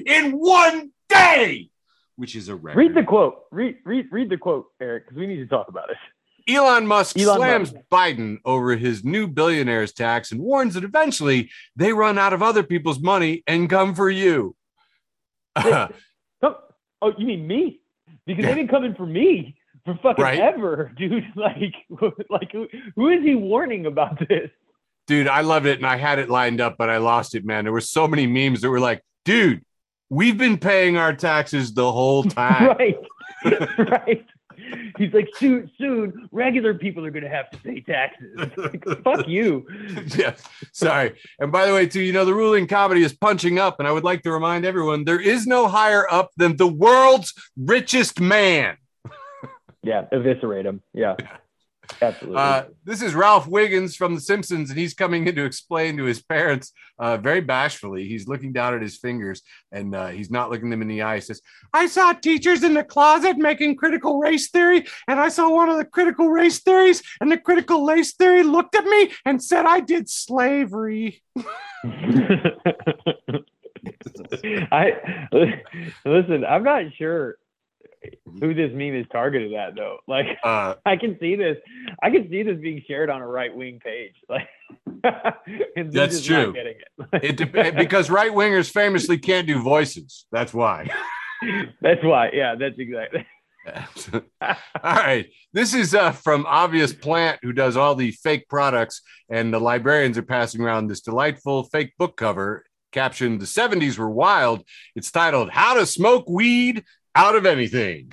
in 0.07 0.33
one 0.39 0.91
day, 1.09 1.69
which 2.23 2.37
is 2.37 2.49
a 2.49 2.55
record. 2.55 2.79
Read 2.79 2.95
the 2.95 3.03
quote. 3.03 3.35
Read 3.51 3.79
read 3.85 4.07
read 4.13 4.31
the 4.31 4.39
quote, 4.39 4.67
Eric, 4.81 5.07
because 5.07 5.19
we 5.19 5.27
need 5.27 5.39
to 5.39 5.47
talk 5.49 5.67
about 5.67 5.91
it. 5.91 5.97
Elon 6.49 6.87
Musk 6.87 7.19
Elon 7.19 7.37
slams 7.37 7.73
Musk. 7.73 7.85
Biden 7.91 8.37
over 8.45 8.77
his 8.77 9.03
new 9.03 9.27
billionaires 9.27 9.93
tax 9.93 10.31
and 10.31 10.41
warns 10.41 10.75
that 10.75 10.85
eventually 10.85 11.51
they 11.75 11.93
run 11.93 12.19
out 12.19 12.33
of 12.33 12.41
other 12.41 12.63
people's 12.63 13.01
money 13.01 13.43
and 13.49 13.69
come 13.69 13.95
for 13.97 14.09
you. 14.09 14.55
Oh, 17.05 17.13
you 17.19 17.27
mean 17.27 17.49
me? 17.49 17.81
Because 18.27 18.45
they've 18.45 18.55
been 18.55 18.69
coming 18.69 18.95
for 18.95 19.05
me 19.07 19.57
for 19.85 19.99
fucking 20.01 20.23
Right. 20.23 20.39
ever, 20.39 20.93
dude. 20.97 21.25
Like, 21.35 21.75
like 22.31 22.53
who, 22.53 22.69
who 22.95 23.09
is 23.09 23.25
he 23.25 23.35
warning 23.35 23.87
about 23.87 24.21
this? 24.29 24.51
dude, 25.09 25.27
I 25.27 25.41
loved 25.41 25.67
it 25.67 25.79
and 25.79 25.87
I 25.87 25.97
had 25.97 26.21
it 26.21 26.31
lined 26.31 26.61
up, 26.61 26.77
but 26.79 26.89
I 26.89 26.99
lost 26.99 27.35
it, 27.35 27.45
man. 27.45 27.65
There 27.65 27.73
were 27.73 27.81
so 27.81 28.07
many 28.07 28.29
memes 28.29 28.61
that 28.61 28.71
were 28.71 28.79
like, 28.79 29.03
dude, 29.25 29.65
we've 30.13 30.37
been 30.37 30.59
paying 30.59 30.99
our 30.99 31.15
taxes 31.15 31.73
the 31.73 31.91
whole 31.91 32.23
time. 32.41 32.77
right, 32.79 32.99
right. 33.79 34.27
He's 34.97 35.13
like, 35.13 35.29
soon, 35.37 35.71
soon, 35.79 36.29
regular 36.31 36.75
people 36.75 37.05
are 37.05 37.11
gonna 37.11 37.29
have 37.29 37.51
to 37.51 37.59
pay 37.59 37.81
taxes. 37.81 38.51
Like, 38.57 38.85
fuck 39.05 39.27
you. 39.27 39.67
yeah, 40.17 40.35
sorry. 40.73 41.15
And 41.41 41.51
by 41.51 41.67
the 41.67 41.73
way, 41.73 41.87
too, 41.87 42.01
you 42.01 42.13
know, 42.13 42.25
the 42.25 42.35
ruling 42.35 42.67
comedy 42.67 43.03
is 43.03 43.13
punching 43.15 43.59
up, 43.59 43.81
and 43.81 43.89
I 43.89 43.93
would 43.93 44.05
like 44.05 44.23
to 44.23 44.31
remind 44.31 44.65
everyone 44.65 45.05
there 45.05 45.21
is 45.21 45.47
no 45.47 45.67
higher 45.67 46.07
up 46.11 46.31
than 46.37 46.57
the 46.57 46.69
world's 46.69 47.33
richest 47.57 48.21
man. 48.21 48.77
Yeah, 49.83 50.05
eviscerate 50.13 50.65
him. 50.65 50.81
Yeah, 50.95 51.17
absolutely. 52.01 52.41
Uh, 52.41 52.65
this 52.85 53.03
is 53.03 53.15
Ralph 53.15 53.47
Wiggins 53.47 53.97
from 53.97 54.15
The 54.15 54.21
Simpsons, 54.21 54.71
and 54.71 54.79
he's 54.79 54.95
coming 54.95 55.27
in 55.27 55.35
to 55.35 55.45
explain 55.45 55.97
to 55.97 56.05
his 56.05 56.23
parents 56.23 56.73
uh, 56.99 57.17
very 57.17 57.41
bashfully. 57.41 58.07
He's 58.07 58.29
looking 58.29 58.53
down 58.53 58.75
at 58.75 58.83
his 58.83 58.99
fingers 58.99 59.43
and 59.73 59.95
uh, 59.95 60.09
he's 60.09 60.31
not 60.31 60.51
looking 60.51 60.71
them 60.71 60.83
in 60.83 60.89
the 60.89 61.03
eye. 61.03 61.17
He 61.17 61.21
says, 61.21 61.41
I 61.73 61.87
saw 61.87 62.13
teachers 62.13 62.63
in 62.63 62.75
the 62.75 62.85
closet 62.85 63.37
making 63.39 63.77
critical 63.77 64.19
race 64.19 64.51
theory, 64.51 64.87
and 65.09 65.19
I 65.19 65.29
saw 65.29 65.51
one 65.51 65.69
of 65.69 65.77
the 65.79 65.85
critical 65.85 66.29
race 66.29 66.61
theories, 66.61 67.03
and 67.21 67.31
the 67.31 67.39
critical 67.39 67.85
race 67.87 68.15
theory 68.15 68.43
looked 68.43 68.75
at 68.75 68.85
me 68.85 69.13
and 69.25 69.43
said 69.43 69.67
I 69.67 69.81
did 69.81 70.09
slavery. 70.09 71.23
I 74.71 74.93
listen. 76.05 76.45
I'm 76.45 76.63
not 76.63 76.95
sure 76.95 77.37
who 78.41 78.55
this 78.55 78.71
meme 78.73 78.95
is 78.95 79.07
targeted 79.13 79.53
at, 79.55 79.75
though. 79.75 79.99
Like, 80.09 80.27
Uh, 80.43 80.75
I 80.87 80.97
can 80.97 81.19
see 81.21 81.37
this. 81.37 81.57
I 82.03 82.11
can 82.11 82.29
see 82.31 82.43
this 82.43 82.59
being 82.59 82.83
shared 82.87 83.11
on 83.11 83.21
a 83.23 83.27
right 83.27 83.55
wing 83.55 83.81
page. 83.83 84.15
Like, 85.05 85.35
That's 85.93 86.23
true. 86.23 86.53
Getting 86.53 86.77
it. 87.13 87.25
it 87.25 87.37
dep- 87.37 87.77
because 87.77 88.09
right 88.09 88.31
wingers 88.31 88.71
famously 88.71 89.19
can't 89.19 89.47
do 89.47 89.61
voices. 89.61 90.27
That's 90.33 90.55
why. 90.55 90.89
That's 91.81 92.03
why. 92.05 92.31
Yeah, 92.33 92.55
that's 92.55 92.79
exactly. 92.79 93.27
all 94.53 94.63
right. 94.83 95.27
This 95.53 95.75
is 95.75 95.95
uh, 95.95 96.13
from 96.13 96.47
Obvious 96.47 96.93
Plant, 96.93 97.41
who 97.43 97.53
does 97.53 97.77
all 97.77 97.95
the 97.95 98.13
fake 98.13 98.49
products, 98.49 99.03
and 99.29 99.53
the 99.53 99.61
librarians 99.61 100.17
are 100.19 100.23
passing 100.23 100.61
around 100.61 100.87
this 100.87 101.01
delightful 101.01 101.65
fake 101.65 101.93
book 101.99 102.17
cover 102.17 102.65
captioned 102.93 103.41
"The 103.41 103.47
'70s 103.47 103.99
were 103.99 104.11
wild." 104.11 104.65
It's 104.95 105.11
titled 105.11 105.51
"How 105.51 105.75
to 105.75 105.87
Smoke 105.87 106.29
Weed 106.29 106.85
Out 107.15 107.35
of 107.37 107.47
Anything." 107.47 108.13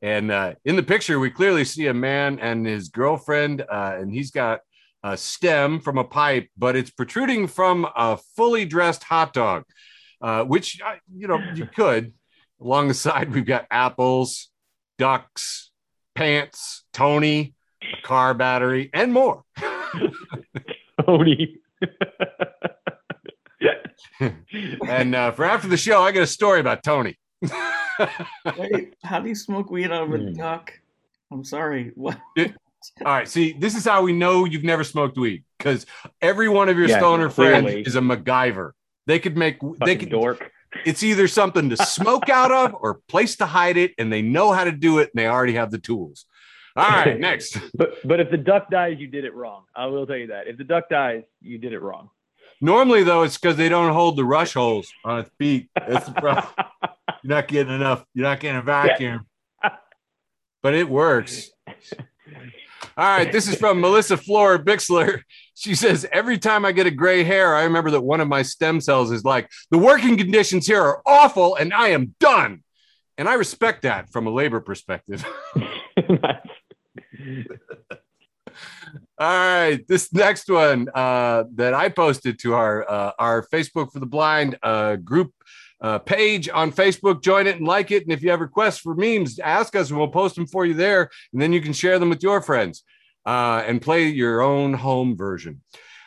And 0.00 0.32
uh, 0.32 0.54
in 0.64 0.74
the 0.76 0.82
picture, 0.82 1.20
we 1.20 1.30
clearly 1.30 1.64
see 1.64 1.86
a 1.86 1.94
man 1.94 2.40
and 2.40 2.66
his 2.66 2.88
girlfriend, 2.88 3.60
uh, 3.62 3.96
and 3.98 4.12
he's 4.12 4.32
got 4.32 4.60
a 5.04 5.16
stem 5.16 5.80
from 5.80 5.98
a 5.98 6.04
pipe, 6.04 6.48
but 6.56 6.74
it's 6.76 6.90
protruding 6.90 7.46
from 7.46 7.86
a 7.96 8.16
fully 8.36 8.64
dressed 8.64 9.04
hot 9.04 9.32
dog, 9.32 9.64
uh, 10.20 10.44
which 10.44 10.80
uh, 10.84 10.94
you 11.16 11.28
know 11.28 11.40
you 11.54 11.66
could. 11.76 12.12
Along 12.60 12.88
the 12.88 12.94
side, 12.94 13.32
we've 13.32 13.46
got 13.46 13.66
apples, 13.70 14.48
ducks, 14.98 15.70
pants, 16.14 16.84
Tony. 16.92 17.54
a 17.82 18.06
car 18.06 18.34
battery, 18.34 18.90
and 18.94 19.12
more. 19.12 19.42
Tony. 21.06 21.58
Yeah. 23.60 23.74
And 24.88 25.14
uh, 25.14 25.32
for 25.32 25.44
after 25.44 25.66
the 25.66 25.76
show, 25.76 26.02
I 26.02 26.12
got 26.12 26.22
a 26.22 26.26
story 26.26 26.60
about 26.60 26.82
Tony. 26.84 27.16
Wait, 28.58 28.94
how 29.04 29.20
do 29.20 29.28
you 29.28 29.34
smoke 29.34 29.70
weed 29.70 29.90
out 29.90 30.04
of 30.04 30.12
a 30.12 30.18
Hmm. 30.18 30.32
duck? 30.34 30.72
I'm 31.30 31.44
sorry. 31.44 31.92
What? 31.94 32.18
All 32.38 33.12
right, 33.12 33.28
see, 33.28 33.52
this 33.52 33.76
is 33.76 33.84
how 33.84 34.02
we 34.02 34.12
know 34.12 34.44
you've 34.44 34.64
never 34.64 34.82
smoked 34.84 35.16
weed 35.16 35.44
because 35.58 35.86
every 36.20 36.48
one 36.48 36.68
of 36.68 36.76
your 36.76 36.88
Yeah, 36.88 36.98
stoner 36.98 37.28
clearly. 37.30 37.74
friends 37.74 37.88
is 37.88 37.96
a 37.96 38.00
MacGyver. 38.00 38.72
They 39.06 39.18
could 39.18 39.36
make 39.36 39.58
they 39.78 39.96
could 39.96 40.10
dork. 40.10 40.50
it's 40.84 41.02
either 41.02 41.28
something 41.28 41.70
to 41.70 41.76
smoke 41.76 42.28
out 42.28 42.50
of 42.50 42.74
or 42.80 43.00
place 43.08 43.36
to 43.36 43.46
hide 43.46 43.76
it, 43.76 43.92
and 43.98 44.12
they 44.12 44.20
know 44.22 44.52
how 44.52 44.64
to 44.64 44.72
do 44.72 44.98
it, 44.98 45.10
and 45.14 45.20
they 45.20 45.26
already 45.28 45.54
have 45.54 45.70
the 45.70 45.78
tools. 45.78 46.26
All 46.76 46.88
right, 46.88 47.18
next. 47.28 47.58
But 47.74 47.94
but 48.04 48.18
if 48.20 48.30
the 48.30 48.36
duck 48.38 48.68
dies, 48.70 48.96
you 48.98 49.06
did 49.06 49.24
it 49.24 49.34
wrong. 49.34 49.64
I 49.76 49.86
will 49.86 50.06
tell 50.06 50.16
you 50.16 50.28
that. 50.28 50.48
If 50.48 50.58
the 50.58 50.64
duck 50.64 50.88
dies, 50.88 51.22
you 51.40 51.58
did 51.58 51.72
it 51.72 51.80
wrong. 51.80 52.10
Normally, 52.60 53.02
though, 53.04 53.22
it's 53.22 53.38
because 53.38 53.56
they 53.56 53.68
don't 53.68 53.92
hold 53.92 54.16
the 54.16 54.24
rush 54.24 54.54
holes 54.54 54.92
on 55.04 55.20
its 55.20 55.30
beak. 55.38 55.68
That's 55.76 56.06
the 56.06 56.12
problem. 56.12 56.52
You're 57.22 57.36
not 57.36 57.48
getting 57.48 57.74
enough. 57.74 58.04
You're 58.14 58.24
not 58.24 58.40
getting 58.40 58.58
a 58.58 58.62
vacuum. 58.62 59.26
But 60.62 60.74
it 60.74 60.88
works. 60.88 61.50
All 62.96 63.06
right, 63.06 63.32
this 63.32 63.48
is 63.48 63.56
from 63.56 63.80
Melissa 63.80 64.16
Florer-Bixler. 64.16 65.22
She 65.54 65.74
says, 65.74 66.06
Every 66.12 66.38
time 66.38 66.64
I 66.64 66.72
get 66.72 66.86
a 66.86 66.90
gray 66.90 67.24
hair, 67.24 67.56
I 67.56 67.64
remember 67.64 67.90
that 67.92 68.02
one 68.02 68.20
of 68.20 68.28
my 68.28 68.42
stem 68.42 68.80
cells 68.80 69.10
is 69.10 69.24
like, 69.24 69.50
the 69.70 69.78
working 69.78 70.16
conditions 70.16 70.66
here 70.66 70.82
are 70.82 71.02
awful 71.06 71.56
and 71.56 71.72
I 71.72 71.88
am 71.88 72.14
done. 72.20 72.62
And 73.16 73.28
I 73.28 73.34
respect 73.34 73.82
that 73.82 74.10
from 74.10 74.26
a 74.26 74.30
labor 74.30 74.60
perspective. 74.60 75.24
All 79.18 79.28
right, 79.28 79.80
this 79.86 80.12
next 80.12 80.50
one 80.50 80.88
uh, 80.94 81.44
that 81.54 81.74
I 81.74 81.88
posted 81.88 82.38
to 82.40 82.54
our 82.54 82.90
uh, 82.90 83.12
our 83.18 83.46
Facebook 83.46 83.92
for 83.92 84.00
the 84.00 84.06
Blind 84.06 84.58
uh, 84.62 84.96
group 84.96 85.32
uh, 85.82 85.98
page 85.98 86.48
on 86.48 86.72
Facebook. 86.72 87.22
Join 87.22 87.46
it 87.46 87.56
and 87.56 87.66
like 87.66 87.90
it. 87.90 88.04
And 88.04 88.12
if 88.12 88.22
you 88.22 88.30
have 88.30 88.40
requests 88.40 88.78
for 88.78 88.94
memes, 88.94 89.38
ask 89.38 89.76
us 89.76 89.90
and 89.90 89.98
we'll 89.98 90.08
post 90.08 90.36
them 90.36 90.46
for 90.46 90.64
you 90.64 90.74
there. 90.74 91.10
And 91.32 91.42
then 91.42 91.52
you 91.52 91.60
can 91.60 91.72
share 91.72 91.98
them 91.98 92.08
with 92.08 92.22
your 92.22 92.40
friends 92.40 92.84
uh, 93.26 93.62
and 93.66 93.82
play 93.82 94.06
your 94.06 94.40
own 94.40 94.72
home 94.72 95.16
version. 95.16 95.60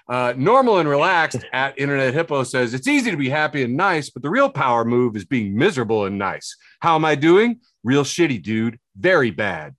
Uh, 0.08 0.34
normal 0.38 0.78
and 0.78 0.88
relaxed 0.88 1.44
at 1.54 1.78
Internet 1.78 2.14
Hippo 2.14 2.44
says 2.44 2.74
it's 2.74 2.88
easy 2.88 3.12
to 3.12 3.18
be 3.18 3.30
happy 3.30 3.64
and 3.64 3.76
nice, 3.76 4.10
but 4.10 4.24
the 4.24 4.30
real 4.30 4.50
power 4.50 4.86
move 4.86 5.16
is 5.16 5.26
being 5.26 5.58
miserable 5.58 6.06
and 6.06 6.18
nice. 6.18 6.56
How 6.80 6.96
am 6.96 7.06
I 7.06 7.16
doing? 7.16 7.60
Real 7.84 8.04
shitty, 8.04 8.42
dude. 8.42 8.80
Very 8.96 9.32
bad. 9.32 9.76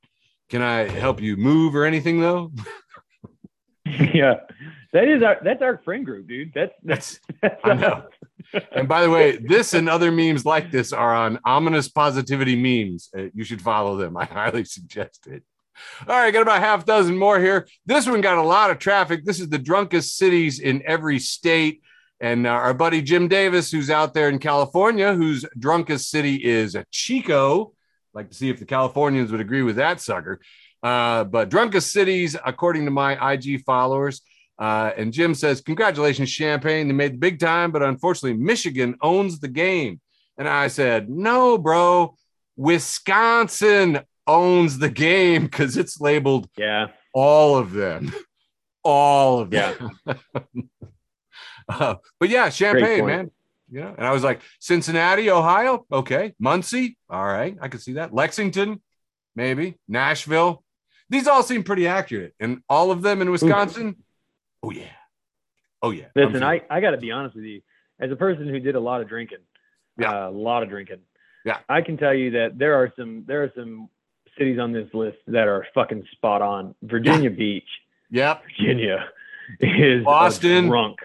Can 0.49 0.63
I 0.63 0.89
help 0.89 1.21
you 1.21 1.37
move 1.37 1.75
or 1.75 1.85
anything 1.85 2.21
though? 2.21 2.53
yeah, 3.87 4.41
that 4.93 5.09
is 5.09 5.23
our 5.23 5.39
that's 5.43 5.63
our 5.63 5.79
friend 5.79 6.05
group, 6.05 6.29
dude. 6.29 6.53
That's 6.55 6.75
that's. 6.83 7.21
that's 7.41 7.61
I 7.65 7.75
know. 7.75 8.05
And 8.73 8.89
by 8.89 9.03
the 9.03 9.11
way, 9.11 9.37
this 9.37 9.75
and 9.75 9.89
other 9.89 10.11
memes 10.13 10.45
like 10.45 10.71
this 10.71 10.93
are 10.93 11.15
on 11.15 11.39
ominous 11.45 11.89
positivity 11.89 12.57
memes. 12.57 13.11
Uh, 13.17 13.25
you 13.35 13.45
should 13.45 13.61
follow 13.61 13.97
them. 13.97 14.17
I 14.17 14.25
highly 14.25 14.65
suggest 14.65 15.27
it. 15.27 15.43
All 16.09 16.17
right, 16.17 16.33
got 16.33 16.43
about 16.43 16.61
half 16.61 16.85
dozen 16.85 17.19
more 17.19 17.39
here. 17.39 17.69
This 17.85 18.07
one 18.07 18.21
got 18.21 18.39
a 18.39 18.43
lot 18.43 18.71
of 18.71 18.79
traffic. 18.79 19.25
This 19.25 19.41
is 19.41 19.49
the 19.49 19.59
drunkest 19.59 20.17
cities 20.17 20.59
in 20.59 20.83
every 20.87 21.19
state. 21.19 21.83
And 22.21 22.47
uh, 22.47 22.51
our 22.51 22.73
buddy 22.73 23.03
Jim 23.03 23.29
Davis, 23.29 23.71
who's 23.71 23.91
out 23.91 24.15
there 24.15 24.29
in 24.29 24.39
California, 24.39 25.13
whose 25.15 25.45
drunkest 25.59 26.11
city 26.11 26.37
is 26.37 26.77
Chico. 26.91 27.75
Like 28.15 28.31
to 28.31 28.35
see 28.35 28.49
if 28.49 28.59
the 28.59 28.65
Californians 28.65 29.31
would 29.31 29.43
agree 29.43 29.63
with 29.63 29.77
that 29.77 30.01
sucker. 30.01 30.41
Uh, 30.83 31.25
but 31.25 31.51
drunkest 31.51 31.93
cities, 31.93 32.37
according 32.45 32.87
to 32.87 32.91
my 32.91 33.33
IG 33.33 33.63
followers, 33.65 34.23
uh, 34.59 34.93
and 34.97 35.13
Jim 35.13 35.35
says, 35.35 35.61
Congratulations, 35.61 36.31
Champaign. 36.31 36.89
They 36.89 36.95
made 36.95 37.15
the 37.15 37.19
big 37.19 37.39
time, 37.39 37.73
but 37.73 37.83
unfortunately, 37.83 38.39
Michigan 38.39 38.97
owns 39.03 39.39
the 39.39 39.49
game. 39.49 40.01
And 40.39 40.49
I 40.49 40.69
said, 40.69 41.09
No, 41.11 41.59
bro. 41.59 42.17
Wisconsin 42.57 44.01
owns 44.27 44.79
the 44.79 44.89
game 44.89 45.45
because 45.45 45.77
it's 45.77 46.01
labeled 46.01 46.49
yeah, 46.57 46.87
all 47.13 47.57
of 47.57 47.73
them. 47.73 48.13
All 48.83 49.41
of 49.41 49.51
them. 49.51 49.99
uh, 51.69 51.97
but 52.19 52.29
yeah, 52.29 52.49
Champaign, 52.51 53.07
man. 53.07 53.31
Yeah. 53.71 53.93
And 53.97 54.07
I 54.07 54.13
was 54.13 54.23
like, 54.23 54.41
Cincinnati, 54.61 55.31
Ohio. 55.31 55.85
Okay. 55.91 56.35
Muncie. 56.39 56.97
All 57.11 57.25
right. 57.25 57.57
I 57.61 57.69
can 57.69 57.81
see 57.81 57.95
that. 57.95 58.15
Lexington, 58.15 58.81
maybe. 59.35 59.79
Nashville. 59.89 60.63
These 61.11 61.27
all 61.27 61.43
seem 61.43 61.65
pretty 61.65 61.87
accurate. 61.87 62.35
And 62.39 62.63
all 62.69 62.91
of 62.91 63.03
them 63.03 63.23
in 63.23 63.31
Wisconsin. 63.31 63.97
Oh, 64.63 64.71
yeah. 64.71 64.85
Oh, 65.83 65.91
yeah. 65.91 66.07
Listen, 66.15 66.43
I, 66.43 66.63
I 66.71 66.81
got 66.81 66.91
to 66.93 66.97
be 66.97 67.11
honest 67.11 67.37
with 67.37 67.45
you. 67.45 67.61
As 68.01 68.11
a 68.11 68.17
person 68.17 68.49
who 68.49 68.59
did 68.61 68.75
a 68.75 68.81
lot 68.81 69.01
of 69.01 69.09
drinking, 69.09 69.39
Yeah. 69.99 70.27
uh, 70.27 70.29
a 70.29 70.31
lot 70.31 70.63
of 70.63 70.69
drinking, 70.69 70.99
Yeah. 71.45 71.59
I 71.69 71.81
can 71.83 71.97
tell 71.97 72.15
you 72.15 72.33
that 72.33 72.59
there 72.59 72.75
are 72.75 72.93
some 72.99 73.25
there 73.27 73.43
are 73.45 73.53
some 73.57 73.89
cities 74.37 74.59
on 74.59 74.73
this 74.73 74.89
list 74.93 75.19
that 75.29 75.49
are 75.49 75.67
fucking 75.75 76.05
spot 76.13 76.43
on. 76.43 76.75
Virginia 76.83 77.31
Beach, 77.31 77.69
Yep. 78.11 78.43
Virginia, 78.45 79.07
is 79.61 80.05
Boston, 80.05 80.67
drunk, 80.67 80.99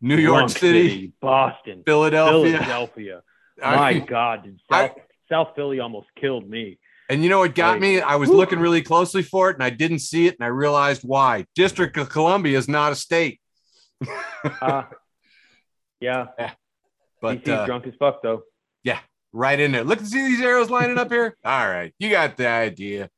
New 0.00 0.16
York 0.16 0.38
drunk 0.38 0.50
City, 0.50 1.12
Boston, 1.20 1.82
Philadelphia. 1.84 2.58
Philadelphia. 2.58 3.22
My 3.60 3.98
God, 4.00 4.44
dude, 4.44 4.60
I- 4.70 4.88
South 4.88 4.96
South 5.28 5.48
Philly 5.54 5.78
almost 5.80 6.08
killed 6.20 6.48
me. 6.48 6.78
And 7.08 7.22
you 7.22 7.28
know 7.28 7.40
what 7.40 7.54
got 7.54 7.72
Like, 7.72 7.80
me? 7.80 8.00
I 8.00 8.16
was 8.16 8.30
looking 8.30 8.58
really 8.58 8.82
closely 8.82 9.22
for 9.22 9.50
it 9.50 9.56
and 9.56 9.62
I 9.62 9.70
didn't 9.70 9.98
see 9.98 10.26
it 10.26 10.36
and 10.38 10.44
I 10.44 10.48
realized 10.48 11.02
why. 11.02 11.46
District 11.54 11.96
of 11.96 12.08
Columbia 12.08 12.56
is 12.56 12.68
not 12.68 12.92
a 12.92 12.94
state. 12.94 13.40
Uh, 14.60 14.84
yeah, 16.00 16.26
but 17.20 17.44
DC's 17.44 17.48
uh, 17.48 17.66
drunk 17.66 17.86
as 17.86 17.94
fuck 17.98 18.22
though. 18.22 18.42
Yeah. 18.82 18.98
Right 19.32 19.58
in 19.58 19.72
there. 19.72 19.84
Look 19.84 20.00
at 20.00 20.06
see 20.06 20.26
these 20.26 20.40
arrows 20.40 20.70
lining 20.70 20.98
up 20.98 21.10
here. 21.10 21.36
All 21.44 21.68
right, 21.68 21.94
you 21.98 22.10
got 22.10 22.36
the 22.36 22.48
idea. 22.48 23.08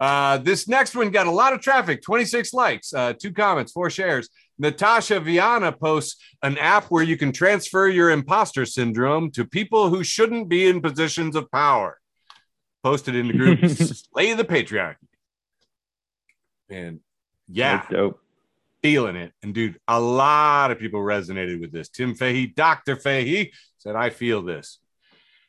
Uh, 0.00 0.38
this 0.38 0.66
next 0.66 0.96
one 0.96 1.10
got 1.10 1.26
a 1.26 1.30
lot 1.30 1.52
of 1.52 1.60
traffic 1.60 2.02
26 2.02 2.52
likes, 2.52 2.92
uh, 2.92 3.12
two 3.12 3.32
comments, 3.32 3.72
four 3.72 3.88
shares. 3.88 4.28
Natasha 4.58 5.20
Viana 5.20 5.72
posts 5.72 6.16
an 6.42 6.58
app 6.58 6.86
where 6.86 7.02
you 7.02 7.16
can 7.16 7.32
transfer 7.32 7.88
your 7.88 8.10
imposter 8.10 8.66
syndrome 8.66 9.30
to 9.32 9.44
people 9.44 9.88
who 9.88 10.04
shouldn't 10.04 10.48
be 10.48 10.66
in 10.66 10.80
positions 10.80 11.36
of 11.36 11.50
power. 11.50 11.98
Posted 12.84 13.16
in 13.16 13.28
the 13.28 13.32
group 13.32 13.60
Slay 13.70 14.34
the 14.34 14.44
Patriarchy. 14.44 14.96
And 16.68 17.00
yeah, 17.48 17.78
That's 17.78 17.90
dope. 17.90 18.20
feeling 18.82 19.16
it. 19.16 19.32
And 19.42 19.54
dude, 19.54 19.80
a 19.88 19.98
lot 19.98 20.70
of 20.70 20.78
people 20.78 21.00
resonated 21.00 21.60
with 21.60 21.72
this. 21.72 21.88
Tim 21.88 22.14
Fahey, 22.14 22.46
Dr. 22.46 22.96
Fahey 22.96 23.52
said, 23.78 23.96
I 23.96 24.10
feel 24.10 24.42
this. 24.42 24.80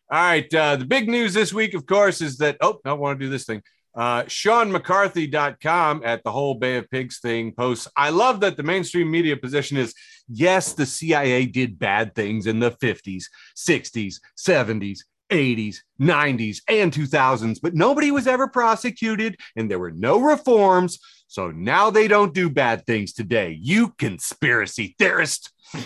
All 0.10 0.18
right. 0.18 0.54
Uh, 0.54 0.78
the 0.78 0.86
big 0.86 1.10
news 1.10 1.34
this 1.34 1.54
week, 1.54 1.74
of 1.74 1.86
course, 1.86 2.22
is 2.22 2.38
that, 2.38 2.56
oh, 2.62 2.80
I 2.86 2.94
want 2.94 3.20
to 3.20 3.26
do 3.26 3.30
this 3.30 3.44
thing. 3.46 3.62
Uh, 3.94 4.24
SeanMcCarthy.com 4.24 6.04
at 6.06 6.24
the 6.24 6.32
whole 6.32 6.56
Bay 6.56 6.78
of 6.78 6.90
Pigs 6.90 7.20
thing 7.20 7.52
posts, 7.52 7.88
I 7.98 8.12
love 8.12 8.40
that 8.42 8.56
the 8.56 8.64
mainstream 8.64 9.12
media 9.12 9.36
position 9.36 9.76
is 9.78 9.94
yes, 10.30 10.72
the 10.74 10.86
CIA 10.86 11.46
did 11.46 11.80
bad 11.80 12.16
things 12.16 12.48
in 12.48 12.60
the 12.60 12.72
50s, 12.72 13.26
60s, 13.58 14.16
70s, 14.38 15.00
80s, 15.30 15.78
90s, 16.00 16.62
and 16.70 16.92
2000s, 16.92 17.60
but 17.62 17.74
nobody 17.74 18.12
was 18.12 18.28
ever 18.28 18.48
prosecuted 18.48 19.38
and 19.56 19.70
there 19.70 19.80
were 19.80 19.92
no 19.92 20.20
reforms. 20.20 21.00
So 21.28 21.52
now 21.52 21.90
they 21.90 22.08
don't 22.08 22.34
do 22.34 22.50
bad 22.50 22.86
things 22.86 23.14
today. 23.14 23.58
You 23.60 23.90
conspiracy 23.98 24.96
theorist. 24.98 25.52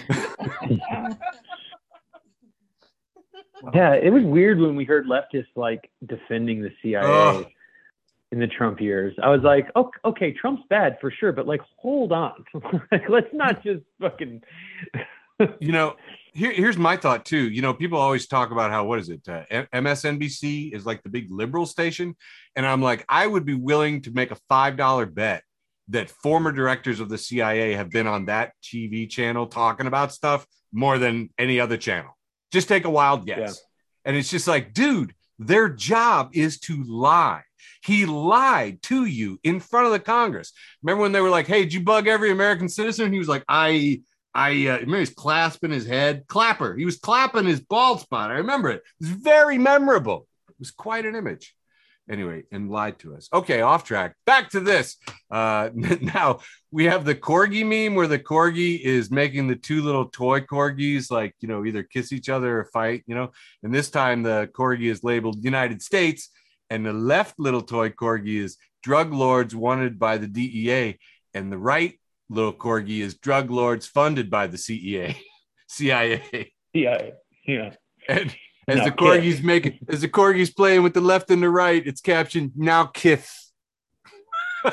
Yeah, 3.73 3.93
it 3.93 4.11
was 4.11 4.23
weird 4.23 4.59
when 4.59 4.75
we 4.75 4.85
heard 4.85 5.05
leftists 5.05 5.47
like 5.55 5.89
defending 6.05 6.61
the 6.61 6.71
CIA 6.81 7.01
Ugh. 7.03 7.45
in 8.31 8.39
the 8.39 8.47
Trump 8.47 8.79
years. 8.79 9.13
I 9.21 9.29
was 9.29 9.41
like, 9.41 9.67
okay, 9.75 9.99
okay, 10.05 10.31
Trump's 10.31 10.63
bad 10.69 10.97
for 11.01 11.11
sure, 11.11 11.31
but 11.31 11.47
like, 11.47 11.61
hold 11.77 12.11
on, 12.11 12.45
like, 12.91 13.09
let's 13.09 13.33
not 13.33 13.63
just 13.63 13.83
fucking. 13.99 14.41
You 15.59 15.71
know, 15.71 15.95
here, 16.33 16.51
here's 16.51 16.77
my 16.77 16.97
thought 16.97 17.25
too. 17.25 17.49
You 17.49 17.61
know, 17.61 17.73
people 17.73 17.99
always 17.99 18.27
talk 18.27 18.51
about 18.51 18.71
how, 18.71 18.85
what 18.85 18.99
is 18.99 19.09
it? 19.09 19.27
Uh, 19.27 19.43
MSNBC 19.73 20.73
is 20.73 20.85
like 20.85 21.03
the 21.03 21.09
big 21.09 21.31
liberal 21.31 21.65
station. 21.65 22.15
And 22.55 22.65
I'm 22.65 22.81
like, 22.81 23.05
I 23.09 23.25
would 23.25 23.45
be 23.45 23.53
willing 23.53 24.01
to 24.03 24.11
make 24.11 24.31
a 24.31 24.37
$5 24.49 25.13
bet 25.13 25.43
that 25.89 26.09
former 26.09 26.51
directors 26.51 26.99
of 26.99 27.09
the 27.09 27.17
CIA 27.17 27.73
have 27.73 27.89
been 27.89 28.07
on 28.07 28.25
that 28.25 28.53
TV 28.63 29.09
channel 29.09 29.47
talking 29.47 29.87
about 29.87 30.13
stuff 30.13 30.45
more 30.71 30.97
than 30.97 31.29
any 31.37 31.59
other 31.59 31.77
channel. 31.77 32.17
Just 32.51 32.67
take 32.67 32.85
a 32.85 32.89
wild 32.89 33.25
guess. 33.25 33.37
Yeah. 33.37 33.53
And 34.05 34.17
it's 34.17 34.29
just 34.29 34.47
like, 34.47 34.73
dude, 34.73 35.13
their 35.39 35.69
job 35.69 36.31
is 36.33 36.59
to 36.61 36.83
lie. 36.83 37.43
He 37.83 38.05
lied 38.05 38.81
to 38.83 39.05
you 39.05 39.39
in 39.43 39.59
front 39.59 39.85
of 39.85 39.91
the 39.91 39.99
Congress. 39.99 40.51
Remember 40.83 41.01
when 41.01 41.11
they 41.11 41.21
were 41.21 41.29
like, 41.29 41.47
"Hey, 41.47 41.63
did 41.63 41.73
you 41.73 41.81
bug 41.81 42.07
every 42.07 42.31
American 42.31 42.67
citizen?" 42.67 43.13
He 43.13 43.19
was 43.19 43.29
like, 43.29 43.43
"I, 43.47 44.01
I." 44.33 44.67
Uh, 44.67 44.73
remember 44.73 44.97
he 44.97 45.01
was 45.01 45.09
clasping 45.09 45.71
his 45.71 45.85
head, 45.85 46.25
clapper. 46.27 46.75
He 46.75 46.85
was 46.85 46.97
clapping 46.97 47.45
his 47.45 47.61
bald 47.61 48.01
spot. 48.01 48.31
I 48.31 48.35
remember 48.35 48.69
it. 48.69 48.83
It 48.99 49.07
was 49.07 49.09
very 49.09 49.57
memorable. 49.57 50.27
It 50.49 50.55
was 50.59 50.71
quite 50.71 51.05
an 51.05 51.15
image. 51.15 51.55
Anyway, 52.09 52.41
and 52.51 52.71
lied 52.71 52.97
to 52.97 53.15
us. 53.15 53.29
Okay, 53.31 53.61
off 53.61 53.83
track. 53.83 54.15
Back 54.25 54.49
to 54.51 54.59
this. 54.59 54.97
Uh, 55.29 55.69
now 55.75 56.39
we 56.71 56.85
have 56.85 57.05
the 57.05 57.13
corgi 57.13 57.63
meme 57.63 57.93
where 57.93 58.07
the 58.07 58.17
corgi 58.17 58.79
is 58.79 59.11
making 59.11 59.47
the 59.47 59.55
two 59.55 59.83
little 59.83 60.05
toy 60.05 60.41
corgis 60.41 61.11
like 61.11 61.35
you 61.39 61.47
know 61.47 61.65
either 61.65 61.83
kiss 61.83 62.11
each 62.11 62.27
other 62.27 62.59
or 62.59 62.65
fight. 62.65 63.03
You 63.05 63.13
know, 63.13 63.31
and 63.61 63.73
this 63.73 63.91
time 63.91 64.23
the 64.23 64.49
corgi 64.53 64.89
is 64.89 65.03
labeled 65.03 65.43
United 65.43 65.83
States, 65.83 66.29
and 66.71 66.83
the 66.83 66.93
left 66.93 67.35
little 67.37 67.61
toy 67.61 67.89
corgi 67.89 68.39
is 68.39 68.57
drug 68.81 69.13
lords 69.13 69.55
wanted 69.55 69.99
by 69.99 70.17
the 70.17 70.27
DEA, 70.27 70.97
and 71.35 71.51
the 71.51 71.59
right 71.59 71.98
little 72.29 72.53
corgi 72.53 72.99
is 72.99 73.15
drug 73.15 73.49
lords 73.49 73.85
funded 73.85 74.29
by 74.29 74.47
the 74.47 74.57
CEA, 74.57 75.15
CIA. 75.67 76.51
CIA. 76.73 77.13
Yeah. 77.45 77.73
And 78.07 78.35
as 78.67 78.77
Now 78.77 78.85
the 78.85 78.91
corgis 78.91 79.43
making, 79.43 79.79
as 79.87 80.01
the 80.01 80.09
corgis 80.09 80.55
playing 80.55 80.83
with 80.83 80.93
the 80.93 81.01
left 81.01 81.31
and 81.31 81.41
the 81.41 81.49
right, 81.49 81.85
it's 81.85 82.01
captioned 82.01 82.51
"Now 82.55 82.85
kiss." 82.85 83.51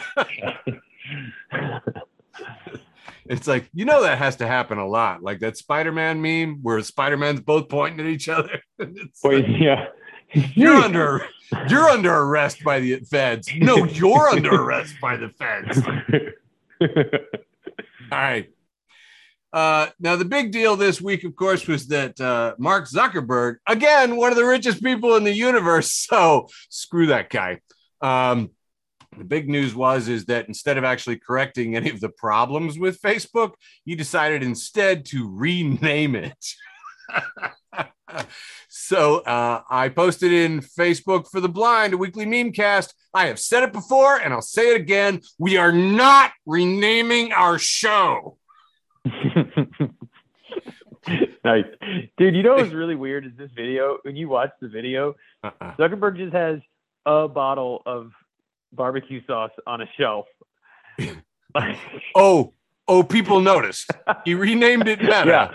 It's 3.28 3.46
like 3.46 3.68
you 3.74 3.84
know 3.84 4.02
that 4.02 4.18
has 4.18 4.36
to 4.36 4.46
happen 4.46 4.78
a 4.78 4.86
lot, 4.86 5.22
like 5.22 5.40
that 5.40 5.57
Spider-Man 5.57 6.20
meme 6.22 6.61
where 6.62 6.80
Spider-Man's 6.80 7.40
both 7.40 7.68
pointing 7.68 8.00
at 8.00 8.07
each 8.07 8.28
other. 8.28 8.61
Boy, 8.78 9.38
like, 9.38 9.46
yeah. 9.48 9.86
you're 10.32 10.76
under, 10.76 11.26
you're 11.68 11.88
under 11.88 12.14
arrest 12.14 12.62
by 12.64 12.80
the 12.80 13.00
feds. 13.00 13.48
No, 13.57 13.84
you're 13.84 14.28
under 14.28 14.54
arrest 14.54 14.94
by 15.00 15.16
the 15.16 15.30
feds. 15.30 15.82
All 16.83 16.89
right. 18.12 18.51
Uh, 19.53 19.89
now, 19.99 20.16
the 20.16 20.24
big 20.24 20.53
deal 20.53 20.77
this 20.77 21.01
week, 21.01 21.24
of 21.24 21.35
course, 21.35 21.66
was 21.66 21.87
that 21.89 22.20
uh, 22.20 22.55
Mark 22.59 22.89
Zuckerberg, 22.89 23.57
again, 23.66 24.16
one 24.16 24.31
of 24.31 24.37
the 24.37 24.45
richest 24.45 24.83
people 24.83 25.16
in 25.16 25.24
the 25.24 25.33
universe. 25.33 26.07
So 26.16 26.49
screw 26.68 27.07
that 27.07 27.31
guy. 27.31 27.61
Um, 28.01 28.51
the 29.16 29.24
big 29.24 29.49
news 29.49 29.74
was 29.74 30.09
is 30.09 30.27
that 30.27 30.47
instead 30.47 30.79
of 30.79 30.85
actually 30.85 31.18
correcting 31.18 31.74
any 31.74 31.91
of 31.91 32.01
the 32.01 32.11
problems 32.11 32.79
with 32.79 33.01
Facebook, 33.01 33.53
he 33.85 33.95
decided 33.95 34.43
instead 34.43 35.05
to 35.07 35.29
rename 35.35 36.14
it. 36.14 36.45
So 38.68 39.18
uh, 39.20 39.62
I 39.68 39.88
posted 39.88 40.32
in 40.32 40.61
Facebook 40.61 41.30
for 41.30 41.40
the 41.40 41.48
blind 41.48 41.94
a 41.94 41.96
weekly 41.96 42.26
meme 42.26 42.52
cast. 42.52 42.94
I 43.14 43.26
have 43.26 43.38
said 43.38 43.62
it 43.62 43.72
before 43.72 44.16
and 44.16 44.32
I'll 44.32 44.42
say 44.42 44.74
it 44.74 44.80
again. 44.80 45.22
We 45.38 45.57
are 45.57 45.72
not 45.72 46.32
renaming 46.46 47.32
our 47.32 47.59
show. 47.59 48.38
nice. 51.44 51.64
Dude, 52.18 52.34
you 52.34 52.42
know 52.42 52.54
what's 52.57 52.72
really 52.72 52.94
weird 52.96 53.24
is 53.26 53.32
this 53.36 53.50
video, 53.54 53.98
when 54.02 54.16
you 54.16 54.28
watch 54.28 54.50
the 54.61 54.68
video, 54.68 55.14
Uh-uh. 55.44 55.74
Zuckerberg 55.76 56.16
just 56.16 56.32
has 56.32 56.59
a 57.04 57.28
bottle 57.28 57.82
of 57.86 58.11
barbecue 58.72 59.20
sauce 59.26 59.52
on 59.66 59.80
a 59.80 59.86
shelf. 59.98 60.26
Oh, 62.14 62.52
oh, 62.86 63.02
people 63.02 63.40
noticed. 63.40 63.90
He 64.26 64.34
renamed 64.34 64.88
it 64.88 65.00
Meta. 65.00 65.24
yeah. 65.26 65.50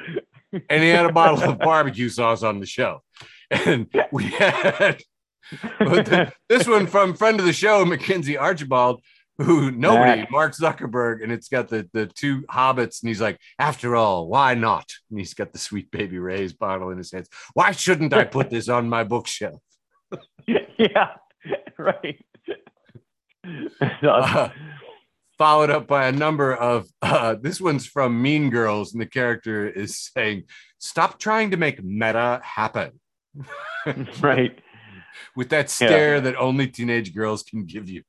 And 0.51 0.83
he 0.83 0.89
had 0.89 1.05
a 1.05 1.13
bottle 1.13 1.41
of 1.43 1.59
barbecue 1.59 2.09
sauce 2.09 2.43
on 2.43 2.59
the 2.59 2.65
shelf. 2.65 3.01
And 3.49 3.87
we 4.11 4.25
had 4.25 5.01
this 6.49 6.67
one 6.67 6.87
from 6.87 7.15
friend 7.15 7.39
of 7.39 7.45
the 7.45 7.53
show, 7.53 7.83
Mackenzie 7.85 8.37
Archibald, 8.37 9.01
who 9.37 9.71
nobody, 9.71 10.21
Mac. 10.21 10.31
Mark 10.31 10.55
Zuckerberg, 10.55 11.23
and 11.23 11.31
it's 11.31 11.49
got 11.49 11.67
the 11.67 11.89
the 11.93 12.05
two 12.05 12.41
hobbits, 12.43 13.01
and 13.01 13.09
he's 13.09 13.21
like, 13.21 13.39
after 13.59 13.95
all, 13.95 14.27
why 14.27 14.53
not? 14.53 14.89
And 15.09 15.19
he's 15.19 15.33
got 15.33 15.51
the 15.51 15.59
sweet 15.59 15.91
baby 15.91 16.19
Ray's 16.19 16.53
bottle 16.53 16.91
in 16.91 16.97
his 16.97 17.11
hands. 17.11 17.27
Why 17.53 17.71
shouldn't 17.71 18.13
I 18.13 18.23
put 18.23 18.49
this 18.49 18.69
on 18.69 18.89
my 18.89 19.03
bookshelf? 19.03 19.61
yeah. 20.47 21.15
Right. 21.77 22.23
Awesome. 24.03 24.37
Uh, 24.37 24.49
followed 25.41 25.71
up 25.71 25.87
by 25.87 26.05
a 26.05 26.11
number 26.11 26.53
of 26.53 26.87
uh, 27.01 27.33
this 27.41 27.59
one's 27.59 27.87
from 27.87 28.21
Mean 28.21 28.51
Girls, 28.51 28.93
and 28.93 29.01
the 29.01 29.07
character 29.07 29.67
is 29.67 29.97
saying, 29.97 30.43
"Stop 30.77 31.17
trying 31.17 31.49
to 31.49 31.57
make 31.57 31.83
meta 31.83 32.39
happen." 32.43 32.99
right. 34.21 34.59
with 35.35 35.49
that 35.49 35.69
stare 35.71 36.21
that 36.21 36.35
only 36.35 36.67
teenage 36.67 37.15
girls 37.15 37.41
can 37.41 37.65
give 37.65 37.89
you. 37.89 38.03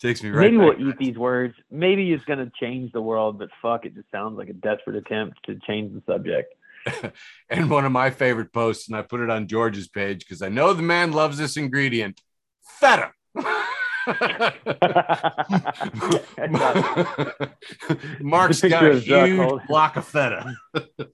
Takes 0.00 0.22
me 0.22 0.30
right. 0.30 0.50
Maybe 0.50 0.56
we'll 0.56 0.88
eat 0.88 0.96
these 0.98 1.18
words. 1.18 1.54
Maybe 1.70 2.10
it's 2.12 2.24
going 2.24 2.38
to 2.38 2.50
change 2.58 2.92
the 2.92 3.02
world, 3.02 3.38
but 3.38 3.50
fuck, 3.60 3.84
it 3.84 3.94
just 3.94 4.10
sounds 4.10 4.38
like 4.38 4.48
a 4.48 4.54
desperate 4.54 4.96
attempt 4.96 5.44
to 5.44 5.58
change 5.66 5.92
the 5.92 6.02
subject. 6.10 6.54
And 7.50 7.68
one 7.68 7.84
of 7.84 7.92
my 7.92 8.08
favorite 8.08 8.54
posts, 8.54 8.88
and 8.88 8.96
I 8.96 9.02
put 9.02 9.20
it 9.20 9.28
on 9.28 9.46
George's 9.46 9.88
page 9.88 10.20
because 10.20 10.40
I 10.40 10.48
know 10.48 10.72
the 10.72 10.82
man 10.82 11.12
loves 11.12 11.36
this 11.36 11.58
ingredient, 11.58 12.22
feta. 12.80 13.12
Mark's 18.20 18.60
got 18.62 18.84
a 18.84 18.98
huge 18.98 19.66
block 19.66 19.96
of 19.96 20.06
feta. 20.06 20.54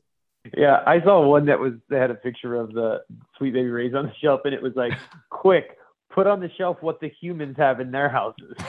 yeah, 0.56 0.82
I 0.86 1.00
saw 1.02 1.26
one 1.26 1.46
that 1.46 1.58
was 1.58 1.72
that 1.88 2.00
had 2.00 2.10
a 2.10 2.14
picture 2.14 2.54
of 2.54 2.72
the 2.72 3.02
sweet 3.38 3.52
baby 3.52 3.68
rays 3.68 3.94
on 3.94 4.06
the 4.06 4.12
shelf, 4.22 4.42
and 4.44 4.54
it 4.54 4.62
was 4.62 4.72
like, 4.76 4.92
"Quick, 5.30 5.76
put 6.10 6.26
on 6.26 6.40
the 6.40 6.50
shelf 6.56 6.78
what 6.80 7.00
the 7.00 7.10
humans 7.20 7.56
have 7.58 7.80
in 7.80 7.90
their 7.90 8.08
houses." 8.08 8.54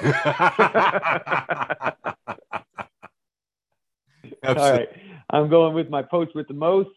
All 4.43 4.55
right, 4.55 4.89
I'm 5.29 5.49
going 5.49 5.73
with 5.73 5.89
my 5.89 6.01
post 6.01 6.33
with 6.33 6.47
the 6.47 6.53
most, 6.53 6.89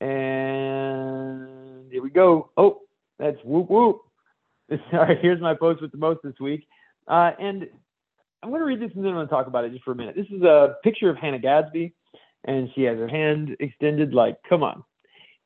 and 0.00 1.90
here 1.92 2.02
we 2.02 2.10
go. 2.10 2.50
Oh, 2.56 2.80
that's 3.18 3.38
whoop 3.44 3.68
whoop. 3.68 4.05
All 4.92 4.98
right, 5.00 5.18
here's 5.20 5.40
my 5.40 5.54
post 5.54 5.80
with 5.80 5.92
the 5.92 5.98
most 5.98 6.20
this 6.24 6.38
week, 6.40 6.66
uh, 7.08 7.32
and 7.38 7.68
I'm 8.42 8.50
going 8.50 8.60
to 8.60 8.66
read 8.66 8.80
this 8.80 8.90
and 8.94 9.04
then 9.04 9.10
I'm 9.10 9.16
going 9.16 9.28
to 9.28 9.32
talk 9.32 9.46
about 9.46 9.64
it 9.64 9.72
just 9.72 9.84
for 9.84 9.92
a 9.92 9.94
minute. 9.94 10.16
This 10.16 10.26
is 10.30 10.42
a 10.42 10.76
picture 10.82 11.08
of 11.08 11.16
Hannah 11.16 11.38
Gadsby, 11.38 11.94
and 12.44 12.68
she 12.74 12.82
has 12.82 12.98
her 12.98 13.08
hand 13.08 13.56
extended, 13.60 14.12
like, 14.12 14.36
come 14.48 14.62
on. 14.62 14.82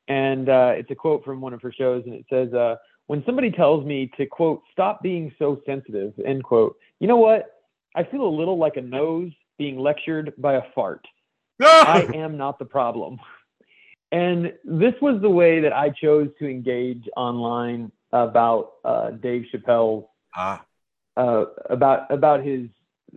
And 0.07 0.49
uh, 0.49 0.73
it's 0.75 0.89
a 0.91 0.95
quote 0.95 1.23
from 1.23 1.39
one 1.39 1.53
of 1.53 1.61
her 1.61 1.71
shows, 1.71 2.03
and 2.05 2.15
it 2.15 2.25
says, 2.29 2.53
uh, 2.53 2.75
When 3.07 3.23
somebody 3.25 3.51
tells 3.51 3.85
me 3.85 4.11
to, 4.17 4.25
quote, 4.25 4.63
stop 4.71 5.01
being 5.01 5.33
so 5.37 5.61
sensitive, 5.65 6.13
end 6.25 6.43
quote, 6.43 6.77
you 6.99 7.07
know 7.07 7.17
what? 7.17 7.45
I 7.95 8.03
feel 8.03 8.23
a 8.23 8.27
little 8.27 8.57
like 8.57 8.77
a 8.77 8.81
nose 8.81 9.31
being 9.57 9.77
lectured 9.77 10.33
by 10.37 10.55
a 10.55 10.61
fart. 10.73 11.05
I 11.61 12.07
am 12.15 12.37
not 12.37 12.57
the 12.57 12.65
problem. 12.65 13.19
And 14.11 14.53
this 14.65 14.93
was 15.01 15.21
the 15.21 15.29
way 15.29 15.61
that 15.61 15.73
I 15.73 15.89
chose 15.89 16.29
to 16.39 16.47
engage 16.47 17.07
online 17.15 17.91
about 18.13 18.73
uh, 18.83 19.11
Dave 19.11 19.45
Chappelle's 19.53 20.05
Ah, 20.35 20.63
uh, 21.17 21.45
about 21.69 22.11
about 22.11 22.43
his 22.43 22.69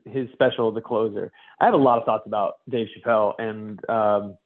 his 0.05 0.28
special, 0.32 0.72
The 0.72 0.80
Closer. 0.80 1.30
I 1.61 1.64
have 1.66 1.74
a 1.74 1.78
lot 1.78 1.99
of 1.99 2.05
thoughts 2.05 2.26
about 2.26 2.55
Dave 2.68 2.88
Chappelle 2.97 3.34
and 3.38 3.88
um, 3.88 4.36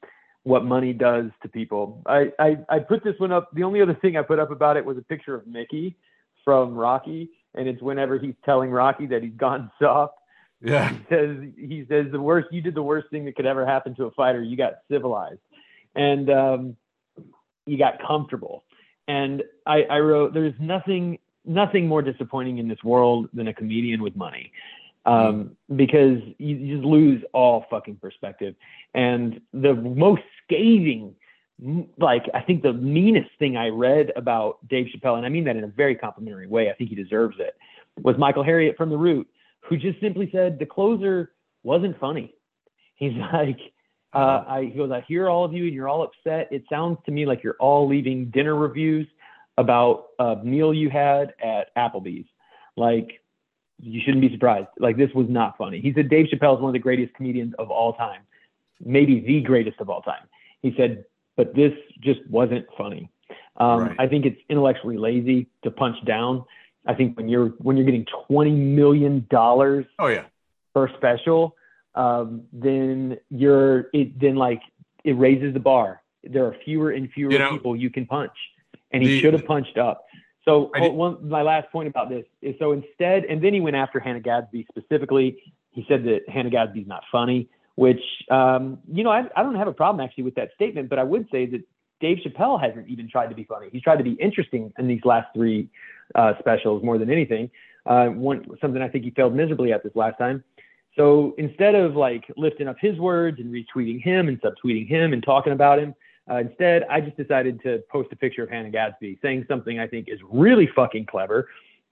what 0.42 0.64
money 0.64 0.92
does 0.92 1.26
to 1.42 1.49
people. 1.49 2.03
I, 2.07 2.32
I 2.38 2.59
I 2.68 2.78
put 2.80 3.03
this 3.03 3.14
one 3.18 3.32
up. 3.32 3.51
The 3.55 3.62
only 3.62 3.80
other 3.80 3.94
thing 3.94 4.16
I 4.16 4.22
put 4.22 4.38
up 4.38 4.51
about 4.51 4.76
it 4.76 4.84
was 4.84 4.99
a 4.99 5.03
picture 5.03 5.34
of 5.34 5.46
Mickey 5.46 5.96
from 6.44 6.74
Rocky, 6.74 7.30
and 7.55 7.68
it's 7.68 7.80
whenever 7.82 8.18
he's 8.18 8.34
telling 8.44 8.70
Rocky 8.70 9.07
that 9.07 9.22
he's 9.22 9.36
gone 9.36 9.70
soft. 9.82 10.14
yeah. 10.61 10.90
He 10.90 10.99
says 11.09 11.36
he 11.57 11.86
says 11.88 12.07
the 12.12 12.20
worst 12.20 12.49
you 12.51 12.61
did 12.61 12.74
the 12.74 12.82
worst 12.82 13.09
thing 13.11 13.24
that 13.24 13.36
could 13.36 13.46
ever 13.46 13.64
happen 13.64 13.94
to 13.96 14.05
a 14.05 14.11
fighter. 14.11 14.42
You 14.42 14.57
got 14.57 14.74
civilized, 14.90 15.40
and 15.94 16.28
um, 16.30 16.76
you 17.66 17.78
got 17.78 17.94
comfortable. 18.07 18.64
And 19.09 19.42
I, 19.66 19.82
I 19.84 19.98
wrote, 19.98 20.34
there's 20.34 20.54
nothing 20.61 21.18
nothing 21.44 21.88
more 21.88 22.02
disappointing 22.02 22.59
in 22.59 22.68
this 22.68 22.82
world 22.84 23.28
than 23.32 23.48
a 23.48 23.54
comedian 23.54 24.02
with 24.02 24.14
money, 24.14 24.52
um, 25.06 25.56
because 25.74 26.18
you, 26.36 26.56
you 26.56 26.76
just 26.76 26.86
lose 26.86 27.24
all 27.32 27.64
fucking 27.70 27.96
perspective. 27.96 28.54
And 28.94 29.40
the 29.54 29.74
most 29.74 30.22
scathing, 30.44 31.14
like 31.98 32.24
I 32.34 32.42
think 32.42 32.62
the 32.62 32.74
meanest 32.74 33.30
thing 33.38 33.56
I 33.56 33.68
read 33.68 34.12
about 34.14 34.59
Dave 34.68 34.88
Chappelle, 34.94 35.16
and 35.16 35.24
I 35.24 35.30
mean 35.30 35.44
that 35.44 35.56
in 35.56 35.64
a 35.64 35.68
very 35.68 35.96
complimentary 35.96 36.46
way. 36.46 36.70
I 36.70 36.74
think 36.74 36.90
he 36.90 36.96
deserves 36.96 37.36
it. 37.40 37.56
Was 38.02 38.16
Michael 38.18 38.44
Harriot 38.44 38.76
from 38.76 38.90
The 38.90 38.98
Root, 38.98 39.26
who 39.61 39.76
just 39.76 39.98
simply 40.00 40.28
said 40.30 40.59
the 40.59 40.66
closer 40.66 41.32
wasn't 41.62 41.98
funny. 41.98 42.34
He's 42.94 43.14
like, 43.32 43.59
uh, 44.14 44.44
I, 44.46 44.70
he 44.72 44.78
goes, 44.78 44.90
I 44.90 45.02
hear 45.06 45.28
all 45.28 45.44
of 45.44 45.52
you 45.52 45.64
and 45.64 45.74
you're 45.74 45.88
all 45.88 46.02
upset. 46.02 46.48
It 46.50 46.64
sounds 46.70 46.98
to 47.06 47.12
me 47.12 47.26
like 47.26 47.42
you're 47.42 47.56
all 47.61 47.86
leaving 47.88 48.30
dinner 48.30 48.54
reviews 48.54 49.06
about 49.56 50.06
a 50.18 50.36
meal 50.36 50.72
you 50.72 50.88
had 50.90 51.34
at 51.42 51.74
Applebee's. 51.76 52.26
Like, 52.76 53.20
you 53.80 54.00
shouldn't 54.04 54.20
be 54.22 54.30
surprised. 54.32 54.68
Like, 54.78 54.96
this 54.96 55.11
was 55.14 55.26
not 55.28 55.59
funny. 55.59 55.80
He 55.80 55.92
said 55.92 56.09
Dave 56.09 56.26
Chappelle 56.26 56.56
is 56.56 56.61
one 56.61 56.70
of 56.70 56.72
the 56.72 56.78
greatest 56.78 57.14
comedians 57.14 57.54
of 57.59 57.70
all 57.70 57.92
time, 57.92 58.20
maybe 58.84 59.20
the 59.20 59.40
greatest 59.40 59.80
of 59.80 59.90
all 59.90 60.02
time. 60.02 60.26
He 60.62 60.74
said, 60.76 61.04
but 61.36 61.54
this 61.54 61.72
just 62.00 62.20
wasn't 62.28 62.66
funny. 62.76 63.11
Um, 63.56 63.80
Right. 63.80 63.96
I 63.98 64.06
think 64.06 64.24
it's 64.26 64.40
intellectually 64.48 64.96
lazy 64.96 65.48
to 65.64 65.70
punch 65.70 65.96
down. 66.04 66.44
I 66.86 66.94
think 66.94 67.16
when 67.16 67.28
you're 67.28 67.48
when 67.59 67.76
you're 67.76 67.84
getting 67.84 68.06
twenty 68.26 68.52
million 68.52 69.26
dollars 69.30 69.84
Oh 69.98 70.06
yeah. 70.06 70.24
per 70.74 70.88
special, 70.96 71.54
um, 71.99 72.44
then 72.53 73.18
you're 73.28 73.90
it 73.92 74.18
then 74.18 74.36
like 74.36 74.62
it 75.05 75.12
raises 75.12 75.53
the 75.53 75.61
bar. 75.61 76.01
There 76.22 76.46
are 76.46 76.57
fewer 76.64 76.90
and 76.92 77.11
fewer 77.11 77.32
You 77.32 77.38
know- 77.38 77.51
people 77.51 77.76
you 77.76 77.90
can 77.90 78.07
punch, 78.07 78.32
and 78.92 79.03
he 79.03 79.20
should 79.20 79.34
have 79.34 79.44
punched 79.44 79.76
up. 79.76 80.05
So 80.44 80.70
did- 80.74 80.92
one, 80.94 81.28
my 81.28 81.42
last 81.42 81.70
point 81.70 81.88
about 81.88 82.09
this 82.09 82.24
is 82.40 82.55
so 82.59 82.72
instead, 82.72 83.24
and 83.24 83.42
then 83.42 83.53
he 83.53 83.61
went 83.61 83.76
after 83.76 84.01
Hannah 84.01 84.20
Gadsby 84.20 84.66
specifically. 84.70 85.42
He 85.72 85.84
said 85.88 86.05
that 86.05 86.28
Hannah 86.28 86.51
Gadsby's 86.51 86.86
not 86.86 87.03
funny, 87.12 87.49
which 87.74 88.03
um, 88.30 88.78
you 88.90 89.03
know 89.03 89.11
I, 89.11 89.28
I 89.36 89.42
don't 89.42 89.57
have 89.57 89.68
a 89.68 89.72
problem 89.72 90.03
actually 90.05 90.24
with 90.24 90.36
that 90.36 90.51
statement, 90.55 90.88
but 90.88 90.99
I 90.99 91.03
would 91.03 91.28
say 91.32 91.46
that 91.46 91.62
Dave 92.01 92.18
Chappelle 92.18 92.61
hasn't 92.61 92.88
even 92.88 93.09
tried 93.09 93.28
to 93.28 93.34
be 93.34 93.44
funny. 93.44 93.68
He's 93.72 93.82
tried 93.82 93.96
to 93.96 94.05
be 94.05 94.12
interesting 94.12 94.72
in 94.78 94.86
these 94.86 95.05
last 95.05 95.28
three 95.34 95.68
uh, 96.14 96.34
specials 96.38 96.82
more 96.84 96.96
than 96.96 97.11
anything. 97.11 97.51
Uh, 97.84 98.07
one 98.09 98.46
something 98.61 98.80
I 98.80 98.88
think 98.88 99.05
he 99.05 99.11
failed 99.11 99.34
miserably 99.34 99.72
at 99.72 99.82
this 99.82 99.96
last 99.96 100.16
time. 100.18 100.44
So 100.99 101.34
instead 101.38 101.76
of 101.76 101.94
like 101.94 102.24
lifting 102.36 102.66
up 102.66 102.76
his 102.80 102.99
words 102.99 103.38
and 103.38 103.55
retweeting 103.55 104.03
him 104.03 104.26
and 104.28 104.40
subtweeting 104.42 104.88
him 104.88 105.12
and 105.12 105.22
talking 105.22 105.53
about 105.53 105.78
him, 105.78 105.94
uh, 106.28 106.38
instead 106.38 106.84
I 106.90 107.01
just 107.01 107.16
decided 107.16 107.62
to 107.62 107.82
post 107.90 108.09
a 108.12 108.16
picture 108.16 108.42
of 108.42 108.51
Hannah 108.51 108.70
Gadsby 108.70 109.20
saying 109.22 109.46
something 109.49 109.78
I 109.78 109.86
think 109.86 110.09
is 110.09 110.18
really 110.28 110.68
fucking 110.74 111.07
clever, 111.07 111.49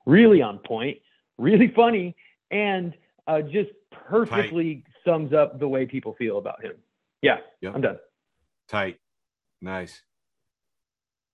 really 0.06 0.42
on 0.42 0.58
point, 0.58 0.98
really 1.38 1.68
funny, 1.68 2.16
and 2.50 2.94
uh, 3.28 3.42
just 3.42 3.70
perfectly 3.92 4.84
sums 5.04 5.32
up 5.32 5.60
the 5.60 5.68
way 5.68 5.86
people 5.86 6.14
feel 6.18 6.38
about 6.38 6.62
him. 6.62 6.72
Yeah, 7.22 7.38
Yep. 7.60 7.74
I'm 7.76 7.80
done. 7.80 7.98
Tight. 8.68 8.98
Nice. 9.62 10.02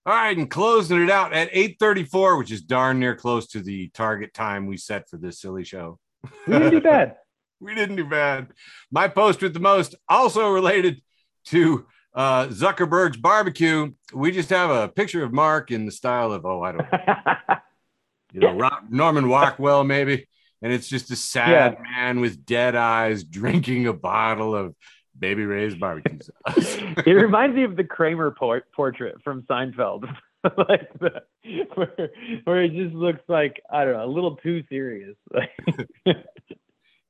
All 0.05 0.15
right, 0.15 0.37
and 0.37 0.51
closing 0.51 1.01
it 1.03 1.11
out 1.11 1.33
at 1.33 1.51
8:34, 1.53 2.39
which 2.39 2.51
is 2.51 2.61
darn 2.61 2.99
near 2.99 3.15
close 3.17 3.47
to 3.49 3.61
the 3.61 3.89
target 3.91 4.35
time 4.35 4.67
we 4.67 4.77
set 4.77 5.09
for 5.09 5.17
this 5.17 5.41
silly 5.41 5.65
show. 5.65 5.99
We 6.47 6.55
didn't 6.55 6.71
do 6.71 6.81
bad. 6.83 7.17
We 7.63 7.75
didn't 7.75 7.97
do 7.97 8.05
bad. 8.05 8.49
My 8.91 9.09
post 9.09 9.41
with 9.41 9.55
the 9.55 9.61
most, 9.61 9.95
also 10.09 10.51
related 10.51 11.01
to 11.47 11.87
uh, 12.15 12.49
Zuckerberg's 12.49 13.17
barbecue. 13.17 13.93
We 14.13 14.33
just 14.33 14.51
have 14.51 14.71
a 14.71 14.89
picture 14.89 15.23
of 15.23 15.33
Mark 15.33 15.71
in 15.71 15.87
the 15.87 15.93
style 15.93 16.33
of, 16.33 16.45
oh, 16.45 16.63
I 16.63 16.73
don't 16.73 16.93
know, 16.93 17.57
you 18.33 18.41
know, 18.41 18.55
Ro- 18.55 18.79
Norman 18.91 19.27
Rockwell, 19.27 19.85
maybe. 19.85 20.29
And 20.61 20.73
it's 20.73 20.89
just 20.89 21.11
a 21.11 21.17
sad 21.17 21.79
man 21.81 22.21
with 22.21 22.45
dead 22.45 22.77
eyes 22.77 23.25
drinking 23.25 23.87
a 23.87 23.93
bottle 23.93 24.55
of 24.55 24.77
Baby 25.19 25.45
Ray's 25.45 25.75
barbecue 25.75 26.19
sauce. 26.21 26.79
it 27.07 27.13
reminds 27.13 27.57
me 27.57 27.65
of 27.65 27.77
the 27.77 27.85
Kramer 27.85 28.31
por- 28.31 28.65
portrait 28.75 29.17
from 29.25 29.43
Seinfeld, 29.43 30.05
like 30.45 30.89
the, 31.01 31.23
where, 31.75 32.11
where 32.45 32.63
it 32.63 32.73
just 32.73 32.95
looks 32.95 33.21
like 33.29 33.61
I 33.71 33.85
don't 33.85 33.95
know, 33.95 34.05
a 34.05 34.07
little 34.07 34.37
too 34.37 34.63
serious. 34.69 35.17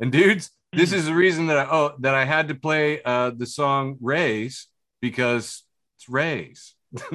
And 0.03 0.11
dudes, 0.11 0.50
this 0.72 0.92
is 0.92 1.07
the 1.07 1.14
reason 1.14 1.46
that 1.46 1.59
I 1.59 1.68
oh 1.70 1.94
that 2.00 2.12
I 2.12 2.24
had 2.24 2.48
to 2.48 2.57
play 2.57 3.00
uh 3.05 3.30
the 3.30 3.46
song 3.46 3.98
Rays 4.00 4.66
because 5.00 5.62
it's 5.96 6.09
Rays. 6.09 6.74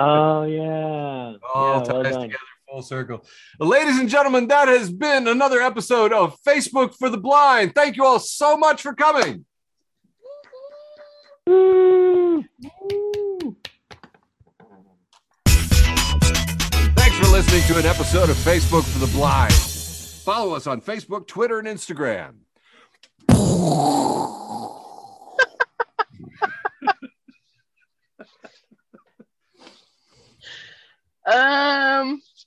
oh 0.00 0.44
yeah, 0.44 1.34
All 1.54 1.78
yeah, 1.78 1.84
ties 1.84 1.84
done. 1.84 2.22
together 2.22 2.38
full 2.70 2.80
circle. 2.80 3.26
Ladies 3.60 3.98
and 3.98 4.08
gentlemen, 4.08 4.48
that 4.48 4.66
has 4.68 4.90
been 4.90 5.28
another 5.28 5.60
episode 5.60 6.10
of 6.10 6.38
Facebook 6.40 6.94
for 6.94 7.10
the 7.10 7.18
Blind. 7.18 7.74
Thank 7.74 7.98
you 7.98 8.04
all 8.06 8.18
so 8.18 8.56
much 8.56 8.80
for 8.80 8.94
coming. 8.94 9.44
Thanks 16.96 17.18
for 17.18 17.26
listening 17.26 17.62
to 17.64 17.78
an 17.78 17.84
episode 17.84 18.30
of 18.30 18.36
Facebook 18.36 18.84
for 18.84 19.00
the 19.00 19.12
Blind. 19.12 19.71
Follow 20.22 20.54
us 20.54 20.68
on 20.68 20.80
Facebook, 20.80 21.26
Twitter, 21.26 21.58
and 21.58 21.66
Instagram. 21.66 22.34
Um, 31.24 32.20